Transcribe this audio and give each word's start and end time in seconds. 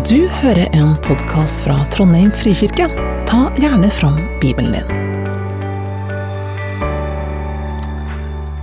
Du 0.00 0.22
hører 0.32 0.70
en 0.72 0.94
podkast 1.04 1.60
fra 1.66 1.74
Trondheim 1.92 2.30
frikirke. 2.32 2.86
Ta 3.28 3.40
gjerne 3.60 3.90
fram 3.92 4.16
Bibelen 4.40 4.72
din. 4.72 4.88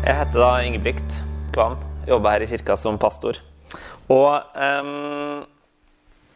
Jeg 0.02 0.16
heter 0.18 0.40
da 0.42 0.50
Ingebrigt 0.66 1.20
Kvam, 1.54 1.78
jobber 2.10 2.34
her 2.34 2.48
i 2.48 2.50
kirka 2.50 2.80
som 2.82 2.98
pastor. 2.98 3.38
Og 4.10 4.34
um, 4.58 5.46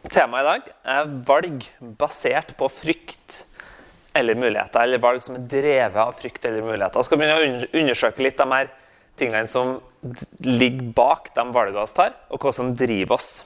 temaet 0.06 0.44
i 0.44 0.50
dag 0.52 0.72
er 0.94 1.12
valg 1.26 1.66
basert 1.98 2.54
på 2.54 2.70
frykt 2.70 3.42
eller 4.14 4.38
muligheter. 4.38 4.86
Eller 4.86 5.02
valg 5.02 5.26
som 5.26 5.40
er 5.40 5.48
drevet 5.50 6.02
av 6.06 6.14
frykt 6.14 6.46
eller 6.46 6.62
muligheter. 6.62 7.02
Jeg 7.02 7.10
skal 7.10 7.24
begynne 7.24 7.40
å 7.40 7.72
undersøke 7.82 8.22
litt 8.22 8.38
de 8.38 8.66
tingene 9.18 9.50
som 9.50 9.80
ligger 10.46 10.92
bak 10.94 11.32
de 11.34 11.50
valgene 11.50 11.90
vi 11.90 11.98
tar, 12.04 12.20
og 12.30 12.46
hva 12.46 12.54
som 12.54 12.76
driver 12.78 13.18
oss. 13.18 13.40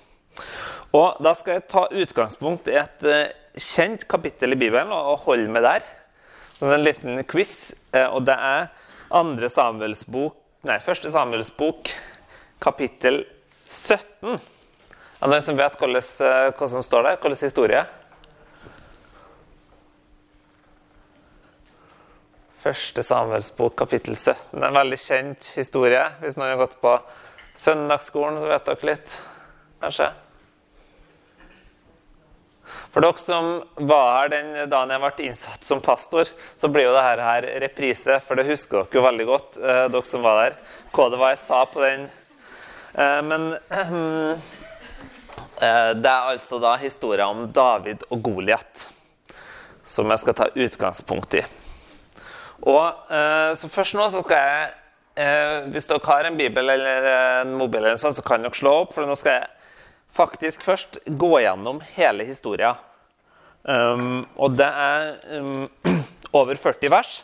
Og 0.96 1.20
Da 1.22 1.34
skal 1.36 1.58
jeg 1.58 1.68
ta 1.70 1.86
utgangspunkt 1.90 2.68
i 2.70 2.78
et 2.80 3.06
uh, 3.06 3.28
kjent 3.56 4.06
kapittel 4.08 4.54
i 4.54 4.60
Bibelen 4.60 4.92
og 4.94 5.24
holde 5.26 5.50
meg 5.52 5.64
der. 5.66 5.86
Så 6.56 6.72
en 6.72 6.84
liten 6.84 7.22
quiz. 7.28 7.74
Uh, 7.94 8.08
og 8.16 8.26
det 8.28 8.36
er 8.36 8.68
andre 9.10 9.48
bok, 10.06 10.36
nei, 10.66 10.78
første 10.82 11.10
Samuels 11.10 11.50
bok, 11.50 11.90
kapittel 12.60 13.24
17. 13.66 14.40
Er 15.16 15.22
det 15.22 15.30
noen 15.30 15.44
som 15.44 15.56
vet 15.56 15.78
uh, 15.80 16.50
hva 16.56 16.68
som 16.68 16.82
står 16.82 17.02
der? 17.06 17.20
Hvilken 17.20 17.46
historie? 17.46 17.84
Første 22.66 23.02
Samuels 23.02 23.52
bok, 23.54 23.76
kapittel 23.78 24.16
17. 24.16 24.58
Det 24.58 24.62
er 24.64 24.68
En 24.68 24.80
veldig 24.80 24.98
kjent 24.98 25.52
historie. 25.54 26.02
Hvis 26.20 26.36
noen 26.36 26.50
har 26.50 26.62
gått 26.64 26.80
på 26.82 26.98
søndagsskolen, 27.54 28.40
så 28.42 28.50
vet 28.50 28.66
dere 28.66 28.90
litt, 28.90 29.18
kanskje? 29.80 30.10
For 32.90 33.04
dere 33.04 33.20
som 33.20 33.48
var 33.88 34.06
her 34.14 34.30
den 34.32 34.70
dagen 34.70 34.92
jeg 34.94 35.02
ble 35.02 35.26
innsatt 35.28 35.66
som 35.66 35.82
pastor, 35.84 36.28
så 36.56 36.70
blir 36.72 36.88
jo 36.88 36.94
dette 36.94 37.24
her 37.26 37.48
reprise, 37.62 38.18
for 38.24 38.38
det 38.38 38.48
husker 38.48 38.84
dere 38.84 38.98
jo 38.98 39.04
veldig 39.06 39.26
godt, 39.28 39.58
eh, 39.60 39.84
dere 39.92 40.08
som 40.08 40.24
var 40.24 40.40
der, 40.40 40.56
hva 40.96 41.08
det 41.12 41.20
var 41.20 41.34
jeg 41.34 41.42
sa 41.44 41.60
på 41.70 41.84
den. 41.84 42.06
Eh, 42.94 43.20
men 43.28 43.42
eh, 45.60 45.92
det 45.92 46.12
er 46.14 46.32
altså 46.32 46.60
da 46.62 46.76
historien 46.80 47.28
om 47.28 47.52
David 47.52 48.06
og 48.10 48.24
Goliat 48.24 48.88
som 49.86 50.10
jeg 50.10 50.24
skal 50.24 50.34
ta 50.34 50.48
utgangspunkt 50.50 51.38
i. 51.38 51.44
Og 52.66 53.12
Så 53.60 53.68
først 53.68 53.94
nå 53.94 54.08
så 54.10 54.22
skal 54.24 54.40
jeg 54.40 55.68
Hvis 55.70 55.86
dere 55.86 56.08
har 56.08 56.24
en 56.26 56.38
bibel 56.38 56.70
eller 56.72 57.04
en 57.44 57.52
mobil, 57.54 57.84
eller 57.84 58.00
sånn, 58.00 58.16
så 58.16 58.24
kan 58.26 58.42
dere 58.42 58.56
slå 58.56 58.72
opp, 58.80 58.94
for 58.96 59.06
nå 59.06 59.14
skal 59.20 59.36
jeg 59.36 59.55
faktisk 60.12 60.62
først 60.64 60.98
gå 61.06 61.32
gjennom 61.42 61.80
hele 61.96 62.26
historien. 62.28 62.78
Um, 63.66 64.26
og 64.38 64.54
det 64.58 64.68
er 64.68 65.40
um, 65.40 65.66
over 66.38 66.54
40 66.54 66.92
vers, 66.92 67.16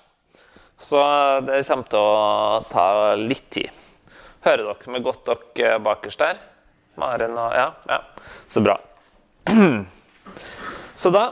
så 0.83 1.03
det 1.47 1.61
kommer 1.69 1.87
til 1.93 2.01
å 2.03 2.63
ta 2.73 2.87
litt 3.21 3.47
tid. 3.55 3.71
Hører 4.43 4.65
dere 4.73 4.95
meg 4.95 5.05
godt 5.07 5.29
dere 5.55 5.77
bakerst 5.83 6.23
der? 6.25 6.41
Maren 6.99 7.39
og 7.39 7.55
Ja, 7.55 7.69
ja. 7.89 8.01
Så 8.51 8.61
bra. 8.65 8.75
Så 10.95 11.09
da 11.15 11.23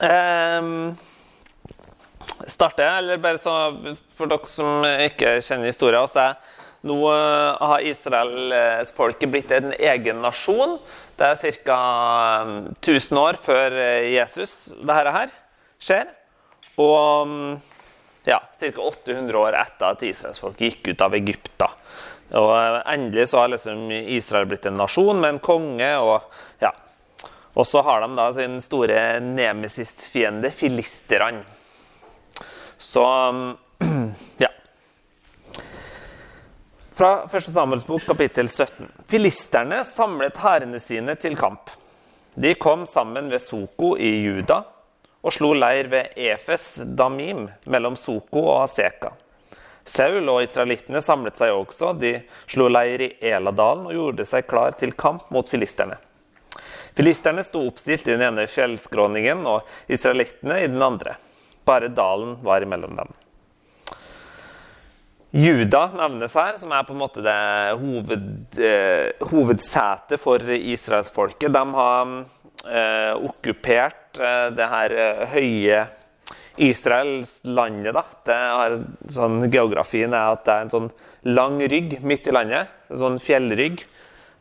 um, 0.00 0.94
starter 2.48 2.86
jeg, 2.86 3.02
eller 3.02 3.20
bare 3.22 3.38
så 3.38 3.52
for 4.16 4.30
dere 4.30 4.48
som 4.48 4.86
ikke 5.04 5.36
kjenner 5.44 5.68
historien. 5.68 6.08
så 6.08 6.22
er 6.22 6.53
nå 6.84 7.00
har 7.08 7.84
Israels 7.88 8.92
folk 8.92 9.22
blitt 9.32 9.52
en 9.56 9.72
egen 9.72 10.20
nasjon. 10.20 10.76
Det 11.16 11.30
er 11.30 11.60
ca. 11.64 11.78
1000 12.80 13.20
år 13.20 13.38
før 13.40 13.76
eh, 13.78 14.10
Jesus 14.16 14.74
dette 14.82 15.14
her 15.14 15.32
skjer. 15.80 16.10
Og 16.82 17.30
mm, 17.30 17.54
ja, 18.28 18.40
ca. 18.60 18.72
800 18.82 19.38
år 19.38 19.56
etter 19.60 19.94
at 19.94 20.04
Israels 20.06 20.42
folk 20.42 20.60
gikk 20.60 20.90
ut 20.92 21.04
av 21.06 21.16
Egypta. 21.16 21.70
Og 22.34 22.50
eh, 22.58 22.80
Endelig 22.94 23.28
så 23.30 23.44
har 23.44 23.52
liksom 23.54 23.90
Israel 23.94 24.48
blitt 24.50 24.66
en 24.68 24.80
nasjon 24.80 25.20
med 25.20 25.36
en 25.36 25.42
konge. 25.44 25.90
Og, 26.02 26.40
ja. 26.64 26.72
og 27.54 27.68
så 27.70 27.84
har 27.86 28.04
de 28.04 28.10
da 28.18 28.28
sin 28.36 28.58
store 28.64 29.20
nemesis-fiende, 29.24 30.50
filisterne. 30.52 31.44
Så 32.82 33.06
mm, 33.32 33.54
ja. 34.44 34.50
Fra 36.96 37.28
1. 37.32 37.52
Samuels 37.52 37.86
bok, 37.86 38.02
kapittel 38.06 38.48
17. 38.48 38.86
Filisterne 39.06 39.80
samlet 39.84 40.36
hærene 40.38 40.78
sine 40.78 41.16
til 41.18 41.34
kamp. 41.34 41.72
De 42.38 42.52
kom 42.54 42.84
sammen 42.86 43.26
ved 43.32 43.42
Soko 43.42 43.96
i 43.98 44.12
Juda 44.22 44.60
og 45.18 45.34
slo 45.34 45.50
leir 45.58 45.88
ved 45.90 46.14
Efes 46.14 46.68
Damim 46.86 47.48
mellom 47.66 47.96
Soko 47.98 48.44
og 48.44 48.60
Aseka. 48.68 49.10
Saul 49.82 50.30
og 50.30 50.44
israelittene 50.46 51.02
samlet 51.02 51.42
seg 51.42 51.56
også. 51.56 51.96
De 51.98 52.12
slo 52.46 52.70
leir 52.70 53.08
i 53.08 53.10
Eladalen 53.32 53.90
og 53.90 53.98
gjorde 53.98 54.28
seg 54.30 54.46
klar 54.46 54.78
til 54.78 54.94
kamp 54.94 55.26
mot 55.34 55.50
filisterne. 55.50 55.98
Filisterne 56.94 57.42
sto 57.42 57.66
oppstilt 57.66 58.06
i 58.06 58.14
den 58.14 58.22
ene 58.22 58.46
fjellskråningen 58.46 59.42
og 59.50 59.66
israelittene 59.90 60.62
i 60.62 60.70
den 60.70 60.86
andre. 60.92 61.18
Bare 61.66 61.90
dalen 61.90 62.38
var 62.46 62.62
imellom 62.62 62.94
dem. 63.02 63.14
Juda 65.34 65.88
nevnes 65.96 66.34
her, 66.38 66.54
som 66.60 66.70
er 66.70 66.84
på 66.86 66.94
en 66.94 67.00
måte 67.00 67.22
det 67.24 67.34
hoved, 67.80 68.28
eh, 68.62 69.26
hovedsetet 69.32 70.20
for 70.22 70.38
israelsfolket. 70.54 71.50
De 71.50 71.62
har 71.74 72.12
eh, 72.70 73.14
okkupert 73.18 74.20
eh, 74.22 74.46
det 74.54 74.68
her 74.70 74.94
eh, 74.94 75.24
høye 75.32 75.80
Israels 76.62 77.40
landet. 77.42 77.96
Da. 77.96 78.04
Det 78.30 78.38
har, 78.38 78.78
sånn, 79.10 79.40
geografien 79.50 80.14
er 80.14 80.36
at 80.36 80.46
det 80.46 80.54
er 80.54 80.68
en 80.68 80.74
sånn 80.76 80.88
lang 81.26 81.58
rygg 81.72 81.98
midt 82.06 82.30
i 82.30 82.34
landet. 82.36 82.70
En 82.92 83.02
sånn 83.02 83.20
fjellrygg. 83.22 83.82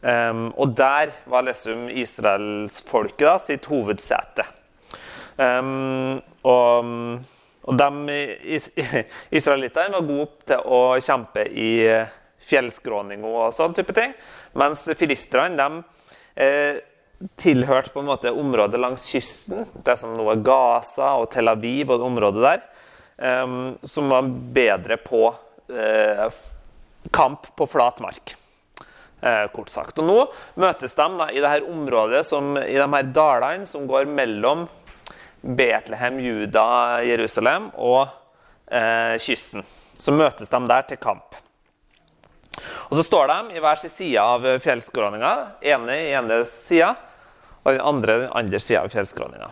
Um, 0.03 0.49
og 0.59 0.75
der 0.75 1.13
var 1.31 1.45
liksom 1.47 1.87
israelsfolket 1.89 3.47
sitt 3.47 3.69
hovedsete. 3.71 4.45
Um, 5.39 6.19
og 6.43 7.23
og 7.63 7.77
de 7.79 8.17
Israelittene 9.37 9.95
var 9.95 10.07
gode 10.07 10.47
til 10.49 10.63
å 10.67 10.81
kjempe 11.03 11.45
i 11.47 11.69
eh, 11.87 12.11
fjellskråning 12.43 13.23
og 13.27 13.53
sånn 13.55 13.75
type 13.77 13.95
ting. 13.95 14.15
Mens 14.59 14.83
filisterne 14.99 15.55
de, 15.59 16.09
eh, 16.43 16.81
tilhørte 17.39 17.93
på 17.93 18.03
en 18.03 18.09
måte 18.11 18.33
området 18.35 18.81
langs 18.81 19.07
kysten. 19.07 19.63
Det 19.85 19.95
som 19.99 20.15
nå 20.17 20.27
er 20.33 20.43
Gaza 20.43 21.13
og 21.21 21.29
Tel 21.31 21.51
Aviv 21.51 21.93
og 21.93 22.01
det 22.01 22.09
området 22.09 22.45
der. 22.49 22.63
Eh, 23.17 23.57
som 23.87 24.11
var 24.11 24.27
bedre 24.59 24.99
på 24.99 25.25
eh, 25.71 26.27
kamp 27.15 27.53
på 27.55 27.67
flat 27.71 28.03
mark. 28.03 28.35
Eh, 29.23 29.45
kort 29.55 29.71
sagt. 29.71 29.99
Og 30.03 30.07
nå 30.09 30.19
møtes 30.59 30.97
de 30.97 31.05
da, 31.15 31.29
i 31.31 31.39
dette 31.39 31.71
området, 31.71 32.25
som, 32.27 32.57
i 32.59 32.75
de 32.75 32.87
her 32.97 33.11
dalene 33.15 33.69
som 33.69 33.87
går 33.87 34.09
mellom 34.11 34.67
Betlehem, 35.43 36.19
Juda, 36.23 37.03
Jerusalem 37.03 37.69
og 37.75 38.07
eh, 38.71 39.19
kysten. 39.19 39.65
Så 39.99 40.15
møtes 40.15 40.49
de 40.49 40.61
der 40.67 40.85
til 40.87 40.99
kamp. 41.01 41.35
Og 42.89 42.95
Så 42.97 43.03
står 43.07 43.27
de 43.31 43.57
i 43.57 43.63
hver 43.63 43.81
sin 43.81 43.91
side 43.91 44.21
av 44.21 44.45
fjellskråninga. 44.61 45.33
ene 45.61 45.97
i 45.97 46.13
ene 46.13 46.43
sida 46.45 46.93
og 47.63 47.73
den 47.73 47.81
andre 47.81 48.17
i 48.23 48.31
andre 48.39 48.59
sida 48.59 48.83
av 48.83 48.91
fjellskråninga. 48.93 49.49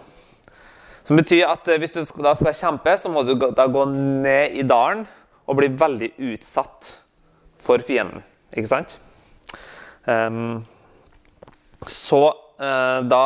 Som 1.03 1.18
betyr 1.18 1.47
at 1.50 1.68
eh, 1.68 1.80
hvis 1.81 1.96
du 1.96 2.03
da 2.22 2.35
skal 2.38 2.56
kjempe, 2.56 2.97
så 2.97 3.09
må 3.09 3.24
du 3.25 3.34
da 3.35 3.66
gå 3.68 3.85
ned 3.91 4.57
i 4.59 4.66
dalen 4.68 5.06
og 5.50 5.57
bli 5.57 5.72
veldig 5.74 6.12
utsatt 6.31 6.91
for 7.62 7.81
fienden. 7.84 8.24
Ikke 8.53 8.69
sant? 8.69 9.00
Um, 10.06 10.62
så 11.88 12.22
uh, 12.62 13.00
da, 13.06 13.25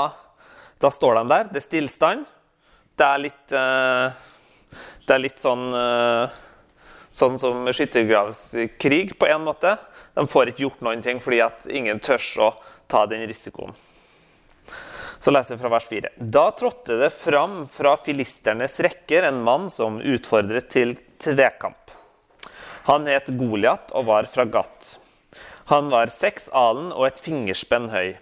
da 0.81 0.91
står 0.91 1.19
de 1.19 1.23
der. 1.31 1.51
Det 1.51 1.61
er 1.61 1.65
stillstand. 1.65 2.25
Det 2.95 3.05
er 3.05 3.21
litt 3.21 3.55
uh, 3.55 4.11
Det 5.05 5.15
er 5.15 5.23
litt 5.23 5.41
sånn 5.41 5.67
uh, 5.75 6.41
Sånn 7.15 7.37
som 7.39 7.63
skyttergravskrig 7.71 9.13
på 9.15 9.27
en 9.31 9.45
måte. 9.45 9.77
De 10.15 10.25
får 10.27 10.49
ikke 10.51 10.65
gjort 10.65 10.81
noen 10.83 11.03
ting 11.03 11.21
fordi 11.23 11.37
at 11.45 11.63
ingen 11.71 12.01
tør 12.03 12.25
å 12.43 12.49
ta 12.91 13.05
den 13.07 13.23
risikoen. 13.23 13.71
Så 15.23 15.31
leser 15.31 15.55
jeg 15.55 15.61
fra 15.61 15.71
vers 15.71 15.87
4. 15.87 16.11
Da 16.19 16.49
trådte 16.59 16.97
det 16.99 17.13
fram 17.15 17.61
fra 17.71 17.95
filisternes 18.03 18.75
rekker 18.83 19.29
en 19.29 19.39
mann 19.47 19.69
som 19.71 20.01
utfordret 20.03 20.67
til 20.75 20.97
tvekamp. 21.23 21.95
Han 22.91 23.07
het 23.07 23.31
Goliat 23.39 23.95
og 23.95 24.09
var 24.11 24.27
fra 24.29 24.43
Gat. 24.45 24.97
Han 25.71 25.87
var 25.89 26.11
seks 26.13 26.51
alen 26.53 26.91
og 26.91 27.07
et 27.07 27.23
fingerspenn 27.23 27.87
høy. 27.95 28.17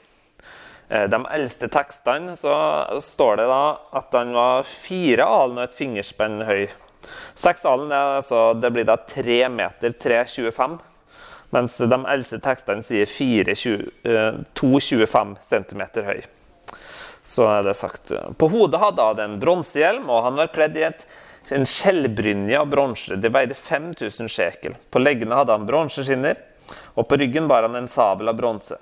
Eh, 0.90 1.10
de 1.10 1.26
eldste 1.32 1.68
tekstene 1.72 2.36
så 2.40 2.54
står 3.02 3.38
det 3.42 3.48
da 3.50 3.64
at 4.00 4.16
han 4.16 4.34
var 4.36 4.64
fire 4.68 5.26
alen 5.26 5.58
og 5.60 5.64
et 5.68 5.78
fingerspenn 5.78 6.42
høy. 6.48 6.68
Seks 7.36 7.66
alen 7.68 7.92
er, 7.92 8.18
altså, 8.20 8.54
det 8.56 8.72
blir 8.74 8.86
da 8.88 8.98
tre 8.98 9.50
meter 9.52 9.90
3,25. 10.06 10.80
Mens 11.54 11.76
de 11.78 12.06
eldste 12.10 12.40
tekstene 12.42 12.82
sier 12.86 13.06
2,25 13.06 15.36
cm 15.50 15.82
høy. 16.08 16.22
så 17.24 17.48
er 17.48 17.64
det 17.64 17.74
sagt 17.78 18.12
På 18.38 18.48
hodet 18.52 18.80
hadde 18.82 19.04
han 19.04 19.20
en 19.22 19.40
bronsehjelm, 19.40 20.10
og 20.10 20.24
han 20.26 20.36
var 20.40 20.48
kledd 20.56 20.78
i 20.78 20.84
et, 20.88 21.08
en 21.54 21.66
skjellbrynje 21.68 22.60
av 22.60 22.68
bronse. 22.72 23.16
Det 23.16 23.32
veide 23.32 23.54
5000 23.54 24.30
sjekel. 24.32 24.74
På 24.90 25.00
leggene 25.00 25.36
hadde 25.38 25.54
han 25.54 25.68
bronseskinner, 25.70 26.36
og 26.98 27.08
på 27.08 27.16
ryggen 27.22 27.48
bar 27.48 27.64
han 27.68 27.76
en 27.78 27.92
sabel 27.92 28.28
av 28.34 28.38
bronse. 28.40 28.78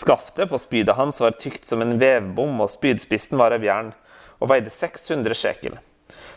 Skaftet 0.00 0.48
på 0.48 0.58
spydet 0.58 0.96
hans 0.96 1.20
var 1.20 1.34
tykt 1.36 1.66
som 1.68 1.82
en 1.84 1.98
vevbom, 2.00 2.62
og 2.64 2.70
spydspissen 2.72 3.36
var 3.36 3.52
av 3.52 3.64
jern 3.64 3.90
og 4.40 4.48
veide 4.48 4.72
600 4.72 5.36
sjekel. 5.36 5.74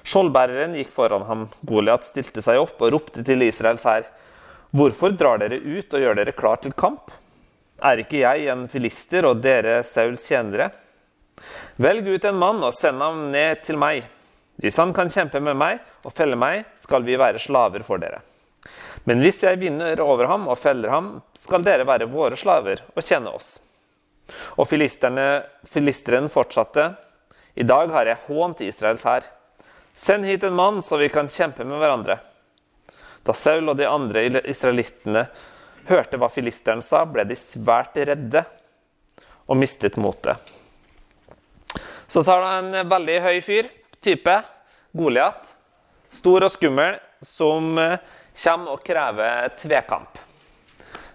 Skjoldbæreren 0.04 0.76
gikk 0.76 0.92
foran 0.92 1.24
ham. 1.30 1.46
Goliat 1.64 2.04
stilte 2.04 2.44
seg 2.44 2.60
opp 2.60 2.82
og 2.84 2.92
ropte 2.98 3.24
til 3.24 3.46
Israels 3.46 3.86
hær. 3.88 4.10
Hvorfor 4.76 5.16
drar 5.16 5.40
dere 5.40 5.62
ut 5.64 5.96
og 5.96 6.04
gjør 6.04 6.20
dere 6.20 6.36
klar 6.36 6.60
til 6.60 6.76
kamp? 6.76 7.14
Er 7.80 8.04
ikke 8.04 8.20
jeg 8.26 8.50
en 8.52 8.68
filister 8.68 9.30
og 9.30 9.40
dere 9.46 9.80
Sauls 9.88 10.28
tjenere? 10.28 10.68
Velg 11.80 12.12
ut 12.12 12.28
en 12.28 12.44
mann 12.44 12.60
og 12.68 12.76
send 12.76 13.00
ham 13.00 13.30
ned 13.32 13.64
til 13.64 13.80
meg. 13.80 14.04
Hvis 14.60 14.78
han 14.82 14.92
kan 14.94 15.12
kjempe 15.14 15.40
med 15.40 15.56
meg 15.56 15.80
og 16.04 16.12
felle 16.12 16.36
meg, 16.36 16.68
skal 16.84 17.08
vi 17.08 17.16
være 17.20 17.40
slaver 17.40 17.88
for 17.88 18.04
dere. 18.04 18.20
Men 19.04 19.22
hvis 19.24 19.42
jeg 19.44 19.60
vinner 19.60 20.00
over 20.04 20.30
ham 20.32 20.48
og 20.48 20.60
feller 20.60 20.94
ham, 20.94 21.14
skal 21.36 21.64
dere 21.66 21.88
være 21.88 22.10
våre 22.12 22.38
slaver 22.40 22.84
og 22.94 23.04
kjenne 23.04 23.34
oss. 23.36 23.58
Og 24.56 24.68
filisteren 24.70 26.30
fortsatte. 26.32 26.94
I 27.60 27.66
dag 27.68 27.92
har 27.92 28.08
jeg 28.08 28.24
hånt 28.30 28.64
Israels 28.64 29.04
hær. 29.08 29.28
Send 29.96 30.26
hit 30.26 30.44
en 30.48 30.56
mann, 30.58 30.82
så 30.82 30.98
vi 30.98 31.12
kan 31.14 31.30
kjempe 31.30 31.68
med 31.68 31.78
hverandre. 31.82 32.18
Da 33.24 33.36
Saul 33.38 33.70
og 33.72 33.78
de 33.80 33.88
andre 33.88 34.26
israelittene 34.42 35.28
hørte 35.88 36.18
hva 36.20 36.32
filisteren 36.32 36.82
sa, 36.84 37.04
ble 37.06 37.28
de 37.28 37.38
svært 37.38 38.00
redde 38.00 38.44
og 39.46 39.60
mistet 39.60 40.00
motet. 40.00 40.40
Så 42.08 42.24
tar 42.24 42.44
han 42.46 42.74
en 42.74 42.90
veldig 42.90 43.20
høy 43.24 43.38
fyr, 43.44 43.70
type 44.04 44.36
Goliat. 44.94 45.48
Stor 46.14 46.46
og 46.46 46.54
skummel, 46.54 47.00
som 47.26 47.78
eh, 47.82 47.98
kommer 48.34 48.76
og 48.76 48.84
krever 48.86 49.54
tvekamp. 49.60 50.20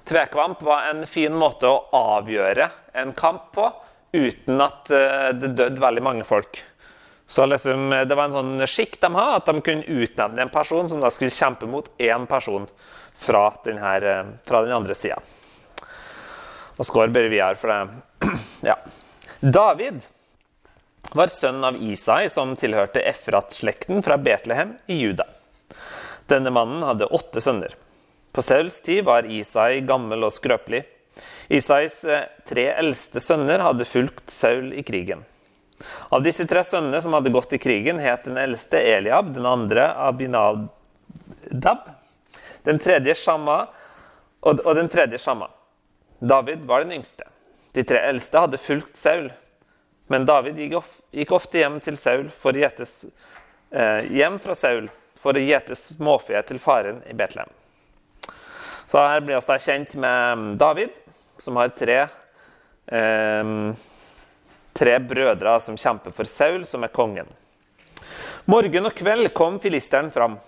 Tvekamp 0.08 0.62
var 0.64 0.88
en 0.88 1.04
fin 1.06 1.34
måte 1.36 1.68
å 1.68 1.84
avgjøre 1.92 2.70
en 2.96 3.12
kamp 3.12 3.50
på 3.52 3.68
uten 4.12 4.62
at 4.64 4.90
eh, 4.94 5.30
det 5.36 5.52
døde 5.58 5.82
veldig 5.82 6.04
mange 6.04 6.24
folk. 6.24 6.62
Så 7.28 7.44
liksom, 7.44 7.90
Det 8.08 8.16
var 8.16 8.30
en 8.30 8.38
sånn 8.38 8.68
skikk 8.70 8.96
de 9.02 9.10
hadde, 9.12 9.36
at 9.36 9.50
de 9.50 9.60
kunne 9.60 9.84
utnevne 9.84 10.46
en 10.46 10.52
person 10.52 10.88
som 10.88 11.02
da 11.02 11.10
skulle 11.12 11.34
kjempe 11.34 11.68
mot 11.68 11.90
én 12.00 12.24
person 12.30 12.64
fra, 13.12 13.50
denne, 13.66 13.96
eh, 14.00 14.30
fra 14.48 14.62
den 14.64 14.72
andre 14.72 14.96
sida. 14.96 15.20
Og 16.78 16.86
skår 16.86 17.12
bare 17.12 17.28
videre 17.28 17.58
for 17.60 17.74
det. 17.74 18.04
Ja. 18.70 18.74
David 19.40 20.06
var 21.14 21.30
sønn 21.30 21.60
av 21.64 21.76
Isai, 21.76 22.30
som 22.32 22.56
tilhørte 22.58 23.04
Efrat-slekten 23.06 24.00
fra 24.02 24.16
Betlehem 24.18 24.78
i 24.90 24.96
Juda. 25.02 25.28
Denne 26.28 26.52
mannen 26.52 26.84
hadde 26.84 27.08
åtte 27.14 27.40
sønner. 27.40 27.74
På 28.32 28.42
Sauls 28.44 28.80
tid 28.84 29.04
var 29.04 29.26
Isai 29.26 29.80
gammel 29.88 30.26
og 30.26 30.34
skrøpelig. 30.36 30.82
Isais 31.48 32.02
eh, 32.04 32.28
tre 32.46 32.68
eldste 32.76 33.22
sønner 33.24 33.64
hadde 33.64 33.86
fulgt 33.88 34.30
Saul 34.30 34.74
i 34.76 34.84
krigen. 34.86 35.24
Av 36.12 36.22
disse 36.22 36.44
tre 36.46 36.64
sønnene 36.66 37.00
som 37.02 37.14
hadde 37.16 37.32
gått 37.32 37.54
i 37.56 37.60
krigen, 37.62 38.00
het 38.02 38.26
den 38.28 38.36
eldste 38.40 38.80
Eliab, 38.82 39.32
den 39.34 39.46
andre 39.46 39.88
Abinadab, 40.04 41.88
den 42.66 42.80
tredje 42.82 43.14
Shamma 43.16 43.60
og, 44.42 44.62
den 44.76 44.90
tredje 44.92 45.20
Shamma. 45.22 45.48
David 46.18 46.66
var 46.68 46.84
den 46.84 46.98
yngste. 46.98 47.24
De 47.72 47.84
tre 47.86 48.02
eldste 48.10 48.42
hadde 48.42 48.60
fulgt 48.60 48.98
Saul, 48.98 49.30
men 50.10 50.26
David 50.28 50.58
gikk 50.58 51.32
ofte 51.36 51.60
hjem 51.62 51.78
til 51.84 51.96
Saul 52.00 52.26
for 52.32 52.56
å 52.56 52.64
gjettes 52.64 53.04
eh, 53.70 54.08
hjem 54.18 54.40
fra 54.42 54.56
Saul 54.58 54.88
for 55.18 55.36
å 55.36 55.42
gjete 55.42 55.76
småfe 55.78 56.40
til 56.48 56.60
faren 56.62 57.02
i 57.08 57.16
Betlehem. 57.16 57.50
Så 58.88 59.02
her 59.02 59.20
blir 59.20 59.36
vi 59.36 59.58
kjent 59.60 59.96
med 60.00 60.56
David, 60.60 60.94
som 61.38 61.56
har 61.56 61.68
tre, 61.68 61.98
eh, 62.86 63.50
tre 64.72 64.98
brødre 64.98 65.60
som 65.60 65.76
kjemper 65.76 66.14
for 66.14 66.24
Saul, 66.24 66.64
som 66.64 66.84
er 66.84 66.88
kongen. 66.88 67.28
Morgen 68.48 68.86
og 68.86 68.94
kveld 68.96 69.34
kom 69.34 69.58
filisteren 69.60 70.10
fram. 70.10 70.38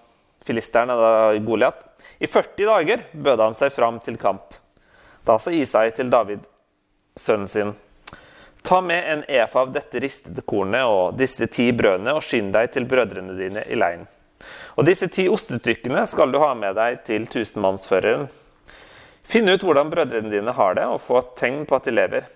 Filisteren 0.44 0.90
er 0.90 0.96
da 0.96 1.38
Goliat. 1.44 1.84
I 2.18 2.26
40 2.26 2.64
dager 2.64 3.04
bød 3.12 3.42
han 3.44 3.54
seg 3.54 3.72
fram 3.72 3.98
til 4.00 4.16
kamp. 4.16 4.54
Da 5.26 5.36
sa 5.38 5.52
Isai 5.52 5.90
til 5.92 6.08
David, 6.08 6.46
sønnen 7.16 7.48
sin, 7.48 7.74
ta 8.62 8.80
med 8.80 9.04
en 9.04 9.24
efa 9.28 9.60
av 9.60 9.74
dette 9.74 10.00
ristede 10.00 10.40
kornet 10.48 10.88
og 10.88 11.18
disse 11.18 11.46
ti 11.52 11.70
brødene 11.76 12.14
og 12.16 12.24
skynd 12.24 12.54
deg 12.56 12.72
til 12.72 12.88
brødrene 12.88 13.36
dine 13.36 13.66
i 13.68 13.76
leiren. 13.76 14.08
Og 14.76 14.86
disse 14.88 15.08
ti 15.12 15.26
ostestykkene 15.30 16.06
skal 16.08 16.32
du 16.32 16.40
ha 16.42 16.52
med 16.56 16.76
deg 16.78 17.02
til 17.06 17.26
tusenmannsføreren. 17.30 18.28
Finn 19.30 19.50
ut 19.50 19.62
hvordan 19.62 19.90
brødrene 19.92 20.32
dine 20.32 20.54
har 20.56 20.76
det, 20.78 20.86
og 20.90 21.02
få 21.04 21.22
tegn 21.38 21.62
på 21.68 21.76
at 21.78 21.86
de 21.86 21.94
lever. 21.94 22.26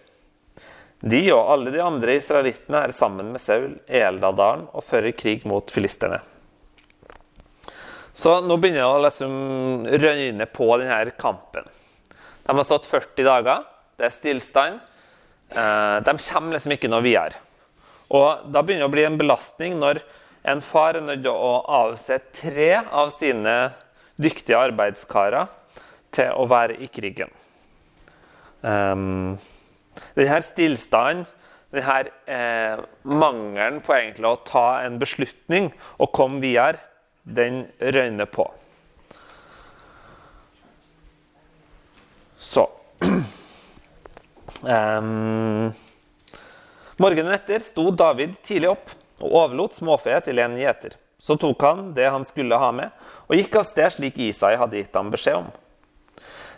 De 1.05 1.21
og 1.35 1.51
alle 1.53 1.73
de 1.75 1.83
andre 1.85 2.17
israelittene 2.21 2.85
er 2.87 2.95
sammen 2.97 3.33
med 3.35 3.43
Saul 3.43 3.75
i 3.91 4.01
Eldadalen 4.01 4.69
og 4.73 4.87
fører 4.87 5.13
krig 5.17 5.43
mot 5.49 5.69
filisterne. 5.73 6.21
Så 8.15 8.39
nå 8.47 8.57
begynner 8.63 8.85
det 8.85 8.89
å 8.89 9.03
liksom 9.03 9.33
røyne 10.05 10.47
på 10.47 10.69
denne 10.79 11.17
kampen. 11.19 11.67
De 12.45 12.55
har 12.55 12.67
stått 12.69 12.87
40 12.87 13.27
dager. 13.27 13.65
Det 13.99 14.07
er 14.07 14.15
stillstand. 14.15 14.79
Eh, 15.51 15.97
de 16.07 16.15
kommer 16.29 16.55
liksom 16.55 16.77
ikke 16.77 16.91
noe 16.93 17.03
videre. 17.05 17.41
Og 18.15 18.47
da 18.55 18.63
begynner 18.63 18.87
det 18.87 18.93
å 18.93 18.95
bli 18.95 19.07
en 19.09 19.19
belastning 19.19 19.77
når 19.81 20.01
en 20.45 20.61
far 20.61 20.99
er 20.99 21.05
nødt 21.05 21.23
til 21.25 21.33
å 21.33 21.55
avse 21.73 22.19
tre 22.37 22.71
av 22.85 23.13
sine 23.15 23.55
dyktige 24.21 24.59
arbeidskarer 24.61 25.49
til 26.15 26.35
å 26.37 26.45
være 26.51 26.77
i 26.85 26.89
krigen. 26.93 27.33
Um, 28.61 29.39
denne 30.17 30.41
stillstanden, 30.45 31.25
denne 31.75 31.97
eh, 32.31 32.83
mangelen 33.03 33.81
på 33.83 33.97
egentlig 33.97 34.29
å 34.29 34.43
ta 34.47 34.67
en 34.85 34.99
beslutning 35.01 35.73
og 35.99 36.13
komme 36.15 36.39
videre, 36.45 36.79
den 37.25 37.65
røyner 37.81 38.29
på. 38.29 38.45
Så 42.39 42.67
um, 44.61 45.73
Morgenen 47.01 47.33
etter 47.35 47.65
sto 47.65 47.89
David 47.97 48.37
tidlig 48.45 48.71
opp 48.75 48.93
og 49.23 49.29
overlot 49.31 49.77
småfe 49.79 50.17
til 50.27 50.41
en 50.43 50.57
gjeter. 50.59 50.97
Så 51.19 51.37
tok 51.41 51.63
han 51.63 51.93
det 51.97 52.09
han 52.11 52.25
skulle 52.27 52.59
ha 52.59 52.71
med, 52.75 52.91
og 53.29 53.39
gikk 53.39 53.61
av 53.61 53.69
sted 53.69 53.95
slik 53.95 54.19
Isai 54.21 54.57
hadde 54.61 54.81
gitt 54.81 54.97
ham 54.99 55.13
beskjed 55.15 55.45
om. 55.45 55.53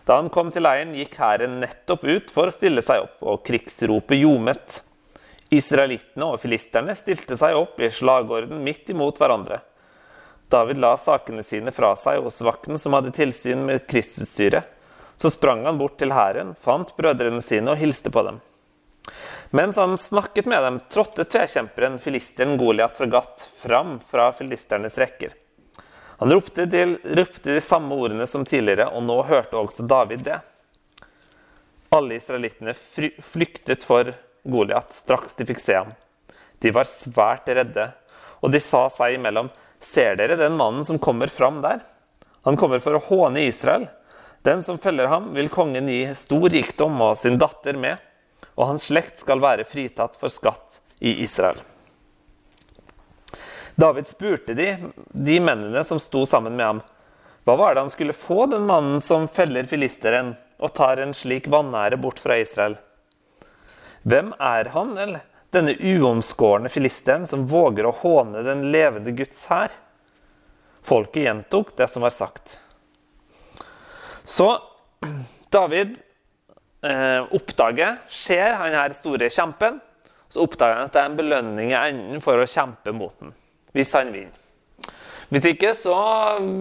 Da 0.07 0.21
han 0.21 0.31
kom 0.31 0.53
til 0.55 0.63
leiren, 0.63 0.95
gikk 0.95 1.17
hæren 1.19 1.59
nettopp 1.63 2.05
ut 2.07 2.33
for 2.35 2.49
å 2.49 2.55
stille 2.55 2.83
seg 2.83 3.05
opp, 3.05 3.17
og 3.27 3.43
krigsropet 3.47 4.21
ljomet. 4.21 4.81
Israelittene 5.55 6.33
og 6.33 6.41
filisterne 6.43 6.95
stilte 6.99 7.39
seg 7.39 7.59
opp 7.59 7.81
i 7.83 7.91
slagorden 7.95 8.63
midt 8.67 8.91
imot 8.95 9.19
hverandre. 9.19 9.61
David 10.51 10.79
la 10.79 10.93
sakene 10.99 11.43
sine 11.43 11.75
fra 11.75 11.93
seg 11.99 12.23
hos 12.23 12.39
vakten 12.47 12.79
som 12.79 12.95
hadde 12.95 13.15
tilsyn 13.15 13.65
med 13.67 13.87
krigsutstyret. 13.91 14.63
Så 15.17 15.33
sprang 15.33 15.65
han 15.67 15.79
bort 15.79 15.97
til 15.99 16.13
hæren, 16.15 16.55
fant 16.61 16.93
brødrene 16.99 17.43
sine 17.43 17.73
og 17.73 17.81
hilste 17.81 18.13
på 18.13 18.23
dem. 18.27 18.39
Mens 19.51 19.77
han 19.77 19.99
snakket 19.99 20.47
med 20.47 20.63
dem, 20.63 20.81
trådte 20.91 21.25
tvekjemperen 21.25 21.99
filisteren 21.99 22.57
Goliat 22.59 22.97
fra 22.99 23.07
Gat 23.07 23.49
fram 23.57 23.99
fra 24.11 24.33
filisternes 24.33 24.99
rekker. 24.99 25.35
Han 26.19 26.33
ropte, 26.33 26.65
til, 26.71 26.97
ropte 27.05 27.55
de 27.55 27.61
samme 27.61 27.95
ordene 27.95 28.27
som 28.27 28.45
tidligere, 28.45 28.89
og 28.89 29.05
nå 29.05 29.21
hørte 29.29 29.59
også 29.61 29.87
David 29.87 30.25
det. 30.27 30.41
Alle 31.95 32.19
israelittene 32.19 32.75
flyktet 33.23 33.85
for 33.87 34.11
Goliat 34.47 34.97
straks 34.97 35.37
de 35.37 35.47
fikk 35.47 35.63
se 35.63 35.77
ham. 35.77 35.93
De 36.59 36.73
var 36.75 36.89
svært 36.89 37.51
redde, 37.53 37.91
og 38.41 38.51
de 38.53 38.63
sa 38.63 38.87
seg 38.91 39.19
imellom, 39.19 39.53
ser 39.79 40.17
dere 40.19 40.39
den 40.41 40.57
mannen 40.59 40.87
som 40.89 40.99
kommer 40.99 41.31
fram 41.31 41.61
der? 41.63 41.85
Han 42.49 42.57
kommer 42.59 42.81
for 42.83 42.97
å 42.97 43.05
håne 43.11 43.45
Israel. 43.47 43.87
Den 44.47 44.63
som 44.63 44.79
feller 44.79 45.11
ham, 45.11 45.33
vil 45.35 45.51
kongen 45.53 45.91
gi 45.91 46.03
stor 46.19 46.49
rikdom 46.51 46.99
og 47.03 47.17
sin 47.21 47.39
datter 47.39 47.79
med 47.79 48.03
og 48.57 48.71
hans 48.73 48.89
slekt 48.89 49.21
skal 49.23 49.43
være 49.45 49.67
fritatt 49.69 50.17
for 50.21 50.33
skatt 50.33 50.81
i 50.99 51.13
Israel. 51.25 51.61
David 53.77 54.09
spurte 54.09 54.57
de, 54.57 54.71
de 55.13 55.37
mennene 55.45 55.85
som 55.85 56.01
sto 56.01 56.25
sammen 56.27 56.57
med 56.57 56.67
ham, 56.67 56.83
hva 57.45 57.55
var 57.61 57.75
det 57.75 57.85
han 57.85 57.93
skulle 57.93 58.17
få, 58.17 58.47
den 58.51 58.65
mannen 58.67 59.01
som 59.05 59.29
feller 59.29 59.69
filisteren 59.69 60.33
og 60.57 60.73
tar 60.75 60.99
en 60.99 61.13
slik 61.15 61.47
vanære 61.53 61.99
bort 62.01 62.19
fra 62.19 62.39
Israel? 62.41 62.79
Hvem 64.03 64.33
er 64.41 64.73
han, 64.73 64.97
eller 64.99 65.27
denne 65.55 65.77
uomskårne 65.77 66.73
filisteren 66.73 67.29
som 67.29 67.45
våger 67.51 67.87
å 67.87 67.95
håne 68.01 68.43
den 68.47 68.65
levende 68.73 69.13
Guds 69.15 69.45
hær? 69.51 69.75
Folket 70.87 71.27
gjentok 71.27 71.75
det 71.77 71.91
som 71.93 72.07
var 72.07 72.15
sagt. 72.17 72.57
Så 74.25 74.49
David 75.55 75.99
oppdager, 77.35 78.01
ser 78.09 78.57
han 78.61 78.75
her 78.77 78.95
store 78.95 79.31
kjempen, 79.33 79.81
så 80.29 80.43
oppdager 80.45 80.81
han 80.81 80.89
at 80.89 80.95
det 80.95 81.03
er 81.03 81.11
en 81.11 81.19
belønning 81.19 81.71
i 81.73 81.79
enden 81.79 82.23
for 82.25 82.39
å 82.39 82.49
kjempe 82.51 82.93
mot 82.95 83.15
den, 83.23 83.33
hvis 83.77 83.95
han 83.97 84.13
vinner. 84.15 84.43
Hvis 85.31 85.49
ikke 85.51 85.73
så 85.75 85.95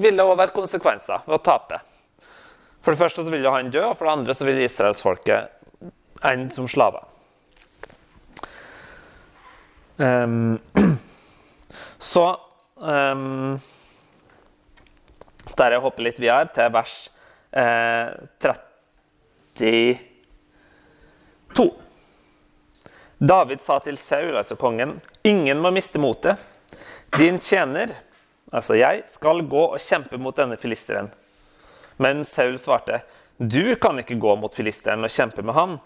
vil 0.02 0.18
det 0.18 0.26
òg 0.26 0.40
være 0.40 0.56
konsekvenser 0.56 1.26
ved 1.28 1.38
å 1.38 1.44
tape. 1.46 1.78
For 2.82 2.94
det 2.94 3.02
første 3.02 3.26
så 3.26 3.34
vil 3.34 3.46
han 3.50 3.70
dø, 3.74 3.84
og 3.90 3.98
for 3.98 4.08
det 4.08 4.16
andre 4.16 4.36
så 4.38 4.48
vil 4.48 4.64
israelsfolket 4.66 5.92
ende 6.26 6.54
som 6.54 6.68
slaver. 6.70 7.06
Um, 9.98 10.60
så 12.12 12.26
um, 12.76 13.62
Der 15.56 15.72
jeg 15.72 15.80
hopper 15.86 16.04
litt 16.04 16.20
videre 16.20 16.50
til 16.52 16.74
vers 16.76 16.96
eh, 17.56 18.12
32. 21.56 21.72
David 23.18 23.62
sa 23.62 23.80
til 23.80 23.98
Saul, 23.98 24.36
altså 24.36 24.58
kongen, 24.60 24.98
ingen 25.24 25.62
må 25.64 25.72
miste 25.72 26.00
motet. 26.02 26.36
Din 27.16 27.40
tjener, 27.40 27.94
altså 28.52 28.76
jeg, 28.76 29.06
skal 29.08 29.40
gå 29.48 29.62
og 29.70 29.80
kjempe 29.80 30.20
mot 30.20 30.36
denne 30.36 30.58
filisteren. 30.60 31.08
Men 31.98 32.26
Saul 32.28 32.58
svarte, 32.60 33.02
du 33.38 33.76
kan 33.80 34.00
ikke 34.02 34.20
gå 34.20 34.36
mot 34.40 34.56
filisteren 34.56 35.08
og 35.08 35.14
kjempe 35.14 35.46
med 35.48 35.56
ham. 35.56 35.78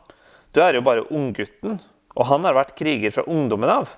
Du 0.54 0.62
er 0.66 0.74
jo 0.74 0.86
bare 0.86 1.06
unggutten, 1.14 1.78
og 2.18 2.30
han 2.32 2.48
har 2.50 2.58
vært 2.58 2.76
kriger 2.78 3.14
fra 3.14 3.28
ungdommen 3.30 3.70
av. 3.70 3.94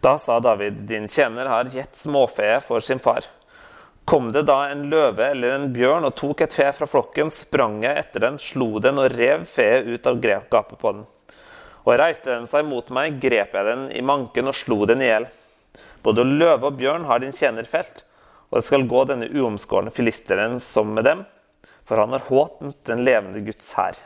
Da 0.00 0.14
sa 0.18 0.38
David, 0.40 0.84
din 0.88 1.10
tjener 1.10 1.50
har 1.50 1.74
gitt 1.74 1.98
småfe 1.98 2.54
for 2.64 2.80
sin 2.84 3.02
far. 3.02 3.26
Kom 4.08 4.30
det 4.32 4.46
da 4.48 4.70
en 4.70 4.86
løve 4.88 5.20
eller 5.34 5.52
en 5.52 5.66
bjørn 5.74 6.06
og 6.08 6.14
tok 6.16 6.40
et 6.46 6.54
fe 6.56 6.70
fra 6.72 6.86
flokken, 6.88 7.28
sprang 7.28 7.82
jeg 7.84 7.92
etter 8.00 8.22
den, 8.24 8.38
slo 8.40 8.78
den 8.80 8.96
og 9.02 9.10
rev 9.12 9.42
feet 9.44 9.84
ut 9.84 10.06
av 10.08 10.22
gapet 10.24 10.78
på 10.80 10.92
den. 10.94 11.02
Og 11.84 11.90
reiste 12.00 12.30
den 12.30 12.46
seg 12.48 12.64
mot 12.64 12.88
meg, 12.88 13.18
grep 13.20 13.52
jeg 13.52 13.66
den 13.66 13.82
i 13.92 14.00
manken 14.00 14.48
og 14.48 14.56
slo 14.56 14.86
den 14.88 15.04
i 15.04 15.10
hjel. 15.10 15.26
Både 16.00 16.24
løve 16.24 16.70
og 16.70 16.78
bjørn 16.80 17.04
har 17.04 17.20
din 17.20 17.36
tjener 17.36 17.68
felt, 17.68 18.00
og 18.48 18.62
det 18.62 18.64
skal 18.70 18.88
gå 18.88 19.04
denne 19.10 19.28
uomskårne 19.28 19.92
filisteren 19.92 20.56
som 20.56 20.96
med 20.96 21.04
dem, 21.04 21.20
for 21.84 22.00
han 22.00 22.16
har 22.16 22.24
håtent 22.30 22.80
den 22.88 23.04
levende 23.04 23.44
Guds 23.44 23.74
hær. 23.76 24.00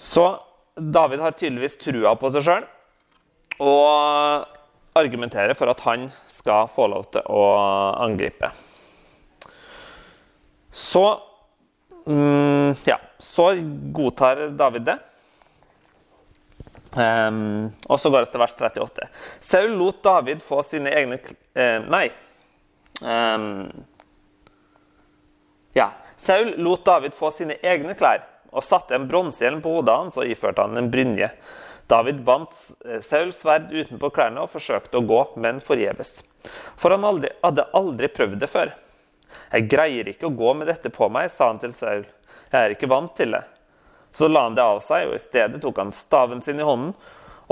Så 0.00 0.26
David 0.80 1.20
har 1.20 1.36
tydeligvis 1.36 1.76
trua 1.76 2.16
på 2.16 2.32
seg 2.32 2.48
sjøl. 2.48 2.64
Og 3.60 4.48
argumenterer 4.98 5.54
for 5.54 5.70
at 5.72 5.80
han 5.86 6.10
skal 6.28 6.68
få 6.68 6.86
lov 6.92 7.08
til 7.14 7.24
å 7.32 7.44
angripe. 8.02 8.50
Så 10.72 11.06
mm, 12.06 12.74
Ja, 12.84 12.98
så 13.18 13.52
godtar 13.92 14.48
David 14.58 14.88
det. 14.90 14.98
Um, 16.92 17.70
og 17.88 18.00
så 18.00 18.10
går 18.12 18.26
det 18.26 18.32
til 18.34 18.42
vers 18.42 18.54
38. 18.58 19.06
Saul 19.40 19.78
lot 19.80 20.02
David 20.04 20.42
få 20.44 20.58
sine 20.66 20.92
egne 20.92 21.16
uh, 21.16 21.78
Nei. 21.88 22.10
Um, 23.00 23.70
ja. 25.72 25.88
Saul 26.20 26.52
lot 26.60 26.84
David 26.84 27.16
få 27.16 27.32
sine 27.32 27.56
egne 27.64 27.96
klær 27.96 28.26
og 28.52 28.64
satte 28.64 28.94
en 28.94 29.08
bronsehjelm 29.08 29.62
på 29.64 29.78
hodet 29.78 29.96
hans 29.96 30.18
og 30.20 30.28
iførte 30.28 30.66
han 30.66 30.76
en 30.76 30.90
brynje. 30.92 31.30
David 31.92 32.22
bandt 32.24 32.56
eh, 32.88 33.02
Sauls 33.04 33.42
sverd 33.42 33.72
utenpå 33.72 34.08
klærne 34.16 34.44
og 34.44 34.52
forsøkte 34.54 35.00
å 35.00 35.06
gå, 35.06 35.20
men 35.44 35.60
forgjeves. 35.64 36.22
For 36.80 36.94
han 36.94 37.04
aldri, 37.04 37.30
hadde 37.44 37.68
aldri 37.76 38.08
prøvd 38.08 38.40
det 38.40 38.48
før. 38.50 38.72
Jeg 39.52 39.68
greier 39.72 40.08
ikke 40.08 40.30
å 40.30 40.36
gå 40.36 40.54
med 40.56 40.70
dette 40.72 40.92
på 40.92 41.08
meg, 41.12 41.28
sa 41.32 41.50
han 41.50 41.60
til 41.60 41.74
Saul. 41.76 42.06
Jeg 42.52 42.58
er 42.58 42.74
ikke 42.74 42.88
vant 42.88 43.12
til 43.16 43.36
det. 43.36 43.42
Så 44.12 44.28
la 44.28 44.46
han 44.46 44.56
det 44.56 44.64
av 44.64 44.80
seg, 44.84 45.08
og 45.08 45.16
i 45.16 45.22
stedet 45.22 45.60
tok 45.60 45.80
han 45.80 45.92
staven 45.96 46.42
sin 46.44 46.60
i 46.60 46.66
hånden 46.66 46.94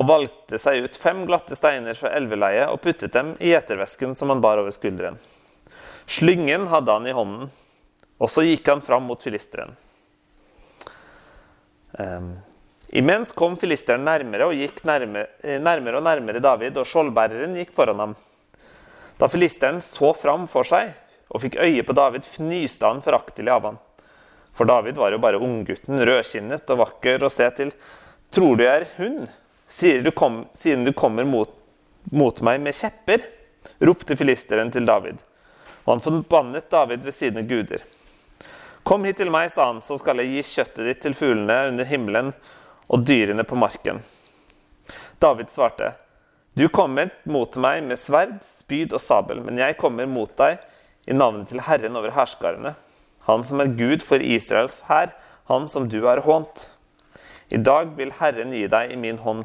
og 0.00 0.08
valgte 0.08 0.58
seg 0.60 0.84
ut 0.84 0.96
fem 0.96 1.24
glatte 1.28 1.56
steiner 1.56 1.96
fra 1.98 2.12
elveleiet 2.16 2.70
og 2.72 2.80
puttet 2.84 3.12
dem 3.12 3.34
i 3.40 3.52
gjetervesken 3.52 4.14
som 4.16 4.32
han 4.32 4.40
bar 4.40 4.60
over 4.62 4.72
skulderen. 4.72 5.18
Slyngen 6.08 6.68
hadde 6.72 6.94
han 6.96 7.08
i 7.08 7.16
hånden, 7.16 7.50
og 8.20 8.30
så 8.32 8.44
gikk 8.46 8.68
han 8.72 8.84
fram 8.84 9.04
mot 9.08 9.20
filisteren. 9.22 9.74
Um, 11.98 12.38
Imens 12.92 13.30
kom 13.32 13.54
filisteren 13.58 14.02
nærmere 14.04 14.48
og 14.50 14.56
gikk 14.58 14.82
nærmere, 14.88 15.28
eh, 15.44 15.60
nærmere 15.62 16.00
og 16.00 16.02
nærmere 16.02 16.42
David, 16.42 16.76
og 16.76 16.86
skjoldbæreren 16.86 17.54
gikk 17.54 17.70
foran 17.74 18.02
ham. 18.02 18.16
Da 19.18 19.28
filisteren 19.28 19.78
så 19.84 20.10
fram 20.16 20.48
for 20.48 20.66
seg 20.66 20.94
og 21.30 21.44
fikk 21.44 21.60
øye 21.62 21.84
på 21.86 21.94
David, 21.94 22.26
fnyste 22.26 22.86
han 22.86 23.02
foraktelig 23.02 23.52
av 23.52 23.68
ham. 23.68 23.78
For 24.52 24.66
David 24.66 24.98
var 24.98 25.12
jo 25.12 25.22
bare 25.22 25.38
unggutten, 25.38 26.02
rødkinnet 26.02 26.70
og 26.70 26.82
vakker 26.82 27.22
å 27.22 27.30
se 27.30 27.46
til. 27.54 27.70
Tror 28.34 28.56
du 28.56 28.64
jeg 28.64 28.82
er 28.82 28.88
hun, 28.96 29.28
du, 30.02 30.10
kom, 30.10 30.46
siden 30.58 30.84
du 30.84 30.92
kommer 30.92 31.24
mot, 31.24 31.52
mot 32.10 32.40
meg 32.42 32.60
med 32.60 32.74
kjepper? 32.74 33.22
ropte 33.80 34.16
filisteren 34.16 34.70
til 34.72 34.86
David. 34.86 35.20
Og 35.84 35.94
han 35.94 36.02
forbannet 36.04 36.70
David 36.70 37.04
ved 37.04 37.14
sine 37.14 37.44
guder. 37.48 37.82
Kom 38.82 39.04
hit 39.04 39.20
til 39.20 39.30
meg, 39.32 39.50
sa 39.52 39.68
han, 39.68 39.82
så 39.84 39.98
skal 40.00 40.22
jeg 40.22 40.32
gi 40.32 40.44
kjøttet 40.54 40.88
ditt 40.88 41.02
til 41.04 41.16
fuglene 41.16 41.58
under 41.70 41.88
himmelen 41.88 42.32
og 42.90 43.06
dyrene 43.06 43.46
på 43.46 43.58
marken. 43.58 44.02
David 45.22 45.52
svarte, 45.54 45.94
Du 46.58 46.66
kommer 46.68 47.12
mot 47.24 47.54
meg 47.56 47.84
med 47.86 48.00
sverd, 48.02 48.40
spyd 48.58 48.92
og 48.96 49.00
sabel, 49.00 49.40
men 49.44 49.58
jeg 49.60 49.78
kommer 49.78 50.08
mot 50.10 50.32
deg 50.36 50.58
i 51.06 51.14
navnet 51.14 51.48
til 51.48 51.62
Herren 51.62 51.96
over 51.96 52.10
herskarene, 52.16 52.74
Han 53.28 53.44
som 53.44 53.60
er 53.60 53.76
Gud 53.78 54.02
for 54.02 54.18
Israels 54.18 54.78
hær, 54.88 55.14
Han 55.46 55.68
som 55.68 55.88
du 55.88 56.02
har 56.06 56.24
hånt. 56.26 56.68
I 57.50 57.58
dag 57.58 57.96
vil 57.96 58.12
Herren 58.18 58.52
gi 58.52 58.66
deg 58.66 58.92
i 58.92 58.96
min 58.96 59.18
hånd. 59.18 59.44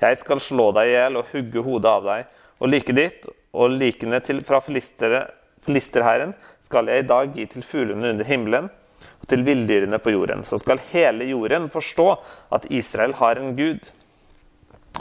Jeg 0.00 0.18
skal 0.20 0.40
slå 0.40 0.72
deg 0.76 0.88
i 0.88 0.94
hjel 0.94 1.16
og 1.16 1.28
hugge 1.32 1.62
hodet 1.64 1.90
av 1.90 2.04
deg, 2.04 2.24
og 2.60 2.68
like 2.72 2.92
ditt 2.96 3.26
og 3.52 3.76
likene 3.76 4.20
til 4.24 4.42
fra 4.44 4.60
filisterherren 4.64 6.34
skal 6.64 6.88
jeg 6.88 7.04
i 7.04 7.08
dag 7.08 7.32
gi 7.36 7.46
til 7.52 7.64
fuglene 7.64 8.12
under 8.14 8.24
himmelen 8.28 8.70
til 9.30 9.44
villdyrene 9.46 9.98
på 10.02 10.14
jorden. 10.14 10.44
Så 10.46 10.58
skal 10.62 10.82
hele 10.92 11.26
jorden 11.30 11.68
forstå 11.72 12.08
at 12.54 12.68
Israel 12.70 13.16
har 13.20 13.40
en 13.40 13.56
gud. 13.58 13.88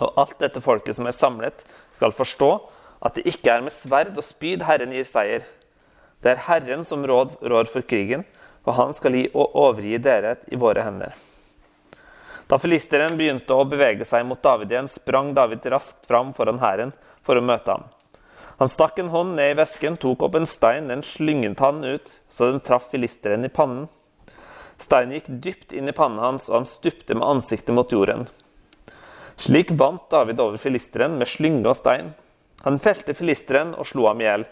Og 0.01 0.13
alt 0.21 0.39
dette 0.41 0.63
folket 0.63 0.97
som 0.97 1.07
er 1.07 1.15
samlet, 1.15 1.65
skal 1.95 2.15
forstå 2.15 2.51
at 3.05 3.17
det 3.17 3.27
ikke 3.29 3.53
er 3.53 3.63
med 3.63 3.73
sverd 3.73 4.15
og 4.17 4.25
spyd 4.25 4.65
Herren 4.65 4.93
gir 4.95 5.05
seier. 5.07 5.45
Det 6.23 6.33
er 6.33 6.45
Herren 6.47 6.83
som 6.87 7.05
råd, 7.05 7.37
rår 7.45 7.69
for 7.69 7.85
krigen, 7.85 8.25
og 8.65 8.73
han 8.79 8.95
skal 8.97 9.13
gi 9.15 9.27
og 9.33 9.53
overgi 9.61 9.99
dere 10.01 10.39
i 10.49 10.57
våre 10.59 10.83
hender. 10.85 11.13
Da 12.49 12.57
filisteren 12.61 13.17
begynte 13.17 13.53
å 13.53 13.65
bevege 13.65 14.05
seg 14.05 14.25
mot 14.25 14.41
David 14.41 14.73
igjen, 14.73 14.89
sprang 14.89 15.33
David 15.37 15.65
raskt 15.73 16.05
fram 16.09 16.33
foran 16.37 16.61
hæren 16.61 16.93
for 17.25 17.37
å 17.37 17.45
møte 17.45 17.73
ham. 17.73 17.85
Han 18.59 18.71
stakk 18.71 18.99
en 19.01 19.11
hånd 19.11 19.35
ned 19.35 19.51
i 19.51 19.57
vesken, 19.59 19.97
tok 19.99 20.23
opp 20.27 20.37
en 20.39 20.47
stein, 20.47 20.87
den 20.89 21.03
slynget 21.03 21.59
han 21.59 21.83
ut, 21.83 22.13
så 22.31 22.51
den 22.51 22.61
traff 22.63 22.87
filisteren 22.93 23.45
i 23.45 23.51
pannen. 23.51 23.87
Steinen 24.81 25.15
gikk 25.15 25.29
dypt 25.43 25.73
inn 25.75 25.89
i 25.89 25.95
pannen 25.95 26.21
hans, 26.23 26.49
og 26.49 26.59
han 26.59 26.67
stupte 26.69 27.15
med 27.15 27.27
ansiktet 27.27 27.75
mot 27.75 27.91
jorden. 27.91 28.27
Slik 29.39 29.71
vant 29.79 30.09
David 30.11 30.39
over 30.39 30.59
filisteren 30.59 31.17
med 31.19 31.27
slynge 31.27 31.67
og 31.67 31.77
stein. 31.79 32.13
Han 32.63 32.79
felte 32.83 33.15
filisteren 33.15 33.73
og 33.75 33.87
slo 33.87 34.07
ham 34.09 34.23
i 34.23 34.27
hjel, 34.27 34.45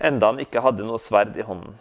enda 0.00 0.32
han 0.32 0.42
ikke 0.42 0.62
hadde 0.64 0.86
noe 0.86 1.00
sverd 1.00 1.36
i 1.38 1.46
hånden. 1.46 1.76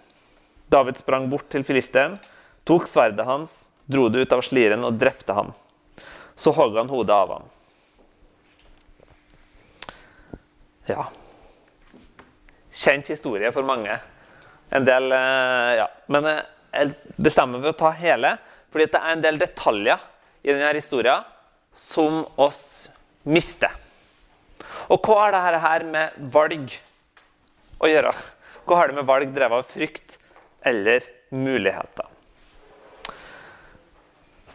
David 0.72 1.00
sprang 1.00 1.30
bort 1.32 1.50
til 1.54 1.66
filisteren, 1.68 2.20
tok 2.68 2.88
sverdet 2.90 3.25
hans, 3.28 3.68
dro 3.88 4.08
det 4.10 4.24
ut 4.24 4.36
av 4.36 4.44
sliren 4.46 4.86
og 4.88 5.00
drepte 5.00 5.36
ham. 5.36 5.52
Så 6.36 6.54
hogg 6.56 6.78
han 6.80 6.92
hodet 6.92 7.16
av 7.16 7.36
ham. 7.36 7.52
Ja, 10.88 11.08
kjent 12.74 13.08
historie 13.08 13.52
for 13.54 13.66
mange. 13.68 14.00
En 14.74 14.86
del 14.88 15.12
eh, 15.12 15.75
Ja. 15.78 15.88
Men 16.08 16.25
eh, 16.25 16.42
jeg 16.74 16.94
bestemmer 17.22 17.60
meg 17.60 17.68
for 17.68 17.75
å 17.75 17.82
ta 17.84 17.92
hele, 18.00 18.36
fordi 18.74 18.89
det 18.89 19.00
er 19.00 19.13
en 19.13 19.24
del 19.24 19.39
detaljer 19.42 20.06
i 20.44 20.51
denne 20.51 20.74
historien 20.75 21.25
som 21.74 22.24
oss 22.42 22.89
mister. 23.24 23.72
Og 24.92 25.06
hva 25.06 25.20
har 25.22 25.36
dette 25.36 25.62
her 25.63 25.86
med 25.88 26.18
valg 26.34 26.74
å 27.84 27.89
gjøre? 27.89 28.13
Hva 28.65 28.80
har 28.80 28.89
det 28.89 28.98
med 28.98 29.08
valg 29.08 29.32
drevet 29.36 29.63
av 29.63 29.70
frykt 29.70 30.18
eller 30.65 31.06
muligheter? 31.36 32.10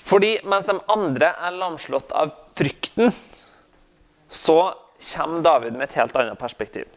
Fordi 0.08 0.38
mens 0.48 0.68
de 0.70 0.78
andre 0.88 1.34
er 1.36 1.56
lamslått 1.58 2.14
av 2.16 2.32
frykten, 2.56 3.12
så 4.28 4.58
kommer 5.12 5.44
David 5.44 5.76
med 5.76 5.88
et 5.88 5.98
helt 6.00 6.16
annet 6.16 6.40
perspektiv. 6.40 6.88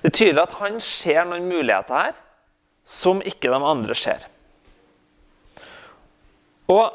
Det 0.00 0.12
er 0.12 0.14
tydelig 0.14 0.44
at 0.44 0.56
han 0.60 0.78
ser 0.82 1.26
noen 1.26 1.48
muligheter 1.50 1.98
her 1.98 2.18
som 2.88 3.20
ikke 3.26 3.50
de 3.52 3.58
andre 3.58 3.96
ser. 3.98 4.24
Og 6.72 6.92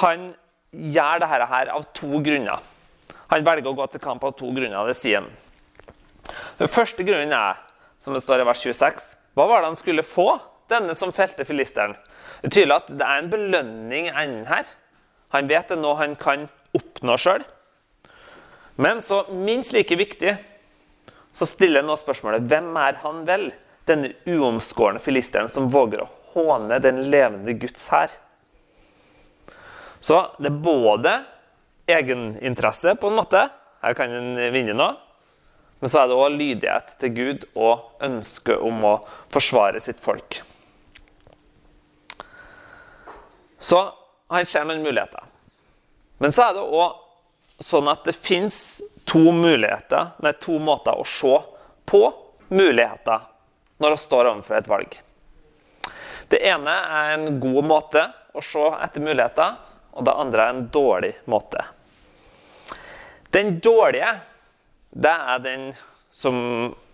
han 0.00 0.32
gjør 0.72 1.22
dette 1.22 1.48
her 1.52 1.72
av 1.72 1.86
to 1.96 2.20
grunner. 2.24 2.64
Han 3.28 3.44
velger 3.44 3.70
å 3.70 3.76
gå 3.76 3.86
til 3.92 4.02
kamp 4.02 4.24
av 4.24 4.34
to 4.38 4.50
grunner. 4.56 4.86
det 4.86 4.96
sier 4.96 5.22
han. 5.22 5.30
Den 6.58 6.68
første 6.68 7.04
grunnen 7.04 7.32
er, 7.32 7.60
som 7.98 8.14
det 8.14 8.22
står 8.22 8.42
i 8.42 8.48
vers 8.48 8.60
26, 8.64 9.14
hva 9.34 9.46
var 9.48 9.62
det 9.62 9.70
han 9.72 9.80
skulle 9.80 10.04
få, 10.04 10.38
denne 10.68 10.94
som 10.94 11.12
felte 11.12 11.44
filisteren? 11.48 11.94
Det 12.40 12.50
er 12.50 12.54
tydelig 12.54 12.76
at 12.76 12.90
det 12.92 13.06
er 13.06 13.22
en 13.22 13.30
belønning 13.32 14.08
i 14.08 14.12
enden 14.12 14.46
her. 14.48 14.66
Han 15.34 15.48
vet 15.48 15.68
det 15.68 15.76
er 15.76 15.82
noe 15.82 15.98
han 15.98 16.16
kan 16.16 16.46
oppnå 16.76 17.16
sjøl. 17.20 17.44
Men 18.78 19.02
så 19.02 19.24
minst 19.34 19.72
like 19.74 19.96
viktig 19.98 20.36
så 21.34 21.46
stiller 21.48 21.84
nå 21.84 21.96
spørsmålet 21.98 22.46
hvem 22.50 22.70
er 22.80 23.00
han 23.02 23.24
vel? 23.28 23.50
Denne 23.88 24.10
uomskårne 24.28 25.00
filisteren 25.00 25.48
som 25.48 25.70
våger 25.72 26.02
å 26.02 26.10
håne 26.34 26.76
den 26.84 26.98
levende 27.08 27.54
Guds 27.56 27.86
hær. 27.88 28.12
Så 30.00 30.20
det 30.38 30.50
er 30.50 30.62
både 30.62 31.14
egeninteresse, 31.88 32.94
på 33.00 33.10
en 33.10 33.18
måte. 33.18 33.48
Her 33.82 33.96
kan 33.98 34.12
en 34.12 34.36
vinne 34.54 34.76
noe. 34.76 34.96
Men 35.78 35.90
så 35.90 36.02
er 36.02 36.08
det 36.10 36.18
òg 36.18 36.34
lydighet 36.34 36.94
til 36.98 37.12
Gud 37.14 37.44
og 37.54 38.02
ønske 38.02 38.56
om 38.66 38.82
å 38.86 38.94
forsvare 39.30 39.78
sitt 39.82 40.00
folk. 40.02 40.40
Så 43.58 43.78
han 44.30 44.46
ser 44.46 44.66
noen 44.66 44.82
muligheter. 44.82 45.22
Men 46.18 46.34
så 46.34 46.48
er 46.48 46.56
det 46.58 46.66
òg 46.66 47.62
sånn 47.62 47.90
at 47.90 48.04
det 48.06 48.14
fins 48.14 48.80
to 49.08 49.22
to 50.42 50.58
måter 50.62 50.98
å 50.98 51.06
se 51.06 51.38
på 51.88 52.02
muligheter 52.48 53.26
når 53.78 53.94
vi 53.94 54.02
står 54.02 54.30
overfor 54.32 54.58
et 54.58 54.70
valg. 54.70 54.98
Det 56.28 56.42
ene 56.44 56.74
er 56.74 57.14
en 57.14 57.38
god 57.40 57.64
måte 57.64 58.02
å 58.36 58.42
se 58.44 58.66
etter 58.82 59.02
muligheter, 59.02 59.56
og 59.98 60.06
det 60.06 60.14
andre 60.14 60.44
er 60.44 60.54
en 60.54 60.66
dårlig 60.72 61.12
måte. 61.26 61.64
Den 63.34 63.58
dårlige, 63.60 64.12
det 64.94 65.14
er 65.34 65.40
den 65.44 65.64
som 66.14 66.36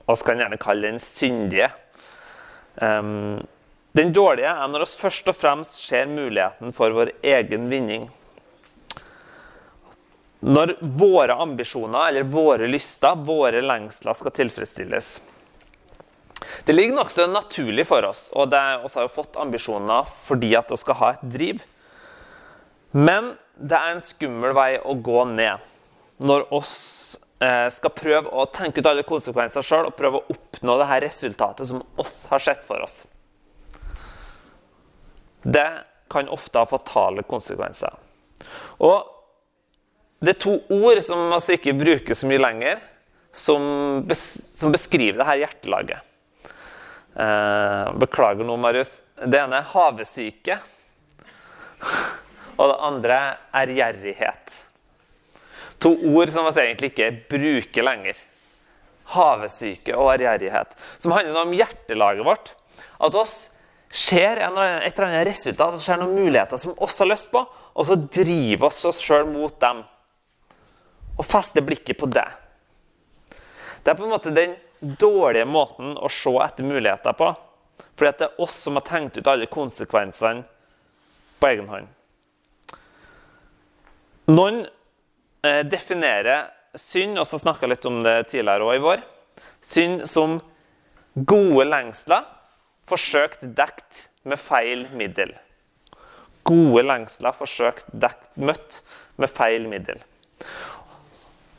vi 0.05 0.17
kan 0.27 0.41
gjerne 0.41 0.61
kalle 0.61 0.89
den 0.89 1.01
syndige. 1.01 1.69
Um, 2.81 3.45
den 3.95 4.11
dårlige 4.13 4.51
er 4.51 4.69
når 4.69 4.87
vi 4.87 5.03
først 5.05 5.29
og 5.31 5.37
fremst 5.39 5.85
ser 5.85 6.09
muligheten 6.11 6.75
for 6.75 6.97
vår 6.97 7.13
egen 7.23 7.69
vinning. 7.71 8.09
Når 10.45 10.75
våre 10.99 11.37
ambisjoner 11.41 12.09
eller 12.09 12.27
våre 12.29 12.67
lyster, 12.69 13.15
våre 13.17 13.63
lengsler, 13.65 14.17
skal 14.19 14.35
tilfredsstilles. 14.35 15.15
Det 16.67 16.75
ligger 16.75 16.99
nokså 16.99 17.29
naturlig 17.31 17.87
for 17.89 18.05
oss, 18.05 18.27
og 18.35 18.51
vi 18.53 18.59
har 18.59 19.07
jo 19.07 19.13
fått 19.13 19.39
ambisjoner 19.41 20.11
fordi 20.27 20.53
at 20.59 20.69
vi 20.73 20.81
skal 20.83 20.99
ha 21.01 21.13
et 21.15 21.25
driv. 21.37 21.63
Men 22.95 23.35
det 23.59 23.75
er 23.75 23.95
en 23.95 24.03
skummel 24.03 24.55
vei 24.55 24.77
å 24.79 24.95
gå 24.95 25.25
ned 25.27 25.63
når 26.23 26.47
oss 26.55 26.75
eh, 27.43 27.67
skal 27.75 27.91
prøve 27.95 28.31
å 28.31 28.47
tenke 28.55 28.79
ut 28.79 28.87
alle 28.87 29.03
konsekvenser 29.07 29.67
sjøl 29.67 29.89
og 29.89 29.97
prøve 29.99 30.21
å 30.21 30.37
oppnå 30.37 30.77
det 30.79 30.87
her 30.91 31.03
resultatet 31.03 31.67
som 31.71 31.83
oss 32.01 32.21
har 32.31 32.43
sett 32.43 32.63
for 32.67 32.85
oss. 32.87 33.03
Det 35.43 35.67
kan 36.11 36.31
ofte 36.31 36.63
ha 36.63 36.71
fatale 36.71 37.27
konsekvenser. 37.27 37.99
Og 38.79 39.11
det 40.25 40.37
er 40.37 40.43
to 40.47 40.57
ord 40.73 41.03
som 41.05 41.27
vi 41.35 41.59
ikke 41.59 41.77
bruker 41.77 42.17
så 42.17 42.31
mye 42.31 42.41
lenger, 42.41 42.83
som 43.35 44.05
beskriver 44.07 45.19
det 45.19 45.27
her 45.29 45.43
hjertelaget. 45.43 46.11
Eh, 47.15 47.95
beklager 47.99 48.47
nå, 48.47 48.57
Marius. 48.63 49.01
Det 49.19 49.43
ene 49.43 49.59
er 49.59 49.73
havesyke. 49.75 50.63
Og 52.55 52.71
det 52.71 52.77
andre 52.87 53.19
er 53.57 53.73
gjerrighet. 53.79 54.61
To 55.83 55.91
ord 56.15 56.31
som 56.33 56.47
vi 56.49 56.63
egentlig 56.63 56.93
ikke 56.93 57.11
bruker 57.31 57.87
lenger. 57.87 58.21
Havesyke 59.15 59.97
og 59.99 60.13
ærgjerrighet. 60.15 60.77
Som 61.03 61.13
handler 61.13 61.43
om 61.43 61.57
hjertelaget 61.57 62.27
vårt. 62.27 62.55
At 63.03 63.17
oss 63.19 63.35
ser 63.95 64.41
et 64.41 64.47
eller 64.49 65.07
annet 65.07 65.27
resultat, 65.29 65.75
og 65.77 65.83
ser 65.83 66.01
noen 66.01 66.17
muligheter 66.17 66.59
som 66.59 66.75
oss 66.83 66.99
har 66.99 67.11
lyst 67.11 67.29
på, 67.31 67.43
og 67.45 67.87
så 67.87 67.99
driver 67.99 68.71
oss 68.71 68.81
oss 68.89 69.03
sjøl 69.03 69.29
mot 69.31 69.55
dem. 69.63 69.83
Og 71.15 71.27
fester 71.27 71.63
blikket 71.63 71.99
på 72.01 72.09
det. 72.11 72.27
Det 73.85 73.93
er 73.93 73.99
på 73.99 74.07
en 74.07 74.15
måte 74.15 74.33
den 74.35 74.57
dårlige 74.81 75.47
måten 75.47 75.95
å 75.95 76.11
se 76.11 76.33
etter 76.43 76.67
muligheter 76.67 77.15
på. 77.19 77.29
Fordi 77.95 78.11
det 78.19 78.27
er 78.27 78.41
oss 78.43 78.57
som 78.65 78.79
har 78.79 78.87
tenkt 78.89 79.19
ut 79.19 79.31
alle 79.31 79.47
konsekvensene 79.51 80.43
på 81.39 81.51
egen 81.51 81.69
hånd. 81.71 81.91
Noen 84.25 84.63
eh, 85.45 85.61
definerer 85.69 86.47
synd, 86.81 87.19
og 87.21 87.27
så 87.29 87.37
snakka 87.43 87.69
litt 87.69 87.85
om 87.85 88.01
det 88.07 88.31
tidligere 88.31 88.65
også 88.65 88.79
i 88.79 88.85
vår, 88.85 89.03
synd 89.61 90.05
som 90.09 90.39
gode 91.15 91.67
lengsler 91.69 92.25
forsøkt 92.89 93.45
dekt 93.57 94.07
med 94.25 94.41
feil 94.41 94.87
middel. 94.97 95.35
Gode 96.49 96.87
lengsler 96.89 97.37
forsøkt 97.37 97.85
dekt, 97.93 98.31
møtt 98.37 98.81
med 99.21 99.29
feil 99.33 99.69
middel. 99.69 100.01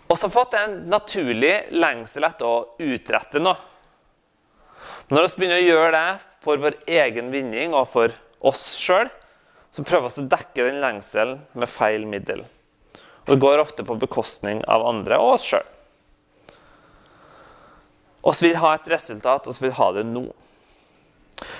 Og 0.09 0.17
så 0.17 0.29
fått 0.33 0.57
en 0.57 0.83
naturlig 0.89 1.53
lengsel 1.73 2.25
etter 2.25 2.49
å 2.49 2.65
utrette 2.81 3.41
noe. 3.41 3.57
Når 5.13 5.27
vi 5.27 5.37
begynner 5.37 5.61
å 5.61 5.69
gjøre 5.69 5.93
det 5.93 6.25
for 6.41 6.61
vår 6.61 6.79
egen 6.97 7.29
vinning 7.33 7.77
og 7.77 7.87
for 7.93 8.13
oss 8.45 8.71
sjøl, 8.77 9.09
så 9.69 9.85
prøver 9.85 10.09
vi 10.09 10.25
å 10.25 10.29
dekke 10.33 10.67
den 10.69 10.81
lengselen 10.81 11.39
med 11.53 11.69
feil 11.69 12.05
middel. 12.09 12.45
Og 13.25 13.33
Det 13.33 13.41
går 13.41 13.61
ofte 13.63 13.83
på 13.83 13.97
bekostning 13.97 14.61
av 14.69 14.85
andre 14.85 15.17
og 15.21 15.35
oss 15.35 15.47
sjøl. 15.49 15.65
Vi 18.25 18.47
vil 18.47 18.57
ha 18.57 18.73
et 18.75 18.89
resultat, 18.89 19.47
og 19.47 19.57
vi 19.59 19.67
vil 19.67 19.77
ha 19.77 19.91
det 19.93 20.03
nå. 20.09 20.25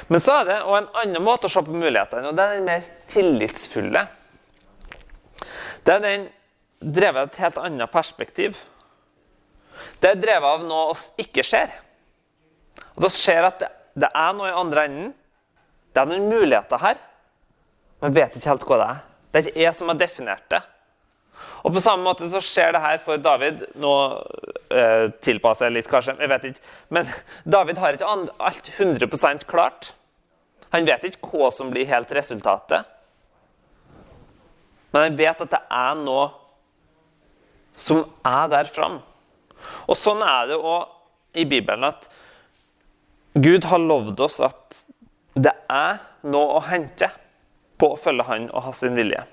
Men 0.08 0.22
så 0.22 0.40
er 0.40 0.48
det 0.48 0.60
og 0.64 0.78
en 0.78 0.88
annen 1.02 1.24
måte 1.26 1.50
å 1.50 1.52
se 1.52 1.62
på 1.66 1.74
mulighetene, 1.74 2.32
og 2.32 2.38
det 2.38 2.46
er 2.46 2.56
den 2.56 2.70
mer 2.70 2.86
tillitsfulle. 3.12 4.06
Det 5.86 5.94
er 5.94 6.02
den 6.02 6.28
drevet 6.80 7.22
av 7.22 7.30
et 7.30 7.42
helt 7.44 7.60
annet 7.62 7.94
perspektiv. 7.94 8.58
Det 10.02 10.14
er 10.14 10.22
drevet 10.22 10.58
av 10.58 10.64
noe 10.66 10.94
oss 10.94 11.10
ikke 11.22 11.44
ser. 11.46 11.74
Og 12.96 13.06
Vi 13.06 13.12
ser 13.14 13.50
at 13.50 13.60
det, 13.62 13.72
det, 14.06 14.10
er 14.10 14.38
noe 14.38 14.50
i 14.50 14.56
andre 14.56 14.86
enden. 14.88 15.12
Det 15.94 16.02
er 16.02 16.10
noen 16.10 16.30
muligheter 16.32 16.82
her, 16.82 17.02
men 18.02 18.16
vet 18.16 18.36
ikke 18.36 18.52
helt 18.52 18.66
hva 18.68 18.80
det 18.80 18.88
er. 18.88 19.04
Det 19.32 19.40
er 19.40 19.50
ikke 19.50 19.66
jeg 19.66 19.78
som 19.78 19.92
har 19.92 20.00
definert 20.00 20.50
det. 20.52 20.62
Og 21.66 21.74
På 21.74 21.82
samme 21.82 22.06
måte 22.06 22.28
så 22.30 22.42
skjer 22.44 22.76
det 22.76 22.82
her 22.84 23.00
for 23.02 23.18
David. 23.18 23.64
Nå 23.82 23.92
eh, 24.70 25.08
tilpasser 25.26 25.66
jeg 25.66 25.80
litt, 25.80 25.90
kanskje. 25.90 26.14
jeg 26.22 26.30
vet 26.30 26.50
ikke. 26.52 26.74
Men 26.94 27.10
David 27.58 27.82
har 27.82 27.98
ikke 27.98 28.12
alt 28.38 28.70
100% 28.78 29.48
klart. 29.50 29.94
Han 30.76 30.86
vet 30.86 31.08
ikke 31.10 31.32
hva 31.32 31.50
som 31.54 31.72
blir 31.74 31.90
helt 31.90 32.12
resultatet. 32.14 32.86
Men 34.94 35.08
han 35.08 35.18
vet 35.18 35.42
at 35.42 35.56
det 35.56 35.64
er 35.74 35.98
noe 36.06 36.30
som 37.76 38.06
er 38.22 38.46
der 38.54 38.70
fram. 38.70 39.02
Og 39.90 39.98
sånn 39.98 40.22
er 40.24 40.52
det 40.52 40.62
òg 40.62 41.42
i 41.42 41.48
Bibelen 41.50 41.90
at 41.90 42.06
Gud 43.36 43.66
har 43.68 43.82
lovd 43.82 44.22
oss 44.24 44.38
at 44.46 44.84
det 45.36 45.52
er 45.68 45.98
noe 46.30 46.60
å 46.60 46.64
hente 46.70 47.10
på 47.76 47.90
å 47.92 47.98
følge 48.00 48.24
Han 48.30 48.46
og 48.54 48.70
ha 48.70 48.72
sin 48.78 48.96
vilje. 48.96 49.26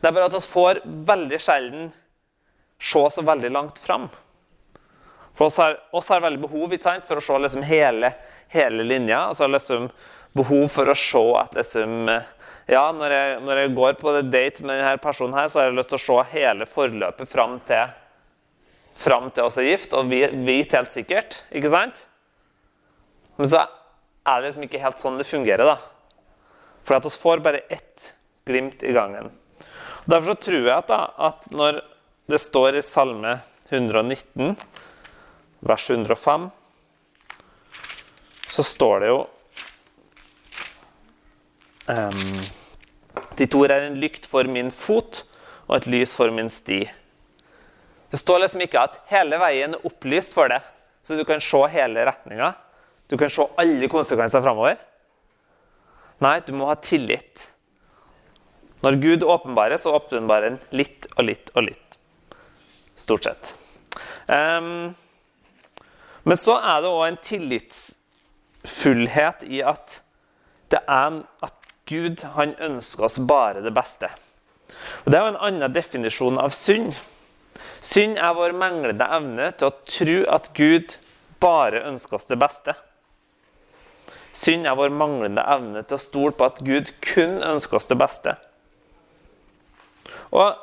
Det 0.00 0.08
er 0.08 0.16
bare 0.16 0.28
at 0.30 0.36
vi 0.36 0.44
får 0.50 0.82
veldig 0.84 1.40
sjelden 1.42 1.90
se 2.82 3.02
så 3.10 3.24
veldig 3.24 3.50
langt 3.50 3.78
fram. 3.80 4.08
For 5.36 5.50
oss 5.50 5.58
har, 5.60 5.76
oss 5.92 6.08
har 6.08 6.24
veldig 6.24 6.40
behov 6.46 6.76
sant, 6.80 7.04
for 7.08 7.20
å 7.20 7.24
se 7.24 7.38
liksom 7.44 7.64
hele, 7.68 8.12
hele 8.52 8.84
linja. 8.84 9.26
Altså 9.28 9.48
liksom 9.50 9.90
behov 10.36 10.68
for 10.72 10.88
å 10.88 10.96
se 10.96 11.22
at 11.40 11.56
liksom, 11.56 12.08
ja, 12.72 12.84
når 12.92 13.14
jeg, 13.14 13.38
når 13.44 13.60
jeg, 13.60 13.74
går 13.76 13.96
på 14.00 14.16
date 14.22 14.64
med 14.64 14.80
denne 14.80 14.96
personen, 15.02 15.36
her, 15.36 15.48
så 15.52 15.60
har 15.60 15.68
jeg 15.68 15.78
lyst 15.78 15.92
til 15.92 16.00
å 16.00 16.04
se 16.06 16.18
hele 16.32 16.68
forløpet 16.68 17.30
fram 17.30 17.58
til, 17.68 17.94
fram 18.96 19.30
til 19.30 19.48
oss 19.48 19.58
er 19.60 19.68
gift, 19.68 19.96
og 19.96 20.08
vi 20.08 20.22
vite 20.46 20.80
helt 20.80 20.92
sikkert. 20.92 21.42
Ikke 21.52 21.72
sant? 21.72 22.00
Men 23.36 23.52
så 23.52 23.66
er 24.26 24.40
det 24.40 24.48
liksom 24.48 24.64
ikke 24.66 24.80
helt 24.82 25.02
sånn 25.02 25.20
det 25.20 25.28
fungerer. 25.28 25.68
da. 25.68 25.76
For 26.86 26.96
at 26.96 27.04
vi 27.04 27.12
får 27.12 27.44
bare 27.44 27.66
ett 27.68 28.14
glimt 28.48 28.82
i 28.86 28.94
gangen. 28.96 29.28
Derfor 30.06 30.32
så 30.32 30.38
tror 30.46 30.60
jeg 30.60 30.72
at, 30.76 30.88
da, 30.90 31.00
at 31.18 31.48
når 31.50 31.80
det 32.30 32.38
står 32.42 32.78
i 32.78 32.82
Salme 32.86 33.40
119, 33.70 34.54
vers 35.66 35.90
105, 35.90 36.50
så 38.54 38.64
står 38.64 39.02
det 39.02 39.10
jo 39.14 39.24
Um, 41.86 42.40
ditt 43.38 43.54
ord 43.54 43.70
er 43.70 43.84
en 43.86 43.98
lykt 44.02 44.24
for 44.26 44.48
min 44.50 44.72
fot 44.74 45.20
og 45.68 45.76
et 45.76 45.84
lys 45.86 46.16
for 46.18 46.32
min 46.34 46.48
sti. 46.50 46.80
Det 48.10 48.18
står 48.18 48.40
liksom 48.42 48.64
ikke 48.64 48.82
at 48.88 48.96
hele 49.12 49.38
veien 49.38 49.76
er 49.76 49.86
opplyst 49.86 50.34
for 50.34 50.50
deg, 50.50 50.64
så 51.06 51.14
du 51.14 51.22
kan 51.28 51.38
se 51.38 51.60
hele 51.70 52.02
retninga. 52.08 52.48
Du 53.06 53.14
kan 53.14 53.30
se 53.30 53.46
alle 53.62 53.86
konsekvenser 53.90 54.42
framover. 54.42 54.80
Nei, 56.26 56.40
du 56.42 56.50
må 56.58 56.66
ha 56.66 56.74
tillit. 56.82 57.46
Når 58.86 59.00
Gud 59.02 59.26
åpenbarer, 59.26 59.76
så 59.82 59.96
åpenbarer 59.98 60.52
han 60.52 60.60
litt 60.70 61.10
og 61.16 61.26
litt 61.26 61.50
og 61.56 61.62
litt. 61.66 61.98
Stort 62.94 63.26
sett. 63.26 63.50
Um, 64.30 64.94
men 66.26 66.38
så 66.38 66.54
er 66.58 66.80
det 66.82 66.88
òg 66.90 67.06
en 67.08 67.18
tillitsfullhet 67.22 69.42
i 69.50 69.62
at 69.66 70.02
det 70.70 70.80
er 70.86 71.22
at 71.46 71.54
Gud 71.86 72.22
han 72.34 72.54
ønsker 72.62 73.04
oss 73.06 73.18
bare 73.22 73.62
det 73.62 73.74
beste. 73.74 74.08
Og 75.04 75.10
Det 75.10 75.18
er 75.18 75.24
jo 75.24 75.34
en 75.34 75.44
annen 75.48 75.74
definisjon 75.74 76.38
av 76.42 76.50
synd. 76.54 76.94
Synd 77.82 78.18
er 78.18 78.34
vår 78.34 78.52
manglende 78.58 79.06
evne 79.18 79.52
til 79.58 79.66
å 79.68 79.78
tro 79.86 80.18
at 80.34 80.50
Gud 80.54 80.98
bare 81.42 81.86
ønsker 81.86 82.14
oss 82.18 82.30
det 82.30 82.38
beste. 82.38 82.74
Synd 84.36 84.66
er 84.66 84.76
vår 84.76 84.90
manglende 84.92 85.42
evne 85.42 85.82
til 85.82 85.96
å 85.96 86.02
stole 86.02 86.34
på 86.36 86.44
at 86.50 86.60
Gud 86.66 86.92
kun 87.04 87.42
ønsker 87.42 87.76
oss 87.78 87.90
det 87.90 87.98
beste. 88.00 88.36
Og 90.34 90.56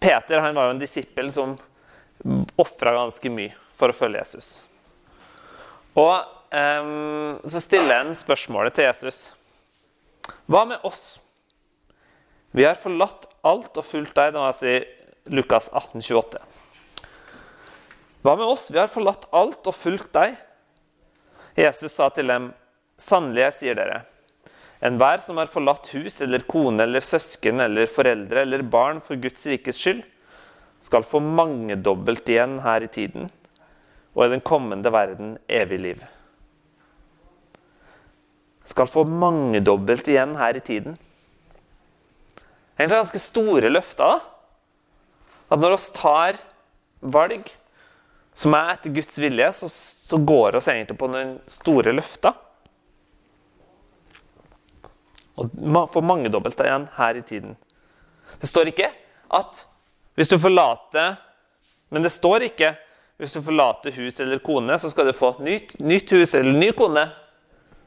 Peter 0.00 0.40
han 0.42 0.56
var 0.56 0.68
jo 0.68 0.76
en 0.76 0.82
disippel 0.82 1.32
som 1.34 1.56
ofra 2.60 2.94
ganske 2.96 3.32
mye 3.32 3.54
for 3.76 3.92
å 3.92 3.96
følge 3.96 4.22
Jesus. 4.22 4.52
Og 5.98 6.14
um, 6.54 7.40
så 7.44 7.60
stiller 7.60 8.02
han 8.02 8.14
spørsmålet 8.16 8.76
til 8.76 8.88
Jesus. 8.88 9.26
Hva 10.46 10.64
med 10.68 10.84
oss? 10.86 11.18
Vi 12.52 12.64
har 12.64 12.78
forlatt 12.80 13.26
alt 13.48 13.76
og 13.76 13.84
fulgt 13.84 14.14
deg. 14.16 14.32
Det 14.34 14.46
jeg 14.46 14.58
sier 14.60 14.88
Lukas 15.32 15.68
18, 15.72 16.00
28. 16.00 16.40
Hva 18.22 18.36
med 18.38 18.46
oss? 18.46 18.68
Vi 18.70 18.80
har 18.80 18.90
forlatt 18.92 19.26
alt 19.34 19.66
og 19.66 19.76
fulgt 19.76 20.12
deg. 20.14 20.36
Jesus 21.58 21.92
sa 21.92 22.08
til 22.14 22.30
dem, 22.30 22.52
sannelig, 23.00 23.42
jeg 23.42 23.56
sier 23.58 23.76
dere, 23.76 23.98
enhver 24.82 25.22
som 25.22 25.38
har 25.38 25.50
forlatt 25.50 25.92
hus 25.94 26.20
eller 26.24 26.42
kone 26.50 26.82
eller 26.82 27.04
søsken 27.04 27.62
eller 27.62 27.90
foreldre 27.90 28.42
eller 28.42 28.64
barn 28.66 29.00
for 29.04 29.20
Guds 29.20 29.46
rikes 29.46 29.78
skyld, 29.78 30.02
skal 30.82 31.06
få 31.06 31.20
mangedobbelt 31.22 32.26
igjen 32.28 32.58
her 32.64 32.82
i 32.82 32.90
tiden 32.90 33.30
og 34.12 34.26
i 34.26 34.32
den 34.34 34.42
kommende 34.44 34.90
verden 34.92 35.36
evig 35.46 35.78
liv. 35.80 36.02
Skal 38.68 38.90
få 38.90 39.04
mangedobbelt 39.06 40.08
igjen 40.10 40.34
her 40.40 40.58
i 40.58 40.64
tiden. 40.64 40.98
Egentlig 42.76 42.98
ganske 42.98 43.22
store 43.22 43.70
løfter. 43.70 44.18
da. 44.18 44.20
At 45.52 45.60
når 45.60 45.76
vi 45.76 45.92
tar 45.94 46.38
valg 47.00 47.50
som 48.34 48.54
er 48.56 48.72
etter 48.72 48.94
Guds 48.96 49.18
vilje, 49.20 49.50
så, 49.52 49.68
så 49.68 50.18
går 50.18 50.56
vi 50.56 50.72
egentlig 50.72 50.98
på 50.98 51.10
noen 51.12 51.36
store 51.52 51.92
løfter. 51.92 52.34
Og 55.40 55.52
får 55.92 56.04
mangedobbelt 56.04 56.60
igjen 56.60 56.88
her 56.96 57.18
i 57.18 57.24
tiden. 57.24 57.56
Det 58.40 58.48
står 58.50 58.72
ikke 58.72 58.90
at 59.32 59.66
hvis 60.16 60.28
du 60.28 60.36
forlater 60.40 61.16
Men 61.92 62.04
det 62.04 62.12
står 62.12 62.46
ikke 62.48 62.74
hvis 63.20 63.36
du 63.36 63.42
forlater 63.44 63.92
hus 63.94 64.20
eller 64.20 64.40
kone, 64.42 64.74
så 64.80 64.88
skal 64.90 65.06
du 65.06 65.12
få 65.14 65.28
et 65.36 65.42
nytt, 65.46 65.74
nytt 65.78 66.10
hus 66.16 66.32
eller 66.34 66.56
ny 66.56 66.72
kone. 66.74 67.04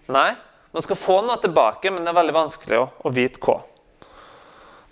Nei, 0.08 0.29
man 0.71 0.86
skal 0.86 0.95
få 0.95 1.17
noe 1.25 1.36
tilbake, 1.43 1.91
men 1.91 2.05
det 2.05 2.13
er 2.13 2.19
veldig 2.21 2.36
vanskelig 2.38 2.77
å, 2.79 2.86
å 3.03 3.12
vite 3.12 3.41
hva. 3.43 3.58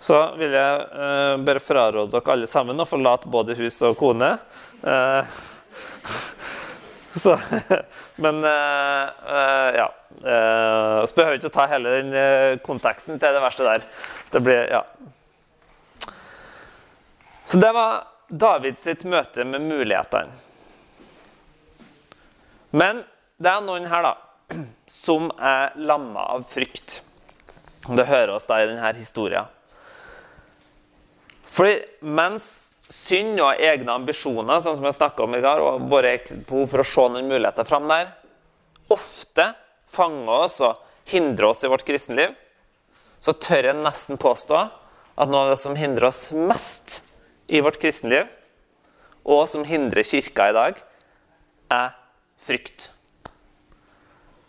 Så 0.04 0.18
vil 0.36 0.52
jeg 0.52 0.82
eh, 0.84 1.36
bare 1.46 1.62
fraråde 1.64 2.12
dere 2.12 2.34
alle 2.34 2.50
sammen 2.50 2.82
å 2.82 2.88
forlate 2.88 3.30
både 3.32 3.56
hus 3.56 3.78
og 3.88 3.96
kone. 4.02 4.34
Uh, 4.84 5.24
så, 7.16 7.36
men 8.24 8.40
uh, 8.44 9.70
ja. 9.76 9.90
Vi 10.14 11.16
behøver 11.16 11.36
ikke 11.36 11.50
å 11.50 11.54
ta 11.54 11.64
hele 11.68 11.90
den 11.98 12.60
konteksten 12.64 13.18
til 13.20 13.34
det 13.34 13.42
verste 13.42 13.66
der. 13.66 13.82
Det 14.30 14.40
blir, 14.42 14.68
ja. 14.70 14.84
Så 17.50 17.58
det 17.60 17.72
var 17.74 18.06
Davids 18.28 18.86
møte 19.04 19.44
med 19.44 19.66
mulighetene. 19.66 20.30
Men 22.74 23.02
det 23.38 23.50
er 23.50 23.66
noen 23.66 23.86
her 23.90 24.06
da, 24.06 24.14
som 25.04 25.28
er 25.38 25.74
lamma 25.78 26.24
av 26.34 26.46
frykt. 26.50 27.00
Det 27.84 28.06
hører 28.08 28.34
oss 28.34 28.48
da 28.48 28.62
i 28.62 28.68
denne 28.70 28.94
historien. 28.96 29.50
Fordi 31.54 31.76
mens 32.00 32.63
synd 32.92 33.40
og 33.40 33.60
egne 33.62 33.94
ambisjoner 33.94 34.60
sånn 34.62 34.76
som 34.78 34.86
jeg 34.88 35.20
om 35.24 35.36
i 35.36 35.42
dag, 35.44 35.60
og 35.62 35.88
våre 35.90 36.18
behov 36.46 36.68
for 36.72 36.82
å 36.82 36.88
se 36.88 37.06
noen 37.08 37.30
muligheter 37.30 37.68
fram 37.68 37.88
der, 37.88 38.12
ofte 38.92 39.52
fanger 39.90 40.44
oss 40.44 40.60
og 40.64 40.80
hindrer 41.08 41.50
oss 41.50 41.64
i 41.64 41.70
vårt 41.72 41.86
kristenliv, 41.86 42.34
så 43.24 43.32
tør 43.40 43.70
jeg 43.70 43.80
nesten 43.80 44.20
påstå 44.20 44.58
at 45.14 45.30
noe 45.30 45.46
av 45.46 45.54
det 45.54 45.60
som 45.62 45.76
hindrer 45.78 46.10
oss 46.10 46.26
mest 46.34 47.00
i 47.48 47.62
vårt 47.64 47.80
kristenliv, 47.80 48.28
og 49.24 49.46
som 49.48 49.64
hindrer 49.64 50.04
kirka 50.04 50.50
i 50.50 50.56
dag, 50.56 50.80
er 51.72 51.94
frykt. 52.44 52.90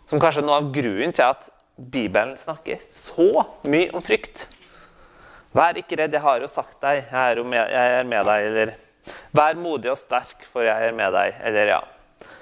Som 0.06 0.20
kanskje 0.20 0.44
er 0.44 0.50
noe 0.50 0.60
av 0.60 0.72
grunnen 0.76 1.16
til 1.16 1.26
at 1.26 1.48
Bibelen 1.76 2.36
snakker 2.40 2.84
så 2.92 3.46
mye 3.68 3.92
om 3.96 4.04
frykt. 4.04 4.48
Vær 5.56 5.78
ikke 5.80 5.96
redd, 6.02 6.16
jeg 6.16 6.24
har 6.26 6.42
jo 6.44 6.48
sagt 6.52 6.82
deg, 6.84 7.06
jeg 7.08 7.36
er, 7.36 7.44
med, 8.04 8.26
deg. 8.28 8.48
Eller 8.50 8.74
vær 9.36 9.56
modig 9.60 9.92
og 9.94 10.00
sterk, 10.00 10.44
for 10.52 10.66
jeg 10.68 10.90
er 10.90 10.96
med 10.96 11.14
deg. 11.16 11.38
Eller 11.48 11.72
ja. 11.72 11.82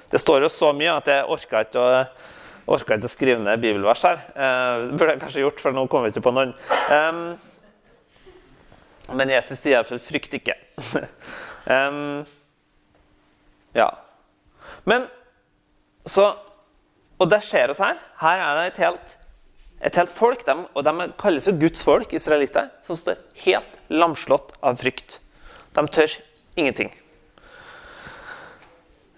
Det 0.10 0.22
står 0.22 0.46
jo 0.46 0.50
så 0.50 0.72
mye 0.74 0.96
at 0.98 1.10
jeg 1.10 1.28
orka 1.36 1.62
ikke 1.66 1.82
å, 1.82 2.04
orka 2.74 2.98
ikke 2.98 3.10
å 3.10 3.14
skrive 3.14 3.42
ned 3.46 3.62
bibelvers 3.62 4.06
her. 4.08 4.24
Eh, 4.34 4.86
burde 4.94 5.14
jeg 5.14 5.22
kanskje 5.26 5.44
gjort, 5.46 5.62
for 5.62 5.78
nå 5.78 5.86
kommer 5.92 6.10
vi 6.10 6.16
ikke 6.16 6.26
på 6.26 6.34
noen. 6.34 6.56
Um, 6.90 7.26
men 9.14 9.34
Jesus 9.36 9.60
sier 9.60 9.78
iallfall 9.78 10.02
'frykt 10.02 10.38
ikke'. 10.40 10.58
um, 11.76 12.24
ja. 13.78 13.90
Men 14.90 15.06
så 16.06 16.34
Og 17.22 17.30
det 17.30 17.44
skjer 17.46 17.72
oss 17.72 17.80
her. 17.80 18.00
Her 18.20 18.42
er 18.42 18.58
det 18.58 18.64
et 18.72 18.80
helt, 18.84 19.12
et 19.84 19.98
helt 20.00 20.12
folk, 20.16 20.46
de, 20.48 20.56
og 20.72 20.86
de 20.88 21.10
kalles 21.20 21.48
jo 21.48 21.56
Guds 21.60 21.84
folk, 21.84 22.14
israelitter, 22.16 22.70
som 22.86 22.96
står 23.00 23.20
helt 23.44 23.80
lamslått 23.92 24.54
av 24.64 24.80
frykt. 24.80 25.18
De 25.76 25.84
tør 25.92 26.16
ingenting. 26.56 26.94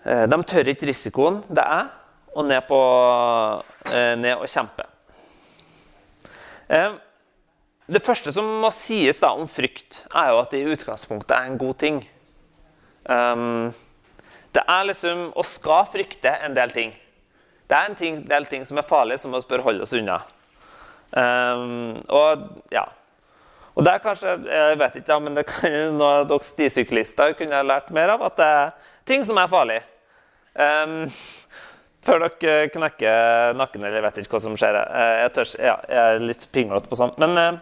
Eh, 0.05 0.25
de 0.29 0.41
tør 0.49 0.71
ikke 0.73 0.89
risikoen 0.89 1.43
det 1.53 1.61
er 1.61 1.87
å 2.35 2.43
ned, 2.43 2.65
på, 2.67 2.81
eh, 3.91 4.15
ned 4.19 4.41
og 4.41 4.49
kjempe. 4.49 4.89
Um, 6.65 6.97
det 7.85 8.01
første 8.01 8.33
som 8.33 8.47
må 8.63 8.71
sies 8.73 9.21
da 9.21 9.35
om 9.37 9.45
frykt, 9.45 10.01
er 10.09 10.31
jo 10.33 10.41
at 10.41 10.53
det 10.53 10.63
i 10.63 10.73
utgangspunktet 10.73 11.35
er 11.37 11.45
en 11.45 11.59
god 11.61 11.77
ting. 11.77 12.01
Um, 13.05 13.69
det 14.55 14.63
er 14.65 14.87
liksom 14.87 15.27
Og 15.35 15.45
skal 15.45 15.85
frykte 15.85 16.31
en 16.41 16.55
del 16.57 16.71
ting. 16.73 16.95
Det 17.69 17.77
er 17.77 17.89
en 17.89 17.97
ting, 17.97 18.23
del 18.25 18.47
ting 18.49 18.65
som 18.65 18.79
er 18.81 18.87
farlig, 18.87 19.19
som 19.19 19.33
vi 19.33 19.41
bør 19.49 19.61
holde 19.67 19.85
oss 19.85 19.93
unna. 19.93 20.23
Um, 21.15 22.01
og 22.11 22.47
ja. 22.75 22.83
Og 23.75 23.83
det 23.83 23.91
er 23.93 24.01
kanskje 24.03 24.33
Jeg 24.47 24.79
vet 24.79 24.97
ikke, 24.99 25.15
men 25.23 25.37
det 25.37 25.45
kan 25.47 25.95
noe 25.95 26.25
dere 26.27 26.43
stisyklister 26.43 27.35
kunne 27.39 27.55
jeg 27.55 27.67
lært 27.67 27.91
mer 27.95 28.15
av. 28.15 28.25
At 28.27 28.37
det 28.39 28.49
er 28.59 28.91
ting 29.07 29.25
som 29.27 29.39
er 29.39 29.51
farlige. 29.51 29.85
Um, 30.55 31.07
før 32.05 32.27
dere 32.27 32.69
knekker 32.73 33.55
nakken 33.57 33.83
eller 33.83 33.99
jeg 33.99 34.05
vet 34.05 34.19
ikke 34.21 34.37
hva 34.37 34.43
som 34.43 34.57
skjer. 34.59 34.77
Eh, 34.83 35.15
jeg, 35.23 35.31
tør, 35.35 35.53
ja, 35.57 35.75
jeg 35.89 36.03
er 36.03 36.27
litt 36.29 36.45
pinglete 36.53 36.91
på 36.91 36.99
sånt. 36.99 37.17
Men 37.21 37.31
uh, 37.39 37.57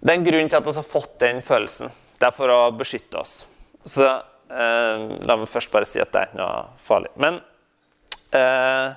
det 0.00 0.12
er 0.12 0.18
en 0.18 0.26
grunn 0.26 0.50
til 0.50 0.58
at 0.58 0.66
vi 0.66 0.76
har 0.80 0.88
fått 0.88 1.14
den 1.22 1.44
følelsen. 1.46 1.92
Det 2.20 2.28
er 2.28 2.36
for 2.36 2.52
å 2.52 2.58
beskytte 2.76 3.20
oss. 3.20 3.34
Så 3.88 4.04
uh, 4.04 4.96
la 5.24 5.36
meg 5.36 5.48
først 5.48 5.72
bare 5.72 5.88
si 5.88 6.02
at 6.02 6.12
det 6.12 6.24
er 6.24 6.32
ikke 6.32 6.40
noe 6.42 6.64
farlig. 6.84 7.12
Men 7.20 7.40
uh, 8.34 8.88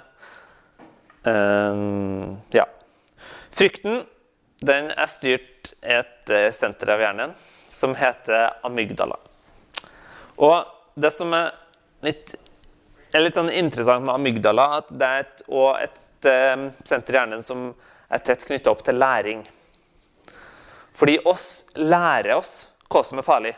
ja. 2.52 2.66
Frykten 3.54 4.04
den 4.64 4.90
er 4.92 5.10
styrt 5.12 5.74
et 5.82 6.32
senter 6.56 6.94
av 6.94 7.04
hjernen 7.04 7.34
som 7.70 7.94
heter 7.98 8.56
amygdala. 8.66 9.18
Og 10.42 10.64
det 10.96 11.12
som 11.14 11.34
er 11.36 11.52
litt 12.06 12.36
er 13.14 13.22
litt 13.22 13.38
sånn 13.38 13.52
interessant 13.54 14.06
med 14.06 14.16
amygdala 14.16 14.64
at 14.80 14.88
det 14.90 15.08
er 15.08 15.26
et, 15.26 15.44
et 15.86 16.30
um, 16.58 16.70
senter 16.88 17.14
i 17.14 17.20
hjernen 17.20 17.44
som 17.46 17.68
er 18.10 18.24
tett 18.26 18.46
knytta 18.48 18.72
opp 18.74 18.82
til 18.86 18.98
læring. 18.98 19.44
Fordi 20.98 21.20
oss 21.30 21.66
lærer 21.78 22.34
oss 22.40 22.56
hva 22.90 23.04
som 23.06 23.22
er 23.22 23.28
farlig. 23.28 23.54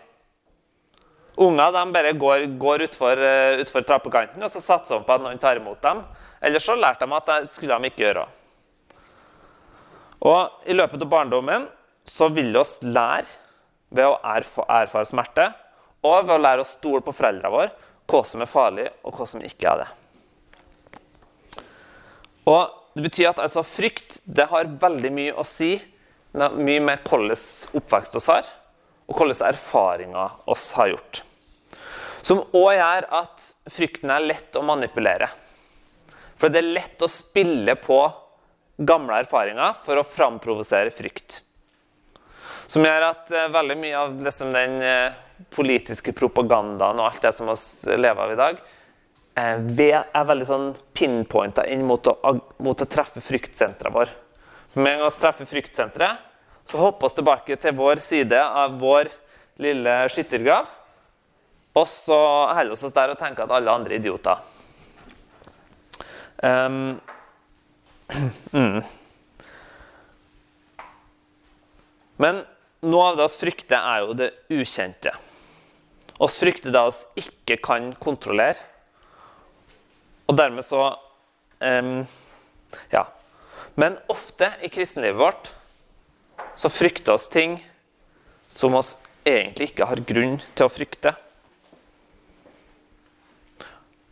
Unger 1.39 1.71
de 1.75 1.83
bare 1.91 2.13
går, 2.19 2.45
går 2.59 2.85
utfor, 2.89 3.19
uh, 3.19 3.61
utfor 3.63 3.87
trappekanten 3.87 4.43
og 4.43 4.51
så 4.51 4.63
satser 4.63 4.99
de 4.99 5.07
på 5.07 5.15
at 5.15 5.23
noen 5.23 5.39
tar 5.39 5.61
imot 5.61 5.79
dem. 5.83 6.03
Eller 6.43 6.63
så 6.63 6.75
lærte 6.75 7.07
de 7.07 7.15
at 7.15 7.31
det 7.31 7.55
skulle 7.55 7.79
de 7.79 7.91
ikke 7.91 8.09
gjøre. 8.09 8.27
Og 10.25 10.65
I 10.65 10.73
løpet 10.73 11.03
av 11.05 11.11
barndommen 11.11 11.67
så 12.09 12.29
vil 12.33 12.53
vi 12.53 12.93
lære 12.93 13.27
ved 13.95 14.07
å 14.09 14.17
erfare 14.25 15.05
smerte 15.09 15.51
og 16.05 16.25
ved 16.25 16.35
å 16.35 16.41
lære 16.41 16.63
å 16.63 16.69
stole 16.69 17.03
på 17.05 17.13
foreldrene 17.15 17.53
våre 17.53 17.73
hva 18.05 18.21
som 18.27 18.41
er 18.43 18.49
farlig, 18.49 18.85
og 19.01 19.17
hva 19.17 19.25
som 19.25 19.41
ikke 19.41 19.69
er 19.71 19.79
det. 19.81 19.87
Og 22.45 22.81
Det 22.95 23.03
betyr 23.03 23.33
at 23.33 23.39
altså, 23.43 23.59
frykt 23.67 24.21
det 24.23 24.45
har 24.47 24.69
veldig 24.79 25.09
mye 25.11 25.31
å 25.35 25.43
si, 25.43 25.73
mye 26.31 26.79
med 26.79 27.01
hvordan 27.03 27.33
oppvekst 27.75 28.13
oss 28.15 28.29
har, 28.31 28.45
og 29.09 29.17
hvordan 29.17 29.49
erfaringer 29.49 30.37
oss 30.47 30.69
har 30.77 30.93
gjort. 30.93 31.19
Som 32.23 32.45
òg 32.55 32.69
gjør 32.77 33.07
at 33.19 33.49
frykten 33.67 34.13
er 34.15 34.23
lett 34.23 34.55
å 34.55 34.63
manipulere. 34.63 35.27
For 36.39 36.47
det 36.47 36.61
er 36.61 36.71
lett 36.77 37.03
å 37.03 37.11
spille 37.11 37.75
på 37.83 37.99
gamle 38.77 39.21
erfaringer 39.23 39.75
for 39.85 39.99
å 39.99 40.07
framprovosere 40.07 40.91
frykt. 40.93 41.41
Som 42.67 42.85
gjør 42.85 43.09
at 43.11 43.31
eh, 43.31 43.49
veldig 43.53 43.77
mye 43.79 43.97
av 43.99 44.15
liksom, 44.25 44.51
den 44.55 44.79
eh, 44.83 45.15
politiske 45.53 46.13
propagandaen 46.15 46.99
og 46.99 47.09
alt 47.09 47.23
det 47.23 47.33
som 47.35 47.51
vi 47.51 47.97
lever 47.99 48.23
av 48.23 48.33
i 48.33 48.39
dag, 48.39 48.61
eh, 49.37 49.83
er 50.01 50.29
veldig 50.31 50.47
sånn 50.49 50.69
pinpointa 50.97 51.67
inn 51.69 51.85
mot 51.87 52.07
å, 52.09 52.15
mot 52.65 52.81
å 52.81 52.89
treffe 52.89 53.23
fryktsenteret 53.23 53.93
vår. 53.93 54.13
For 54.71 54.81
med 54.81 54.95
en 54.95 55.03
gang 55.03 55.13
vi 55.13 55.21
treffer 55.21 55.49
fryktsenteret, 55.49 56.31
så 56.65 56.81
hopper 56.81 57.11
vi 57.11 57.19
tilbake 57.19 57.59
til 57.61 57.77
vår 57.77 58.01
side 58.01 58.41
av 58.41 58.79
vår 58.81 59.11
lille 59.61 59.99
skyttergrav. 60.09 60.67
Og 61.75 61.87
så 61.91 62.17
holder 62.55 62.71
vi 62.71 62.87
oss 62.87 62.95
der 62.95 63.11
og 63.13 63.19
tenker 63.19 63.45
at 63.45 63.53
alle 63.53 63.71
andre 63.71 63.93
er 63.93 64.01
idioter. 64.01 64.41
Um, 66.41 66.97
mm. 68.51 68.81
Men 72.21 72.43
noe 72.85 73.07
av 73.09 73.17
det 73.19 73.27
vi 73.27 73.41
frykter, 73.41 73.79
er 73.79 74.05
jo 74.05 74.15
det 74.17 74.29
ukjente. 74.53 75.15
Vi 76.15 76.29
frykter 76.31 76.71
det 76.71 76.85
vi 76.91 77.25
ikke 77.25 77.59
kan 77.65 77.91
kontrollere. 77.99 78.61
Og 80.29 80.37
dermed 80.37 80.65
så 80.65 80.87
um, 81.59 82.05
Ja. 82.93 83.05
Men 83.75 83.97
ofte 84.07 84.53
i 84.63 84.69
kristenlivet 84.71 85.19
vårt 85.19 85.49
så 86.55 86.71
frykter 86.71 87.17
oss 87.17 87.27
ting 87.27 87.57
som 88.47 88.71
vi 88.71 88.83
egentlig 89.27 89.71
ikke 89.71 89.87
har 89.89 89.99
grunn 90.07 90.37
til 90.55 90.65
å 90.65 90.71
frykte. 90.71 91.11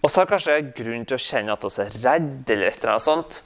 Vi 0.03 0.11
har 0.11 0.27
kanskje 0.27 0.59
grunn 0.75 1.05
til 1.07 1.15
å 1.15 1.23
kjenne 1.23 1.55
at 1.55 1.63
vi 1.63 1.85
er 1.85 1.95
redde, 2.03 2.53
eller 2.53 2.67
et 2.67 2.81
eller 2.81 2.91
annet 2.97 3.05
sånt, 3.05 3.39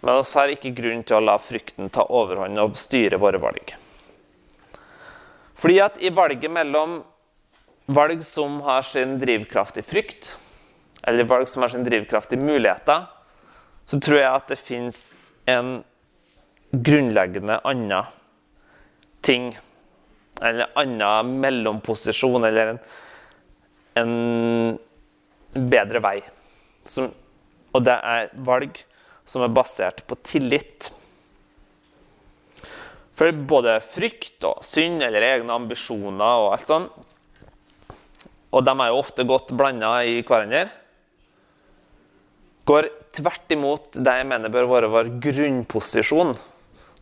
men 0.00 0.16
vi 0.16 0.38
har 0.38 0.52
ikke 0.54 0.72
grunn 0.76 1.02
til 1.04 1.18
å 1.18 1.24
la 1.24 1.36
frykten 1.42 1.90
ta 1.92 2.06
overhånd 2.08 2.60
og 2.62 2.78
styre 2.80 3.20
våre 3.20 3.40
valg. 3.42 3.74
Fordi 5.60 5.76
at 5.84 5.98
i 6.00 6.12
valget 6.16 6.52
mellom 6.52 7.02
valg 7.90 8.22
som 8.24 8.60
har 8.64 8.86
sin 8.86 9.18
drivkraft 9.20 9.76
i 9.76 9.84
frykt, 9.84 10.36
eller 11.04 11.28
valg 11.28 11.48
som 11.48 11.64
har 11.64 11.72
sin 11.72 11.84
drivkraft 11.84 12.32
i 12.32 12.40
muligheter, 12.40 13.04
så 13.86 14.00
tror 14.00 14.20
jeg 14.20 14.30
at 14.30 14.48
det 14.48 14.60
fins 14.60 15.00
en 15.50 15.80
grunnleggende 16.70 17.58
annen 17.66 18.08
ting. 19.26 19.52
Eller 20.40 20.70
en 20.78 21.00
annen 21.02 21.40
mellomposisjon, 21.42 22.44
eller 22.46 22.74
en, 22.74 22.78
en 24.00 25.68
bedre 25.72 26.00
vei. 26.04 26.20
Som, 26.88 27.10
og 27.74 27.84
det 27.84 27.98
er 28.00 28.30
valg 28.46 28.80
som 29.30 29.44
er 29.46 29.52
basert 29.54 30.02
på 30.10 30.18
tillit. 30.26 30.90
For 33.14 33.30
både 33.30 33.76
frykt 33.84 34.42
og 34.48 34.64
synd 34.66 35.04
eller 35.06 35.22
egne 35.22 35.54
ambisjoner 35.54 36.44
og 36.46 36.54
alt 36.56 36.70
sånt, 36.70 37.06
og 38.50 38.64
de 38.66 38.72
er 38.74 38.88
jo 38.90 38.98
ofte 38.98 39.26
godt 39.28 39.52
blanda 39.54 39.92
i 40.02 40.22
hverandre, 40.26 40.64
går 42.66 42.88
tvert 43.14 43.52
imot 43.54 43.98
det 43.98 44.14
jeg 44.18 44.26
mener 44.30 44.52
bør 44.52 44.66
være 44.70 44.90
vår 44.90 45.12
grunnposisjon 45.22 46.34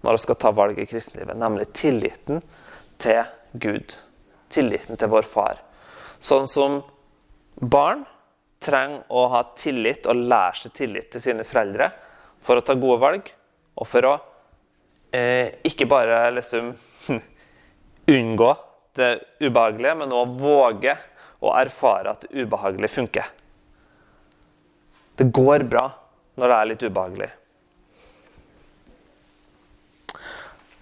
når 0.04 0.14
vi 0.14 0.20
skal 0.22 0.38
ta 0.40 0.52
valg 0.54 0.78
i 0.78 0.86
kristenlivet, 0.88 1.36
nemlig 1.36 1.70
tilliten 1.76 2.42
til 3.02 3.24
Gud. 3.58 3.96
Tilliten 4.52 5.00
til 5.00 5.10
vår 5.10 5.26
far. 5.26 5.62
Sånn 6.20 6.46
som 6.50 6.78
barn 7.58 8.04
trenger 8.62 9.08
å 9.08 9.24
ha 9.32 9.42
tillit 9.58 10.06
og 10.10 10.20
lære 10.28 10.60
seg 10.62 10.76
tillit 10.76 11.10
til 11.14 11.24
sine 11.24 11.46
foreldre 11.48 11.90
for 12.44 12.59
å 12.59 12.64
ta 12.64 12.77
gode 12.79 13.01
valg, 13.03 13.31
og 13.79 13.88
for 13.88 14.09
å 14.09 14.14
eh, 15.14 15.59
ikke 15.66 15.88
bare 15.90 16.22
liksom 16.37 16.72
unngå 18.18 18.53
det 18.98 19.11
ubehagelige, 19.42 19.98
men 20.01 20.14
òg 20.14 20.38
våge 20.40 20.96
å 21.44 21.53
erfare 21.59 22.14
at 22.14 22.27
det 22.27 22.44
ubehagelige 22.44 22.94
funker. 22.96 23.29
Det 25.18 25.29
går 25.35 25.66
bra 25.70 25.87
når 26.38 26.51
det 26.51 26.57
er 26.57 26.68
litt 26.72 26.85
ubehagelig. 26.87 27.31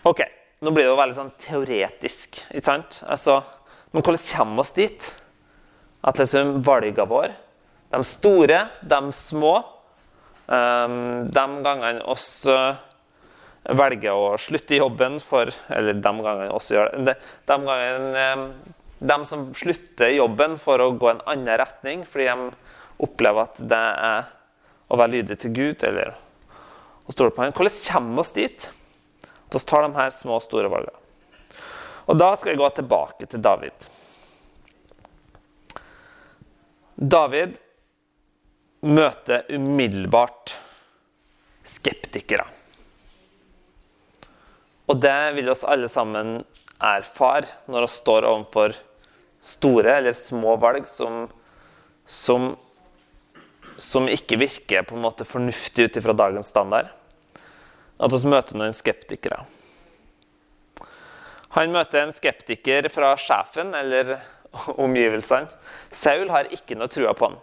Ok, 0.06 0.22
Nå 0.64 0.72
blir 0.72 0.86
det 0.86 0.88
jo 0.88 0.96
veldig 0.96 1.16
sånn 1.18 1.34
teoretisk. 1.36 2.38
ikke 2.48 2.64
sant? 2.64 3.00
Altså, 3.04 3.42
men 3.92 4.00
hvordan 4.00 4.22
kommer 4.24 4.56
vi 4.56 4.62
oss 4.62 4.72
dit? 4.76 5.08
At 6.06 6.20
liksom 6.20 6.62
valgene 6.64 7.04
våre, 7.10 7.34
de 7.92 8.00
store, 8.06 8.62
de 8.80 9.00
små 9.12 9.52
De 10.46 11.44
gangene 11.66 12.04
oss 12.06 12.28
uh, 12.46 12.78
velger 13.66 14.14
å 14.14 14.36
slutte 14.38 14.76
i 14.76 14.78
jobben 14.78 15.18
for 15.18 15.50
Eller 15.74 15.98
de 15.98 16.12
gangene 16.22 16.52
oss 16.54 16.70
gjør 16.70 16.92
det. 17.06 17.16
De, 17.48 17.56
gangene 17.66 18.26
um, 18.36 18.44
de 18.98 19.16
som 19.28 19.48
slutter 19.54 20.14
i 20.14 20.20
jobben 20.20 20.54
for 20.60 20.80
å 20.80 20.92
gå 20.96 21.10
en 21.10 21.24
annen 21.28 21.58
retning 21.60 22.04
fordi 22.08 22.28
de 22.30 23.02
opplever 23.02 23.42
at 23.42 23.58
det 23.60 23.82
er 24.06 24.30
å 24.86 24.96
være 24.96 25.18
lydig 25.18 25.36
til 25.42 25.52
Gud 25.56 25.82
eller 25.84 26.14
å 27.06 27.14
stole 27.14 27.34
på 27.34 27.42
ham. 27.42 27.52
Hvordan 27.52 27.82
kommer 27.90 28.14
vi 28.14 28.22
oss 28.22 28.32
dit? 28.36 28.70
At 29.46 29.58
vi 29.58 29.66
tar 29.68 29.84
de 29.84 29.92
her 29.98 30.14
små 30.14 30.38
og 30.38 30.46
store 30.46 30.70
valgene. 30.72 31.02
Og 32.06 32.18
Da 32.18 32.32
skal 32.38 32.52
jeg 32.52 32.62
gå 32.62 32.70
tilbake 32.78 33.26
til 33.26 33.42
David. 33.42 33.86
David 36.96 37.56
møter 38.86 39.46
umiddelbart 39.50 40.54
skeptikere. 41.66 42.46
Og 44.86 45.00
det 45.02 45.18
vil 45.34 45.50
oss 45.50 45.66
alle 45.66 45.90
sammen 45.90 46.38
erfare 46.78 47.48
når 47.66 47.86
vi 47.88 47.94
står 47.96 48.28
overfor 48.28 48.76
store 49.46 49.98
eller 49.98 50.14
små 50.16 50.54
valg 50.62 50.86
som, 50.90 51.26
som 52.06 52.54
som 53.76 54.08
ikke 54.08 54.38
virker 54.40 54.86
på 54.88 54.96
en 54.96 55.04
måte 55.04 55.26
fornuftig 55.28 55.88
ut 55.88 55.98
ifra 56.00 56.14
dagens 56.16 56.48
standard. 56.52 56.88
At 58.00 58.12
vi 58.12 58.28
møter 58.28 58.56
noen 58.58 58.76
skeptikere. 58.76 59.42
Han 61.56 61.72
møter 61.72 62.02
en 62.02 62.14
skeptiker 62.16 62.88
fra 62.92 63.14
sjefen 63.20 63.72
eller 63.76 64.18
omgivelsene. 64.76 65.48
Saul 65.92 66.32
har 66.32 66.50
ikke 66.52 66.76
noe 66.76 66.92
trua 66.92 67.14
på 67.16 67.30
han. 67.30 67.38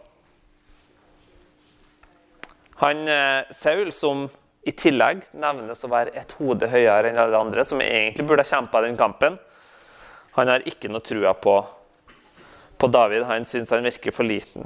Han 2.82 3.08
eh, 3.08 3.52
Saul, 3.54 3.92
som 3.94 4.28
i 4.64 4.72
tillegg 4.72 5.26
nevnes 5.36 5.84
å 5.84 5.92
være 5.92 6.14
et 6.18 6.32
hode 6.40 6.70
høyere 6.72 7.12
enn 7.12 7.20
alle 7.20 7.40
andre, 7.40 7.66
som 7.68 7.82
egentlig 7.84 8.26
burde 8.28 8.46
ha 8.46 8.50
kjempa 8.56 8.82
den 8.86 8.98
kampen, 9.00 9.36
han 10.34 10.50
har 10.50 10.64
ikke 10.70 10.90
noe 10.90 11.04
trua 11.06 11.36
på, 11.38 11.58
på 12.82 12.90
David. 12.90 13.28
Han 13.30 13.46
syns 13.46 13.74
han 13.76 13.86
virker 13.86 14.16
for 14.16 14.26
liten. 14.26 14.66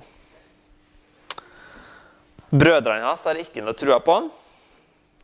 Brødrene 2.49 3.03
hans 3.03 3.25
har 3.27 3.39
ikke 3.41 3.63
noe 3.65 3.75
trua 3.75 3.99
på 3.99 4.15
han. 4.15 4.29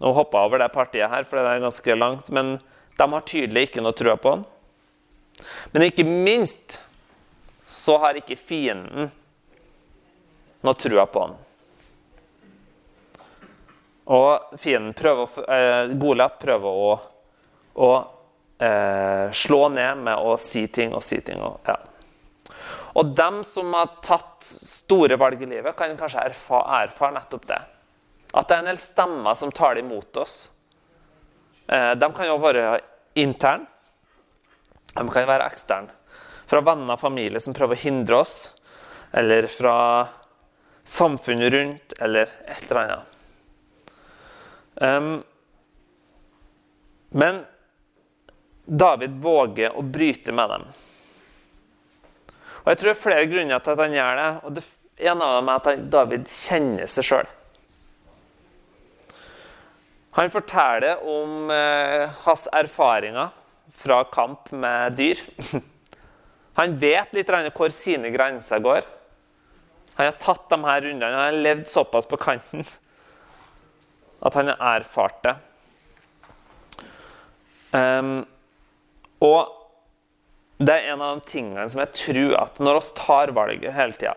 Nå 0.03 0.11
hoppa 0.17 0.41
jeg 0.41 0.49
over 0.49 0.59
det 0.59 0.71
partiet 0.73 1.07
her, 1.07 1.23
for 1.23 1.39
det 1.39 1.47
er 1.47 1.63
ganske 1.63 1.95
langt. 1.95 2.31
Men 2.35 2.57
de 2.99 3.07
har 3.13 3.29
tydelig 3.29 3.69
ikke 3.69 3.83
noe 3.85 3.95
trua 3.95 4.17
på 4.19 4.35
han. 4.35 4.43
Men 5.71 5.87
ikke 5.87 6.03
minst 6.03 6.81
så 7.63 7.95
har 8.03 8.19
ikke 8.19 8.35
fienden 8.37 9.13
noe 10.63 10.75
trua 10.79 11.07
på 11.07 11.23
han. 11.23 11.39
Og 14.11 14.59
fienden 14.59 14.93
prøver, 14.97 15.43
eh, 15.47 15.93
Goliat 15.95 16.35
prøver 16.39 16.79
å, 16.87 16.93
å 17.79 17.91
eh, 18.59 19.31
slå 19.31 19.69
ned 19.71 20.03
med 20.03 20.19
å 20.19 20.35
si 20.41 20.65
ting 20.67 20.95
og 20.95 21.03
si 21.03 21.21
ting. 21.23 21.39
Og, 21.39 21.59
ja. 21.67 21.77
Og 22.99 23.13
dem 23.15 23.41
som 23.47 23.71
har 23.73 23.95
tatt 24.05 24.43
store 24.43 25.17
valg 25.17 25.41
i 25.41 25.49
livet, 25.49 25.75
kan 25.77 25.95
kanskje 25.97 26.27
erfare, 26.27 26.83
erfar 26.83 27.13
nettopp 27.15 27.47
det. 27.49 27.61
At 28.33 28.49
det 28.49 28.57
er 28.57 28.63
en 28.63 28.71
del 28.71 28.81
stemmer 28.81 29.37
som 29.37 29.53
taler 29.53 29.81
imot 29.81 30.19
oss. 30.21 30.35
Eh, 31.67 31.93
de 31.95 32.09
kan 32.13 32.27
jo 32.27 32.41
være 32.43 32.81
interne. 33.21 33.69
De 34.93 35.05
kan 35.09 35.25
være 35.25 35.47
eksterne. 35.49 35.95
Fra 36.49 36.59
venner 36.61 36.97
og 36.97 37.01
familie 37.01 37.39
som 37.41 37.55
prøver 37.55 37.79
å 37.79 37.83
hindre 37.85 38.19
oss. 38.19 38.35
Eller 39.13 39.47
fra 39.49 39.77
samfunnet 40.83 41.53
rundt, 41.53 41.95
eller 42.01 42.29
et 42.49 42.65
eller 42.67 42.81
annet. 42.81 43.12
Um, 44.75 45.23
men 47.13 47.43
David 48.65 49.19
våger 49.21 49.75
å 49.75 49.83
bryte 49.85 50.33
med 50.33 50.49
dem. 50.49 50.65
Og 52.63 52.71
Jeg 52.71 52.79
tror 52.79 52.89
det 52.89 52.95
er 52.95 53.03
flere 53.03 53.29
grunner 53.29 53.61
til 53.61 53.75
at 53.75 53.83
han 53.83 53.95
gjør 53.97 54.19
det. 54.19 54.31
og 54.43 54.57
det 54.57 54.63
En 55.03 55.21
av 55.21 55.35
dem 55.35 55.49
er 55.49 55.61
at 55.61 55.85
David 55.91 56.27
kjenner 56.29 56.87
seg 56.87 57.05
sjøl. 57.05 57.29
Han 60.13 60.29
forteller 60.29 61.01
om 61.09 61.49
eh, 61.51 62.09
hans 62.23 62.45
erfaringer 62.53 63.31
fra 63.81 64.03
kamp 64.13 64.51
med 64.51 64.93
dyr. 64.99 65.21
Han 66.59 66.75
vet 66.77 67.15
litt 67.17 67.31
hvor 67.57 67.73
sine 67.73 68.11
grenser 68.13 68.61
går. 68.61 68.85
Han 69.97 70.05
har 70.05 70.19
tatt 70.21 70.45
de 70.51 70.59
her 70.61 70.81
rundene. 70.85 71.09
Han 71.09 71.33
har 71.33 71.39
levd 71.47 71.65
såpass 71.67 72.05
på 72.05 72.19
kanten 72.21 72.61
at 74.23 74.37
han 74.39 74.51
har 74.51 74.79
erfart 74.79 75.23
det. 75.25 75.35
Um, 77.73 78.21
Og 79.23 79.47
det 80.59 80.73
er 80.75 80.93
en 80.93 81.01
av 81.01 81.17
de 81.17 81.29
tingene 81.31 81.65
som 81.71 81.79
jeg 81.79 81.95
tror 81.95 82.33
at 82.41 82.59
når 82.59 82.79
vi 82.79 82.95
tar 82.99 83.31
valget 83.35 83.75
hele 83.75 83.95
tida, 83.95 84.15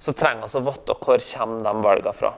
så 0.00 0.14
trenger 0.16 0.48
vi 0.48 0.60
å 0.60 0.66
vite 0.66 0.96
hvor 0.96 1.24
kommer 1.30 1.66
de 1.66 1.82
valgene 1.84 2.14
fra. 2.16 2.30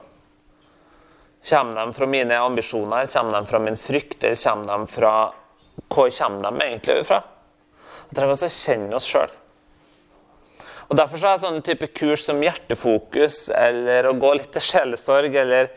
Kommer 1.49 1.79
de 1.79 1.93
fra 1.97 2.07
mine 2.09 2.37
ambisjoner, 2.37 3.07
kommer 3.13 3.37
de 3.37 3.49
fra 3.49 3.61
min 3.63 3.79
frykt, 3.79 4.23
eller 4.23 4.41
kommer 4.43 4.73
de 4.73 4.91
fra 4.91 5.13
Hvor 5.87 6.09
kommer 6.11 6.43
de 6.43 6.65
egentlig 6.65 7.05
fra? 7.07 7.21
Vi 8.09 8.15
trenger 8.15 8.35
å 8.35 8.49
kjenne 8.51 8.95
oss 8.99 9.07
sjøl. 9.07 9.31
Og 10.91 10.97
Derfor 10.99 11.17
så 11.17 11.31
er 11.31 11.39
sånne 11.39 11.63
type 11.63 11.87
kurs 11.95 12.25
som 12.27 12.43
hjertefokus, 12.43 13.45
eller 13.55 14.09
å 14.09 14.17
gå 14.19 14.33
litt 14.35 14.51
til 14.51 14.65
sjelesorg, 14.67 15.35
eller 15.39 15.71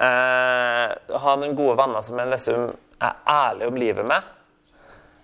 eh, 0.00 1.16
ha 1.24 1.34
noen 1.38 1.56
gode 1.58 1.76
venner 1.80 2.04
som 2.04 2.20
jeg 2.20 2.32
liksom 2.32 2.70
er 3.00 3.18
ærlig 3.32 3.68
om 3.70 3.80
livet 3.80 4.08
med, 4.08 4.30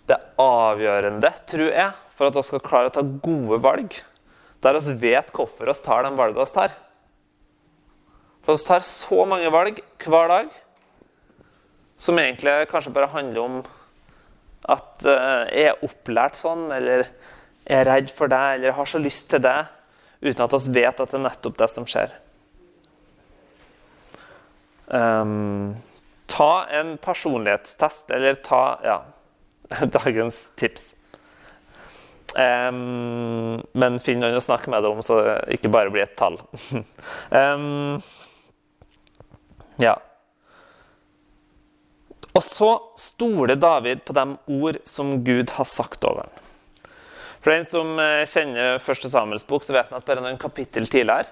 det 0.07 0.17
er 0.17 0.43
avgjørende, 0.43 1.33
tror 1.51 1.73
jeg, 1.73 1.95
for 2.17 2.31
at 2.31 2.37
vi 2.39 2.45
skal 2.47 2.65
klare 2.65 2.91
å 2.91 2.95
ta 2.95 3.03
gode 3.03 3.59
valg. 3.65 3.97
Der 4.65 4.79
vi 4.81 4.95
vet 5.03 5.33
hvorfor 5.35 5.69
vi 5.69 5.75
tar 5.85 6.07
de 6.07 6.13
valgene 6.17 6.45
vi 6.47 6.55
tar. 6.55 6.77
For 8.47 8.57
vi 8.57 8.69
tar 8.69 8.87
så 8.87 9.25
mange 9.29 9.51
valg 9.53 9.83
hver 10.07 10.31
dag 10.31 10.55
som 11.97 12.19
egentlig 12.21 12.69
kanskje 12.71 12.93
bare 12.93 13.11
handler 13.13 13.41
om 13.43 13.57
at 14.69 15.07
uh, 15.07 15.47
jeg 15.49 15.71
er 15.71 15.85
opplært 15.87 16.39
sånn, 16.39 16.69
eller 16.75 17.07
jeg 17.67 17.81
er 17.81 17.89
redd 17.89 18.13
for 18.15 18.31
det, 18.31 18.43
eller 18.55 18.71
jeg 18.71 18.79
har 18.79 18.91
så 18.91 19.01
lyst 19.03 19.29
til 19.33 19.43
det, 19.43 19.59
uten 20.23 20.45
at 20.45 20.57
vi 20.57 20.75
vet 20.77 21.03
at 21.03 21.13
det 21.13 21.19
er 21.19 21.25
nettopp 21.27 21.59
det 21.63 21.69
som 21.73 21.87
skjer. 21.89 22.13
Um, 24.87 25.77
ta 26.27 26.67
en 26.71 26.97
personlighetstest, 27.03 28.11
eller 28.11 28.35
ta 28.35 28.79
Ja, 28.85 29.01
dagens 29.87 30.51
tips. 30.57 30.93
Um, 32.37 33.63
men 33.73 34.01
finn 34.03 34.21
noen 34.21 34.37
å 34.37 34.45
snakke 34.45 34.71
med 34.71 34.85
deg 34.85 34.93
om, 34.93 35.03
så 35.03 35.23
det 35.25 35.37
ikke 35.57 35.73
bare 35.73 35.93
blir 35.93 36.05
et 36.05 36.17
tall. 36.19 36.37
um, 37.31 38.03
ja. 39.87 39.97
Og 42.37 42.45
så 42.45 42.69
stoler 43.01 43.57
David 43.57 44.05
på 44.05 44.13
de 44.17 44.27
ord 44.59 44.83
som 44.85 45.15
Gud 45.25 45.55
har 45.57 45.69
sagt 45.71 46.05
over 46.05 46.27
ham. 46.27 46.43
For 47.41 47.55
den 47.55 47.65
som 47.65 47.95
eh, 48.03 48.27
kjenner 48.29 48.81
første 48.83 49.09
Samuels 49.09 49.47
bok, 49.47 49.65
så 49.65 49.73
vet 49.77 49.89
han 49.89 50.03
at 50.03 50.07
bare 50.09 50.21
noen 50.25 50.41
kapittel 50.41 50.89
tidligere 50.91 51.31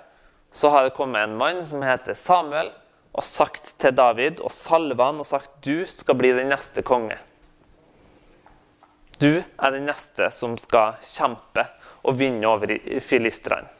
så 0.55 0.71
har 0.71 0.87
det 0.87 0.95
kommet 0.95 1.27
en 1.27 1.35
mann 1.35 1.64
som 1.67 1.83
heter 1.83 2.14
Samuel, 2.14 2.69
og 3.14 3.22
sagt 3.22 3.77
til 3.79 3.94
David 3.94 4.42
og 4.42 4.53
salva 4.53 5.12
han 5.12 5.22
og 5.22 5.29
sagt 5.29 5.61
du 5.66 5.87
skal 5.90 6.18
bli 6.18 6.33
den 6.35 6.50
neste 6.50 6.83
konge. 6.87 7.16
Du 9.22 9.38
er 9.38 9.70
den 9.70 9.87
neste 9.87 10.27
som 10.35 10.57
skal 10.59 10.98
kjempe 11.07 11.68
og 12.03 12.18
vinne 12.18 12.48
over 12.50 12.74
filistrene. 13.05 13.70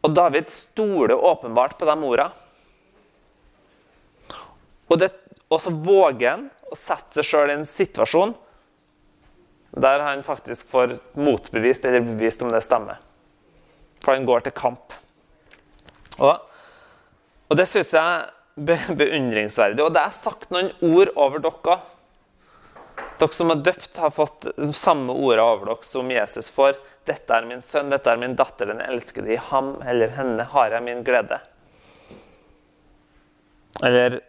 Og 0.00 0.14
David 0.16 0.48
stoler 0.48 1.12
åpenbart 1.12 1.76
på 1.76 1.88
de 1.88 1.96
ordene. 2.08 2.30
Og, 4.90 4.96
det, 4.98 5.10
og 5.52 5.60
så 5.62 5.70
våger 5.74 6.30
han 6.30 6.46
å 6.70 6.78
sette 6.78 7.20
seg 7.20 7.26
sjøl 7.28 7.52
i 7.52 7.58
en 7.58 7.68
situasjon 7.68 8.32
der 9.70 10.02
han 10.02 10.24
faktisk 10.26 10.66
får 10.66 10.96
motbevist 11.14 11.84
eller 11.86 12.02
bevist 12.02 12.40
om 12.42 12.50
det 12.50 12.62
stemmer. 12.64 12.98
For 14.02 14.16
han 14.16 14.26
går 14.26 14.46
til 14.46 14.56
kamp. 14.56 14.96
Og, 16.20 16.36
og 17.48 17.58
det 17.58 17.66
syns 17.70 17.94
jeg 17.96 18.04
er 18.04 18.28
beundringsverdig. 18.98 19.82
Og 19.84 19.94
det 19.94 20.02
er 20.02 20.14
sagt 20.14 20.50
noen 20.54 20.72
ord 20.84 21.12
over 21.16 21.42
dere 21.46 21.80
Dere 23.20 23.36
som 23.36 23.52
er 23.52 23.60
døpt, 23.64 23.98
har 24.00 24.12
fått 24.12 24.46
de 24.56 24.72
samme 24.76 25.12
ordene 25.12 25.44
over 25.44 25.70
dere 25.70 25.88
som 25.88 26.10
Jesus 26.12 26.50
får. 26.52 26.78
'Dette 27.08 27.36
er 27.36 27.46
min 27.48 27.62
sønn, 27.64 27.90
dette 27.92 28.12
er 28.12 28.20
min 28.20 28.36
datter, 28.36 28.68
den 28.68 28.80
elskede. 28.84 29.32
I 29.34 29.40
ham 29.50 29.74
eller 29.88 30.12
henne 30.16 30.44
har 30.52 30.76
jeg 30.76 30.84
min 30.84 31.02
glede.' 31.04 31.40
Eller 33.84 34.20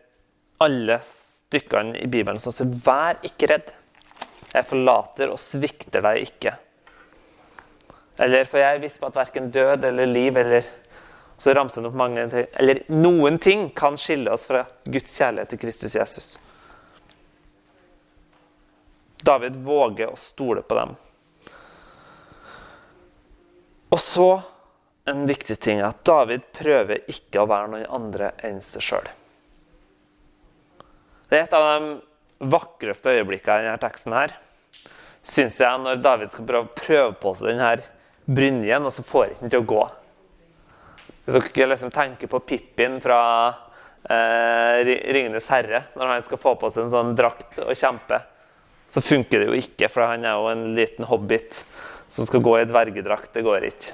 alle 0.61 0.99
stykkene 1.03 1.99
i 1.99 2.07
Bibelen 2.07 2.39
som 2.39 2.55
sier 2.55 2.67
'Vær 2.67 3.19
ikke 3.27 3.51
redd'. 3.51 3.73
Jeg 4.51 4.67
forlater 4.67 5.31
og 5.31 5.39
svikter 5.39 6.03
deg 6.03 6.27
ikke. 6.27 6.55
Eller 8.19 8.43
for 8.45 8.59
jeg 8.59 8.75
er 8.75 8.99
på 8.99 9.07
at 9.07 9.15
verken 9.15 9.51
død 9.51 9.85
eller 9.87 10.05
liv 10.05 10.37
eller 10.37 10.67
så 11.41 11.53
ramser 11.53 11.81
han 11.81 11.89
opp 11.89 11.95
mange 11.97 12.27
ting. 12.29 12.45
Eller 12.53 12.83
noen 12.93 13.39
ting 13.41 13.69
kan 13.73 13.95
skille 13.97 14.29
oss 14.29 14.43
fra 14.45 14.59
Guds 14.85 15.15
kjærlighet 15.17 15.49
til 15.49 15.59
Kristus 15.63 15.95
Jesus. 15.97 16.27
David 19.25 19.55
våger 19.65 20.11
å 20.11 20.19
stole 20.21 20.61
på 20.61 20.75
dem. 20.77 20.91
Og 23.89 23.97
så 23.99 24.27
en 25.09 25.23
viktig 25.25 25.57
ting 25.65 25.81
er 25.81 25.87
at 25.87 26.03
David 26.05 26.45
prøver 26.53 27.09
ikke 27.09 27.41
å 27.41 27.49
være 27.49 27.71
noen 27.71 27.89
andre 27.89 28.29
enn 28.45 28.59
seg 28.61 28.85
sjøl. 28.85 29.09
Det 31.25 31.39
er 31.39 31.47
et 31.47 31.55
av 31.57 31.65
de 31.71 32.51
vakreste 32.53 33.15
øyeblikkene 33.17 33.63
i 33.63 33.65
denne 33.71 33.81
teksten 33.81 34.13
her, 34.13 34.35
syns 35.25 35.57
jeg, 35.57 35.81
når 35.81 36.05
David 36.05 36.29
skal 36.35 36.69
prøve, 36.77 37.17
på 37.17 37.33
seg 37.39 37.55
denne 37.55 37.73
brynjen, 38.29 38.85
og 38.85 38.93
så 38.93 39.07
får 39.09 39.33
ikke 39.33 39.47
den 39.47 39.55
til 39.55 39.65
å 39.65 39.69
gå. 39.73 39.81
Hvis 41.25 41.53
dere 41.53 41.69
liksom 41.69 41.91
tenker 41.93 42.27
på 42.27 42.39
Pippin 42.39 42.97
fra 43.01 43.21
eh, 44.09 44.81
'Ringenes 44.81 45.49
herre', 45.53 45.83
når 45.95 46.13
han 46.15 46.23
skal 46.25 46.41
få 46.41 46.55
på 46.57 46.71
seg 46.71 46.87
en 46.87 46.93
sånn 46.93 47.15
drakt 47.17 47.59
og 47.61 47.75
kjempe, 47.77 48.21
så 48.91 49.01
funker 49.01 49.39
det 49.39 49.47
jo 49.51 49.59
ikke, 49.59 49.87
for 49.87 50.03
han 50.09 50.25
er 50.25 50.35
jo 50.35 50.49
en 50.51 50.65
liten 50.75 51.05
hobbit 51.07 51.61
som 52.11 52.25
skal 52.27 52.43
gå 52.43 52.57
i 52.59 52.67
dvergedrakt. 52.67 53.31
Det 53.33 53.45
går 53.45 53.69
ikke. 53.69 53.93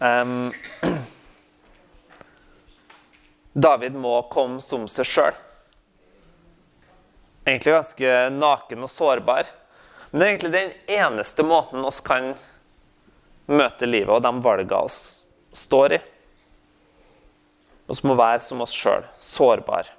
Um, 0.00 0.52
David 3.66 3.98
må 4.00 4.14
komme 4.32 4.62
som 4.64 4.86
seg 4.88 5.10
sjøl. 5.10 5.36
Egentlig 7.44 7.74
ganske 7.74 8.14
naken 8.32 8.86
og 8.86 8.90
sårbar. 8.90 9.50
Men 10.10 10.20
det 10.20 10.24
er 10.24 10.32
egentlig 10.32 10.54
den 10.54 10.72
eneste 11.02 11.44
måten 11.44 11.84
oss 11.84 12.00
kan 12.00 12.32
møte 13.50 13.88
livet 13.88 14.12
og 14.14 14.22
de 14.24 14.32
valgene 14.44 14.88
vi 14.88 15.58
står 15.58 15.96
i. 15.96 16.00
Vi 17.86 17.96
må 18.08 18.16
være 18.16 18.40
som 18.46 18.62
oss 18.64 18.72
sjøl, 18.72 19.04
sårbare. 19.20 19.92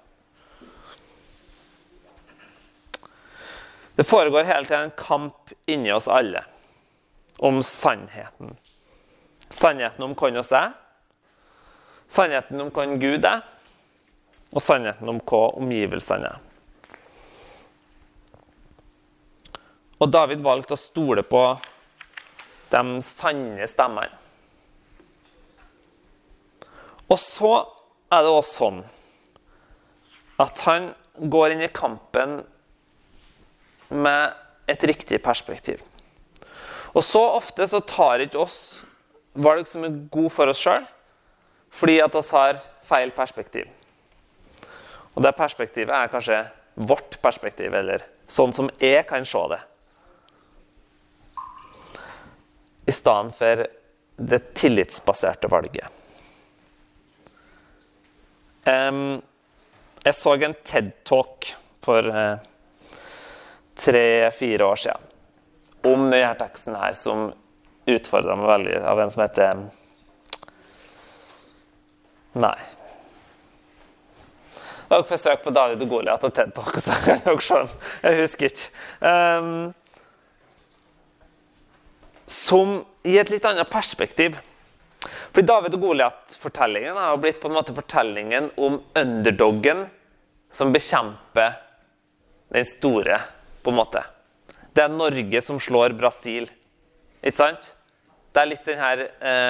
Det 3.96 4.04
foregår 4.04 4.48
hele 4.50 4.68
tida 4.68 4.82
en 4.84 4.96
kamp 4.98 5.54
inni 5.72 5.94
oss 5.94 6.10
alle 6.12 6.42
om 7.38 7.62
sannheten. 7.64 8.58
Sannheten 9.50 10.04
om 10.04 10.16
hvem 10.18 10.42
oss 10.42 10.52
er, 10.52 10.74
sannheten 12.12 12.60
om 12.62 12.74
hvem 12.76 12.98
Gud 13.00 13.28
er, 13.30 13.46
og 14.52 14.64
sannheten 14.64 15.10
om 15.12 15.22
hva 15.24 15.46
omgivelsene 15.60 16.34
er. 16.34 16.42
Og 20.02 20.12
David 20.12 20.44
valgte 20.44 20.76
å 20.76 20.80
stole 20.80 21.24
på 21.24 21.42
de 22.72 23.02
sanne 23.06 23.68
stemmene. 23.70 24.12
Og 27.06 27.20
så 27.22 27.52
er 28.12 28.26
det 28.26 28.32
også 28.32 28.58
sånn 28.60 28.80
at 30.42 30.62
han 30.66 30.90
går 31.32 31.54
inn 31.54 31.64
i 31.64 31.72
kampen 31.72 32.40
med 33.94 34.34
et 34.68 34.84
riktig 34.90 35.22
perspektiv. 35.24 35.84
Og 36.96 37.04
så 37.06 37.22
ofte 37.38 37.68
så 37.70 37.82
tar 37.86 38.24
ikke 38.24 38.42
oss 38.42 38.58
valg 39.36 39.68
som 39.68 39.86
er 39.86 39.96
gode 40.12 40.32
for 40.34 40.50
oss 40.52 40.62
sjøl, 40.64 40.86
fordi 41.76 42.00
at 42.04 42.16
oss 42.16 42.32
har 42.36 42.60
feil 42.88 43.12
perspektiv. 43.16 43.68
Og 45.16 45.24
det 45.24 45.36
perspektivet 45.38 45.94
er 45.96 46.12
kanskje 46.12 46.42
vårt 46.76 47.18
perspektiv, 47.24 47.74
eller 47.76 48.04
sånn 48.28 48.54
som 48.56 48.70
jeg 48.82 49.06
kan 49.08 49.28
se 49.28 49.44
det. 49.52 49.62
I 52.86 52.94
stedet 52.94 53.36
for 53.36 53.66
det 54.16 54.40
tillitsbaserte 54.56 55.50
valget. 55.52 55.88
Um, 58.66 59.22
jeg 60.06 60.16
så 60.16 60.36
en 60.38 60.56
TED-talk 60.66 61.52
for 61.86 62.08
uh, 62.10 62.38
tre-fire 63.78 64.66
år 64.66 64.80
siden 64.86 65.12
om 65.86 66.08
denne 66.10 66.34
teksten 66.40 66.78
her, 66.78 66.96
som 66.98 67.28
utfordra 67.86 68.38
meg 68.40 68.50
veldig, 68.50 68.78
av 68.90 69.02
en 69.02 69.12
som 69.14 69.22
heter 69.22 69.60
Nei. 72.36 72.58
Dere 74.90 75.06
får 75.08 75.22
søke 75.22 75.46
på 75.46 75.54
David 75.56 75.82
og 75.86 75.94
Goliat 75.94 76.26
og 76.26 76.34
TED 76.36 76.54
Talk, 76.58 76.78
så 76.82 76.98
kan 77.06 77.22
dere 77.26 77.42
skjønne. 77.42 77.78
Jeg 78.04 78.20
husker 78.22 78.50
ikke. 78.50 78.72
Um, 79.02 79.74
som 82.26 82.80
i 83.06 83.18
et 83.22 83.30
litt 83.30 83.46
annet 83.46 83.70
perspektiv. 83.70 84.38
Fordi 85.06 85.46
David 85.46 85.76
og 85.78 85.84
Goliat-fortellingen 85.84 86.98
har 86.98 87.20
blitt 87.22 87.40
på 87.42 87.52
en 87.52 87.58
måte 87.58 87.76
fortellingen 87.76 88.50
om 88.58 88.80
underdoggen 88.98 89.86
som 90.50 90.74
bekjemper 90.74 91.60
den 92.56 92.66
store, 92.66 93.20
på 93.62 93.74
en 93.74 93.80
måte. 93.80 94.02
Det 94.76 94.84
er 94.86 94.94
Norge 94.94 95.42
som 95.44 95.60
slår 95.62 95.96
Brasil. 95.98 96.48
Ikke 97.22 97.38
sant? 97.38 97.72
Det 98.34 98.42
er 98.42 98.50
litt 98.50 98.68
denne 98.68 99.08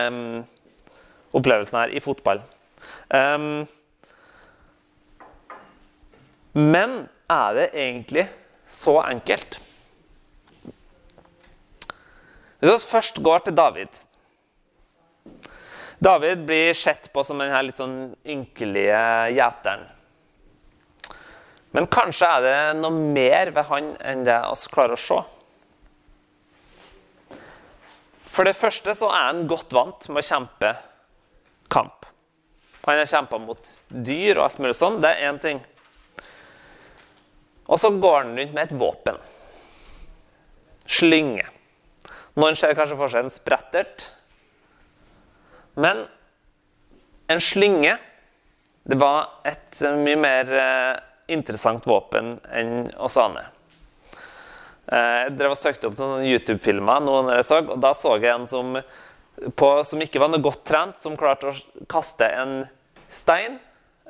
um, 0.09 0.43
opplevelsen 1.35 1.79
her 1.79 1.95
i 1.95 2.03
fotball. 2.03 2.41
Um, 3.09 3.65
men 6.55 7.05
er 7.31 7.57
det 7.57 7.67
egentlig 7.73 8.27
så 8.71 8.99
enkelt? 9.03 9.59
Hvis 12.65 12.87
vi 12.87 12.91
først 12.95 13.19
går 13.21 13.43
til 13.45 13.53
David 13.53 13.99
David 16.01 16.41
blir 16.47 16.73
sett 16.73 17.11
på 17.13 17.23
som 17.23 17.39
denne 17.39 17.59
litt 17.67 17.77
sånn 17.77 18.15
ynkelige 18.25 19.03
gjeteren. 19.35 19.85
Men 21.75 21.87
kanskje 21.91 22.27
er 22.27 22.43
det 22.43 22.57
noe 22.79 23.05
mer 23.13 23.51
ved 23.53 23.69
han 23.69 23.93
enn 24.01 24.25
det 24.25 24.35
vi 24.41 24.73
klarer 24.73 24.97
å 24.97 24.99
se. 24.99 25.21
For 28.35 28.47
det 28.47 28.57
første 28.57 28.97
så 28.97 29.09
er 29.13 29.29
han 29.29 29.45
godt 29.47 29.75
vant 29.75 30.09
med 30.09 30.23
å 30.23 30.27
kjempe 30.27 30.73
kamp. 31.71 32.05
Han 32.85 32.99
har 32.99 33.09
kjempa 33.09 33.39
mot 33.41 33.71
dyr 33.87 34.37
og 34.37 34.45
alt 34.49 34.61
mulig 34.61 34.75
sånn. 34.77 34.99
Det 35.03 35.13
er 35.13 35.29
én 35.29 35.41
ting. 35.41 35.61
Og 37.65 37.79
så 37.81 37.93
går 37.93 38.17
han 38.21 38.35
rundt 38.37 38.55
med 38.57 38.63
et 38.67 38.79
våpen. 38.79 39.21
Slynge. 40.85 41.54
Noen 42.35 42.57
ser 42.59 42.75
kanskje 42.75 42.97
for 42.99 43.11
seg 43.11 43.25
en 43.25 43.33
sprettert. 43.33 44.09
Men 45.79 46.05
en 47.31 47.41
slynge 47.43 47.95
det 48.85 48.97
var 49.01 49.41
et 49.47 49.81
mye 49.97 50.17
mer 50.19 50.51
eh, 50.53 50.97
interessant 51.33 51.87
våpen 51.89 52.35
enn 52.53 52.91
oss 53.01 53.15
aner. 53.17 53.47
Eh, 54.85 55.15
jeg 55.23 55.31
drev 55.39 55.55
og 55.55 55.57
søkte 55.57 55.89
opp 55.89 55.97
noen 55.97 56.27
YouTube-filmer, 56.27 57.01
noen 57.01 57.31
jeg 57.33 57.47
så, 57.47 57.63
og 57.63 57.79
da 57.81 57.95
så 57.97 58.13
jeg 58.19 58.29
en 58.29 58.45
som, 58.49 58.75
på, 59.57 59.69
som, 59.89 60.03
ikke 60.05 60.21
var 60.21 60.29
noe 60.29 60.43
godt 60.45 60.61
trent, 60.69 61.01
som 61.01 61.17
klarte 61.17 61.49
å 61.49 61.85
kaste 61.89 62.29
en 62.29 62.59
stein 63.09 63.57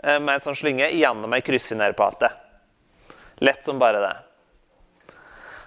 eh, 0.04 0.20
med 0.20 0.34
en 0.34 0.44
sånn 0.44 0.60
slynge 0.60 0.92
gjennom 0.92 1.38
ei 1.38 1.44
kryssfinerpate. 1.46 2.34
Lett 3.48 3.64
som 3.68 3.80
bare 3.80 4.04
det. 4.04 4.14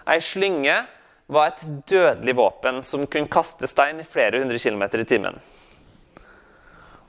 Ei 0.09 0.21
slynge 0.25 0.83
var 1.29 1.53
et 1.53 1.65
dødelig 1.89 2.35
våpen 2.39 2.81
som 2.87 3.07
kunne 3.07 3.31
kaste 3.31 3.69
stein 3.69 4.01
i 4.01 4.07
flere 4.09 4.41
hundre 4.41 4.59
kilometer 4.61 5.03
i 5.03 5.09
timen. 5.09 5.37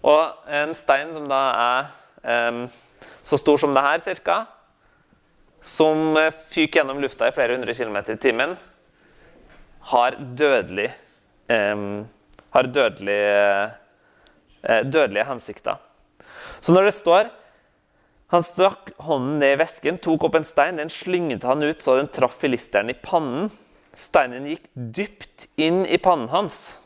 Og 0.04 0.52
en 0.60 0.76
stein 0.76 1.12
som 1.16 1.28
da 1.32 1.42
er 1.56 2.50
um, 2.52 2.64
så 3.24 3.40
stor 3.40 3.60
som 3.62 3.76
det 3.76 3.84
her 3.84 4.20
ca., 4.24 4.40
som 5.64 6.16
fyker 6.52 6.80
gjennom 6.80 7.02
lufta 7.04 7.28
i 7.28 7.36
flere 7.36 7.56
hundre 7.56 7.76
kilometer 7.76 8.16
i 8.16 8.22
timen, 8.22 8.56
har 9.92 10.16
dødelig 10.40 10.92
um, 11.50 12.08
har 12.50 12.64
dødelig, 12.64 13.20
uh, 14.70 14.84
dødelige 14.84 15.26
hensikter. 15.26 15.76
Så 16.62 16.74
når 16.74 16.90
det 16.90 16.94
står 17.00 17.36
Han 18.30 18.44
strakk 18.46 18.92
hånden 19.02 19.40
ned 19.42 19.56
i 19.56 19.58
vesken, 19.58 19.96
tok 19.98 20.28
opp 20.28 20.36
en 20.38 20.44
stein, 20.46 20.78
den 20.78 20.92
slynget 20.94 21.48
han 21.50 21.64
ut 21.66 21.82
så 21.82 21.96
den 21.98 22.12
traff 22.14 22.36
filisteren 22.38 22.92
i 22.92 22.94
pannen. 22.94 23.48
Steinen 24.00 24.48
gikk 24.48 24.70
dypt 24.74 25.50
inn 25.60 25.84
i 25.86 26.00
pannen 26.02 26.32
hans 26.32 26.78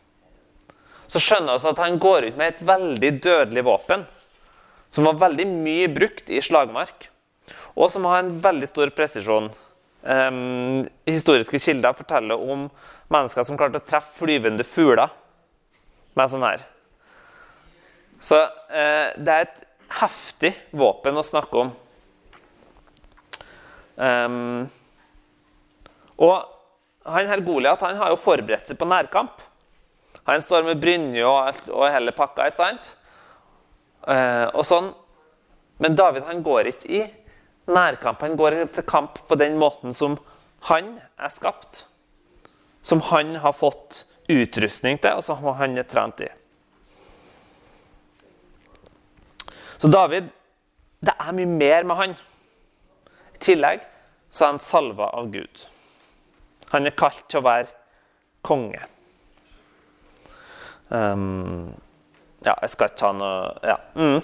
så 1.14 1.22
skjønner 1.22 1.60
vi 1.60 1.70
at 1.70 1.82
han 1.84 2.00
går 2.02 2.30
ut 2.30 2.38
med 2.40 2.54
et 2.54 2.62
veldig 2.66 3.12
dødelig 3.22 3.64
våpen. 3.68 4.06
Som 4.94 5.06
var 5.10 5.20
veldig 5.22 5.46
mye 5.50 5.90
brukt 5.94 6.30
i 6.30 6.42
slagmark, 6.42 7.08
og 7.74 7.90
som 7.90 8.06
har 8.06 8.22
en 8.22 8.36
veldig 8.42 8.70
stor 8.70 8.92
presisjon. 8.94 9.52
Um, 10.04 10.84
historiske 11.08 11.62
kilder 11.64 11.96
forteller 11.98 12.38
om 12.38 12.68
mennesker 13.14 13.46
som 13.48 13.58
klarte 13.58 13.80
å 13.80 13.86
treffe 13.88 14.20
flyvende 14.20 14.66
fugler 14.68 15.14
med 16.18 16.30
sånn 16.30 16.46
her. 16.46 16.66
Så 18.22 18.40
uh, 18.44 19.14
det 19.18 19.34
er 19.38 19.48
et 19.48 19.64
heftig 20.02 20.54
våpen 20.74 21.18
å 21.18 21.26
snakke 21.26 21.66
om. 21.66 21.74
Um, 23.98 24.66
og 26.22 26.53
han 27.04 27.28
her 27.28 27.44
Goliat 27.44 27.82
han 27.84 27.98
har 28.00 28.14
jo 28.14 28.20
forberedt 28.20 28.70
seg 28.70 28.80
på 28.80 28.88
nærkamp. 28.88 29.42
Han 30.24 30.42
står 30.42 30.64
med 30.68 30.80
brynje 30.80 31.26
og, 31.28 31.64
og 31.74 31.88
hele 31.92 32.14
pakka. 32.16 32.48
ikke 32.48 32.62
sant? 32.62 32.94
Eh, 34.08 34.48
og 34.54 34.64
sånn. 34.68 34.94
Men 35.84 35.98
David 36.00 36.24
han 36.30 36.44
går 36.46 36.70
ikke 36.72 36.92
i 36.92 37.02
nærkamp. 37.68 38.22
Han 38.24 38.38
går 38.40 38.62
til 38.76 38.88
kamp 38.88 39.20
på 39.28 39.40
den 39.40 39.58
måten 39.60 39.96
som 39.96 40.16
han 40.70 40.96
er 41.20 41.34
skapt. 41.34 41.84
Som 42.84 43.04
han 43.12 43.36
har 43.44 43.56
fått 43.56 44.06
utrustning 44.32 45.00
til, 45.04 45.20
og 45.20 45.24
som 45.26 45.44
han 45.60 45.76
er 45.80 45.88
trent 45.88 46.24
i. 46.24 46.30
Så 49.78 49.92
David 49.92 50.32
Det 51.04 51.12
er 51.20 51.36
mye 51.36 51.50
mer 51.52 51.84
med 51.84 51.98
han. 52.00 52.12
I 53.36 53.40
tillegg 53.44 53.82
så 54.32 54.46
er 54.46 54.52
han 54.54 54.60
salva 54.64 55.10
av 55.20 55.28
Gud. 55.34 55.66
Han 56.74 56.90
er 56.90 56.96
kalt 56.98 57.24
til 57.30 57.42
å 57.42 57.46
være 57.46 57.70
konge. 58.46 58.82
Um, 60.90 61.70
ja, 62.44 62.56
jeg 62.62 62.74
skal 62.74 62.90
ikke 62.90 63.00
ta 63.00 63.12
noe 63.16 63.54
ja. 63.66 63.78
Mm. 63.98 64.20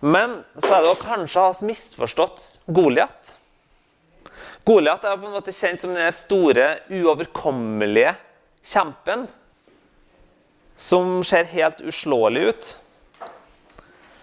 Men 0.00 0.38
så 0.62 0.76
er 0.76 0.84
det 0.84 0.92
å 0.92 1.00
kanskje 1.00 1.42
ha 1.44 1.66
misforstått 1.66 2.44
Goliat. 2.70 3.34
Goliat 4.68 5.04
er 5.06 5.18
på 5.18 5.26
en 5.28 5.34
måte 5.34 5.54
kjent 5.54 5.82
som 5.82 5.94
den 5.94 6.12
store, 6.14 6.68
uoverkommelige 6.92 8.14
kjempen. 8.62 9.26
Som 10.78 11.24
ser 11.26 11.48
helt 11.50 11.80
uslåelig 11.82 12.44
ut. 12.52 12.70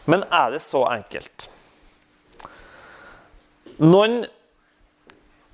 Men 0.07 0.23
er 0.31 0.53
det 0.55 0.61
så 0.63 0.85
enkelt? 0.87 1.49
Noen 3.81 4.23